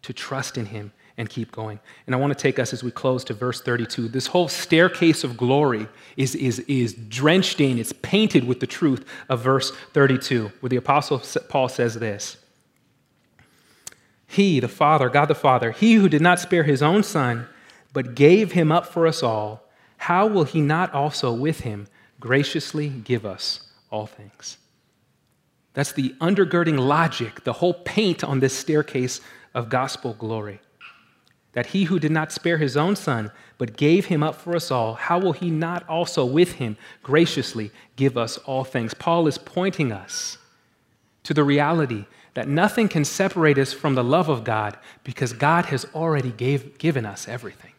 to 0.03 0.13
trust 0.13 0.59
in 0.59 0.67
Him 0.67 0.93
and 1.17 1.29
keep 1.29 1.51
going. 1.51 1.81
And 2.07 2.15
I 2.15 2.19
want 2.19 2.33
to 2.33 2.41
take 2.41 2.59
us 2.59 2.73
as 2.73 2.85
we 2.85 2.93
close 2.93 3.25
to 3.25 3.35
verse 3.35 3.61
32. 3.61 4.09
This 4.09 4.29
whole 4.29 4.49
staircase 4.49 5.25
of 5.25 5.37
glory 5.37 5.89
is, 6.17 6.35
is, 6.37 6.61
is 6.61 6.95
drenched 6.95 7.61
in, 7.61 7.79
it's 7.79 7.93
painted 7.93 8.47
with 8.47 8.61
the 8.61 8.67
truth 8.67 9.05
of 9.29 9.41
verse 9.41 9.73
32, 9.93 10.53
where 10.61 10.71
the 10.71 10.77
Apostle 10.77 11.21
Paul 11.49 11.69
says 11.69 11.95
this 11.95 12.37
He, 14.29 14.61
the 14.61 14.69
Father, 14.69 15.09
God 15.09 15.27
the 15.27 15.35
Father, 15.35 15.73
He 15.73 15.95
who 15.95 16.09
did 16.09 16.23
not 16.23 16.39
spare 16.39 16.63
His 16.63 16.83
own 16.83 17.03
Son, 17.03 17.49
but 17.93 18.15
gave 18.15 18.53
him 18.53 18.71
up 18.71 18.87
for 18.87 19.07
us 19.07 19.23
all, 19.23 19.65
how 19.99 20.27
will 20.27 20.45
he 20.45 20.61
not 20.61 20.93
also 20.95 21.33
with 21.33 21.61
him 21.61 21.87
graciously 22.21 22.89
give 22.89 23.27
us 23.27 23.69
all 23.91 24.07
things? 24.07 24.59
That's 25.75 25.93
the 25.93 26.15
undergirding 26.21 26.79
logic, 26.79 27.45
the 27.45 27.53
whole 27.55 27.75
paint 27.75 28.25
on 28.25 28.41
this 28.41 28.55
staircase 28.57 29.21
of 29.55 29.69
gospel 29.69 30.15
glory. 30.15 30.61
That 31.53 31.67
he 31.67 31.85
who 31.85 31.99
did 31.99 32.13
not 32.13 32.33
spare 32.33 32.59
his 32.59 32.77
own 32.77 32.97
son, 32.97 33.31
but 33.59 33.77
gave 33.77 34.07
him 34.07 34.23
up 34.23 34.37
for 34.37 34.55
us 34.55 34.71
all, 34.71 34.95
how 34.95 35.19
will 35.19 35.33
he 35.33 35.51
not 35.51 35.89
also 35.89 36.25
with 36.25 36.53
him 36.53 36.77
graciously 37.03 37.71
give 37.97 38.17
us 38.17 38.39
all 38.39 38.65
things? 38.65 38.95
Paul 38.95 39.27
is 39.27 39.39
pointing 39.39 39.93
us 39.93 40.39
to 41.25 41.35
the 41.35 41.45
reality 41.45 42.07
that 42.35 42.49
nothing 42.49 42.89
can 42.89 43.05
separate 43.05 43.59
us 43.59 43.73
from 43.73 43.95
the 43.95 44.05
love 44.05 44.29
of 44.29 44.45
God 44.45 44.79
because 45.03 45.33
God 45.33 45.67
has 45.67 45.87
already 45.95 46.31
gave, 46.31 46.79
given 46.79 47.05
us 47.05 47.27
everything. 47.27 47.73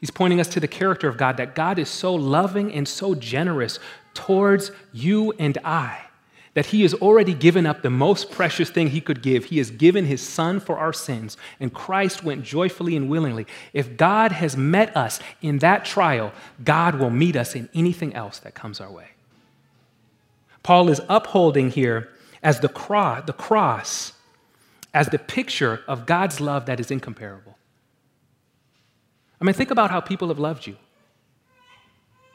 He's 0.00 0.10
pointing 0.10 0.40
us 0.40 0.48
to 0.48 0.60
the 0.60 0.68
character 0.68 1.08
of 1.08 1.18
God, 1.18 1.36
that 1.36 1.54
God 1.54 1.78
is 1.78 1.88
so 1.88 2.14
loving 2.14 2.72
and 2.72 2.88
so 2.88 3.14
generous 3.14 3.78
towards 4.14 4.70
you 4.92 5.32
and 5.38 5.58
I, 5.62 6.06
that 6.54 6.66
He 6.66 6.82
has 6.82 6.94
already 6.94 7.34
given 7.34 7.66
up 7.66 7.82
the 7.82 7.90
most 7.90 8.30
precious 8.30 8.70
thing 8.70 8.88
He 8.88 9.02
could 9.02 9.22
give. 9.22 9.46
He 9.46 9.58
has 9.58 9.70
given 9.70 10.06
His 10.06 10.26
Son 10.26 10.58
for 10.58 10.78
our 10.78 10.94
sins, 10.94 11.36
and 11.60 11.72
Christ 11.72 12.24
went 12.24 12.44
joyfully 12.44 12.96
and 12.96 13.10
willingly. 13.10 13.46
If 13.74 13.98
God 13.98 14.32
has 14.32 14.56
met 14.56 14.96
us 14.96 15.20
in 15.42 15.58
that 15.58 15.84
trial, 15.84 16.32
God 16.64 16.94
will 16.94 17.10
meet 17.10 17.36
us 17.36 17.54
in 17.54 17.68
anything 17.74 18.14
else 18.14 18.38
that 18.38 18.54
comes 18.54 18.80
our 18.80 18.90
way. 18.90 19.08
Paul 20.62 20.88
is 20.88 21.00
upholding 21.08 21.70
here 21.70 22.08
as 22.42 22.60
the 22.60 22.68
cross, 22.68 23.26
the 23.26 23.32
cross 23.32 24.14
as 24.92 25.08
the 25.08 25.18
picture 25.18 25.82
of 25.86 26.06
God's 26.06 26.40
love 26.40 26.66
that 26.66 26.80
is 26.80 26.90
incomparable. 26.90 27.56
I 29.40 29.44
mean, 29.44 29.54
think 29.54 29.70
about 29.70 29.90
how 29.90 30.00
people 30.00 30.28
have 30.28 30.38
loved 30.38 30.66
you. 30.66 30.76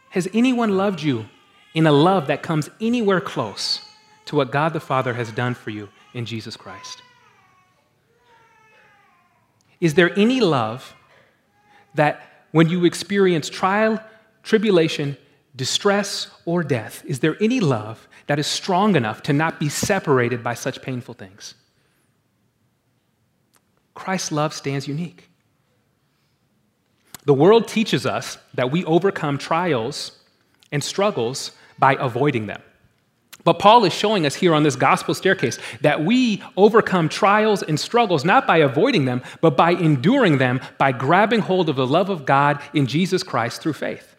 Has 0.09 0.27
anyone 0.33 0.77
loved 0.77 1.01
you 1.01 1.25
in 1.73 1.85
a 1.85 1.91
love 1.91 2.27
that 2.27 2.41
comes 2.41 2.69
anywhere 2.81 3.21
close 3.21 3.81
to 4.25 4.35
what 4.35 4.51
God 4.51 4.73
the 4.73 4.79
Father 4.79 5.13
has 5.13 5.31
done 5.31 5.53
for 5.53 5.69
you 5.69 5.89
in 6.13 6.25
Jesus 6.25 6.57
Christ? 6.57 7.01
Is 9.79 9.93
there 9.93 10.17
any 10.17 10.39
love 10.39 10.95
that 11.93 12.47
when 12.51 12.69
you 12.69 12.85
experience 12.85 13.49
trial, 13.49 13.99
tribulation, 14.41 15.17
distress, 15.55 16.31
or 16.45 16.63
death, 16.63 17.03
is 17.05 17.19
there 17.19 17.35
any 17.41 17.59
love 17.59 18.07
that 18.27 18.39
is 18.39 18.47
strong 18.47 18.95
enough 18.95 19.21
to 19.23 19.33
not 19.33 19.59
be 19.59 19.69
separated 19.69 20.43
by 20.43 20.53
such 20.53 20.81
painful 20.81 21.13
things? 21.13 21.53
Christ's 23.93 24.31
love 24.31 24.53
stands 24.53 24.87
unique. 24.87 25.29
The 27.25 27.33
world 27.33 27.67
teaches 27.67 28.05
us 28.05 28.37
that 28.53 28.71
we 28.71 28.85
overcome 28.85 29.37
trials 29.37 30.11
and 30.71 30.83
struggles 30.83 31.51
by 31.77 31.97
avoiding 31.99 32.47
them. 32.47 32.61
But 33.43 33.59
Paul 33.59 33.85
is 33.85 33.93
showing 33.93 34.25
us 34.25 34.35
here 34.35 34.55
on 34.55 34.63
this 34.63 34.75
gospel 34.75 35.13
staircase 35.13 35.59
that 35.81 36.03
we 36.03 36.41
overcome 36.57 37.09
trials 37.09 37.61
and 37.61 37.79
struggles 37.79 38.25
not 38.25 38.47
by 38.47 38.57
avoiding 38.57 39.05
them, 39.05 39.21
but 39.39 39.55
by 39.55 39.71
enduring 39.71 40.39
them, 40.39 40.59
by 40.79 40.91
grabbing 40.91 41.41
hold 41.41 41.69
of 41.69 41.75
the 41.75 41.85
love 41.85 42.09
of 42.09 42.25
God 42.25 42.59
in 42.73 42.87
Jesus 42.87 43.21
Christ 43.21 43.61
through 43.61 43.73
faith. 43.73 44.14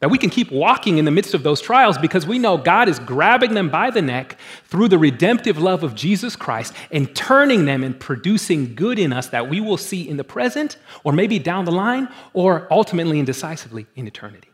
That 0.00 0.10
we 0.10 0.18
can 0.18 0.30
keep 0.30 0.50
walking 0.50 0.96
in 0.96 1.04
the 1.04 1.10
midst 1.10 1.34
of 1.34 1.42
those 1.42 1.60
trials 1.60 1.98
because 1.98 2.26
we 2.26 2.38
know 2.38 2.56
God 2.56 2.88
is 2.88 2.98
grabbing 2.98 3.52
them 3.52 3.68
by 3.68 3.90
the 3.90 4.00
neck 4.00 4.38
through 4.64 4.88
the 4.88 4.98
redemptive 4.98 5.58
love 5.58 5.82
of 5.82 5.94
Jesus 5.94 6.36
Christ 6.36 6.72
and 6.90 7.14
turning 7.14 7.66
them 7.66 7.84
and 7.84 7.98
producing 8.00 8.74
good 8.74 8.98
in 8.98 9.12
us 9.12 9.28
that 9.28 9.50
we 9.50 9.60
will 9.60 9.76
see 9.76 10.08
in 10.08 10.16
the 10.16 10.24
present 10.24 10.78
or 11.04 11.12
maybe 11.12 11.38
down 11.38 11.66
the 11.66 11.72
line 11.72 12.08
or 12.32 12.66
ultimately 12.70 13.18
and 13.18 13.26
decisively 13.26 13.86
in 13.94 14.06
eternity. 14.06 14.48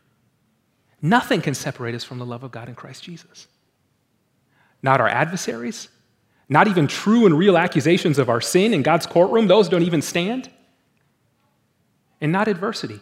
Nothing 1.00 1.40
can 1.40 1.54
separate 1.54 1.94
us 1.94 2.02
from 2.02 2.18
the 2.18 2.26
love 2.26 2.42
of 2.42 2.50
God 2.50 2.68
in 2.68 2.74
Christ 2.74 3.04
Jesus. 3.04 3.46
Not 4.82 5.00
our 5.00 5.08
adversaries, 5.08 5.88
not 6.48 6.66
even 6.66 6.88
true 6.88 7.24
and 7.26 7.38
real 7.38 7.56
accusations 7.56 8.18
of 8.18 8.28
our 8.28 8.40
sin 8.40 8.74
in 8.74 8.82
God's 8.82 9.06
courtroom, 9.06 9.46
those 9.46 9.68
don't 9.68 9.82
even 9.82 10.02
stand, 10.02 10.50
and 12.20 12.32
not 12.32 12.48
adversity. 12.48 13.00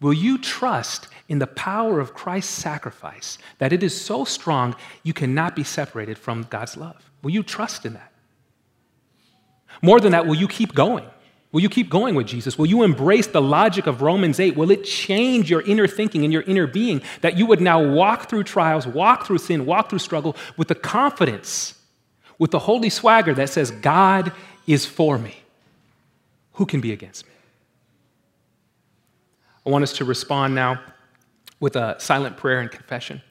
Will 0.00 0.12
you 0.12 0.38
trust 0.38 1.08
in 1.28 1.38
the 1.38 1.46
power 1.46 2.00
of 2.00 2.14
Christ's 2.14 2.52
sacrifice, 2.52 3.38
that 3.58 3.72
it 3.72 3.82
is 3.82 3.98
so 3.98 4.24
strong 4.24 4.74
you 5.02 5.12
cannot 5.12 5.54
be 5.54 5.62
separated 5.62 6.18
from 6.18 6.46
God's 6.50 6.76
love? 6.76 7.10
Will 7.22 7.30
you 7.30 7.42
trust 7.42 7.84
in 7.84 7.92
that? 7.92 8.12
More 9.82 10.00
than 10.00 10.12
that, 10.12 10.26
will 10.26 10.34
you 10.34 10.48
keep 10.48 10.74
going? 10.74 11.06
Will 11.52 11.60
you 11.60 11.68
keep 11.68 11.90
going 11.90 12.14
with 12.14 12.26
Jesus? 12.26 12.56
Will 12.56 12.66
you 12.66 12.82
embrace 12.82 13.26
the 13.26 13.42
logic 13.42 13.86
of 13.86 14.02
Romans 14.02 14.38
8? 14.38 14.56
Will 14.56 14.70
it 14.70 14.84
change 14.84 15.50
your 15.50 15.62
inner 15.62 15.88
thinking 15.88 16.24
and 16.24 16.32
your 16.32 16.42
inner 16.42 16.66
being 16.66 17.02
that 17.22 17.36
you 17.36 17.46
would 17.46 17.60
now 17.60 17.82
walk 17.82 18.28
through 18.28 18.44
trials, 18.44 18.86
walk 18.86 19.26
through 19.26 19.38
sin, 19.38 19.66
walk 19.66 19.90
through 19.90 19.98
struggle 19.98 20.36
with 20.56 20.68
the 20.68 20.74
confidence, 20.74 21.74
with 22.38 22.52
the 22.52 22.60
holy 22.60 22.88
swagger 22.88 23.34
that 23.34 23.50
says, 23.50 23.70
God 23.70 24.32
is 24.66 24.86
for 24.86 25.18
me? 25.18 25.42
Who 26.54 26.66
can 26.66 26.80
be 26.80 26.92
against 26.92 27.26
me? 27.26 27.32
I 29.66 29.70
want 29.70 29.82
us 29.82 29.92
to 29.94 30.04
respond 30.04 30.54
now 30.54 30.80
with 31.58 31.76
a 31.76 31.96
silent 31.98 32.36
prayer 32.36 32.60
and 32.60 32.70
confession. 32.70 33.22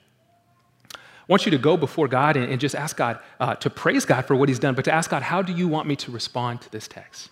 I 0.94 0.98
want 1.28 1.46
you 1.46 1.52
to 1.52 1.58
go 1.58 1.78
before 1.78 2.08
God 2.08 2.38
and, 2.38 2.60
just 2.60 2.76
ask 2.76 2.98
God 2.98 3.20
uh, 3.40 3.56
to 3.56 3.70
praise 3.70 4.06
God 4.06 4.26
for 4.26 4.36
what 4.36 4.50
He's 4.50 4.60
done, 4.60 4.76
but 4.76 4.86
to 4.86 4.92
ask 4.92 5.10
God, 5.10 5.22
how 5.22 5.42
do 5.42 5.54
you 5.54 5.68
want 5.68 5.88
me 5.88 5.96
to 5.98 6.12
respond 6.12 6.62
to 6.62 6.72
this 6.72 6.88
text? 6.88 7.30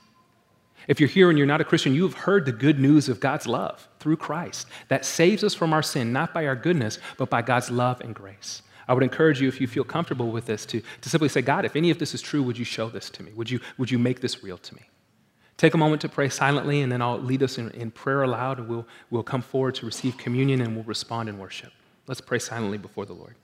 If 0.87 0.99
you're 0.99 1.09
here 1.09 1.29
and 1.29 1.37
you're 1.37 1.47
not 1.47 1.61
a 1.61 1.65
Christian, 1.65 1.93
you 1.93 2.03
have 2.03 2.13
heard 2.13 2.45
the 2.45 2.51
good 2.51 2.79
news 2.79 3.09
of 3.09 3.19
God's 3.19 3.45
love 3.45 3.87
through 3.99 4.17
Christ 4.17 4.67
that 4.87 5.03
saves 5.03 5.43
us 5.43 5.53
from 5.53 5.73
our 5.73 5.83
sin, 5.83 6.13
not 6.13 6.33
by 6.33 6.45
our 6.45 6.55
goodness, 6.55 6.99
but 7.17 7.29
by 7.29 7.41
God's 7.41 7.69
love 7.69 7.99
and 8.01 8.15
grace. 8.15 8.61
I 8.87 8.93
would 8.93 9.03
encourage 9.03 9.41
you, 9.41 9.49
if 9.49 9.59
you 9.59 9.67
feel 9.67 9.83
comfortable 9.83 10.31
with 10.31 10.45
this, 10.45 10.65
to, 10.67 10.81
to 11.01 11.09
simply 11.09 11.27
say, 11.27 11.41
God, 11.41 11.65
if 11.65 11.75
any 11.75 11.89
of 11.89 11.99
this 11.99 12.13
is 12.13 12.21
true, 12.21 12.41
would 12.43 12.57
you 12.57 12.63
show 12.63 12.89
this 12.89 13.09
to 13.11 13.23
me? 13.23 13.33
Would 13.33 13.49
you, 13.49 13.59
would 13.77 13.91
you 13.91 13.99
make 13.99 14.21
this 14.21 14.43
real 14.43 14.57
to 14.59 14.75
me? 14.75 14.81
Take 15.57 15.73
a 15.73 15.77
moment 15.77 16.01
to 16.03 16.09
pray 16.09 16.29
silently, 16.29 16.81
and 16.81 16.91
then 16.91 17.01
I'll 17.01 17.19
lead 17.19 17.41
us 17.41 17.57
in, 17.57 17.71
in 17.71 17.89
prayer 17.89 18.21
aloud, 18.21 18.59
and 18.59 18.69
we'll, 18.69 18.87
we'll 19.09 19.23
come 19.23 19.41
forward 19.41 19.73
to 19.75 19.85
receive 19.87 20.15
communion 20.17 20.61
and 20.61 20.75
we'll 20.75 20.85
respond 20.85 21.29
in 21.29 21.39
worship. 21.39 21.73
Let's 22.05 22.21
pray 22.21 22.39
silently 22.39 22.77
before 22.77 23.05
the 23.05 23.13
Lord. 23.13 23.35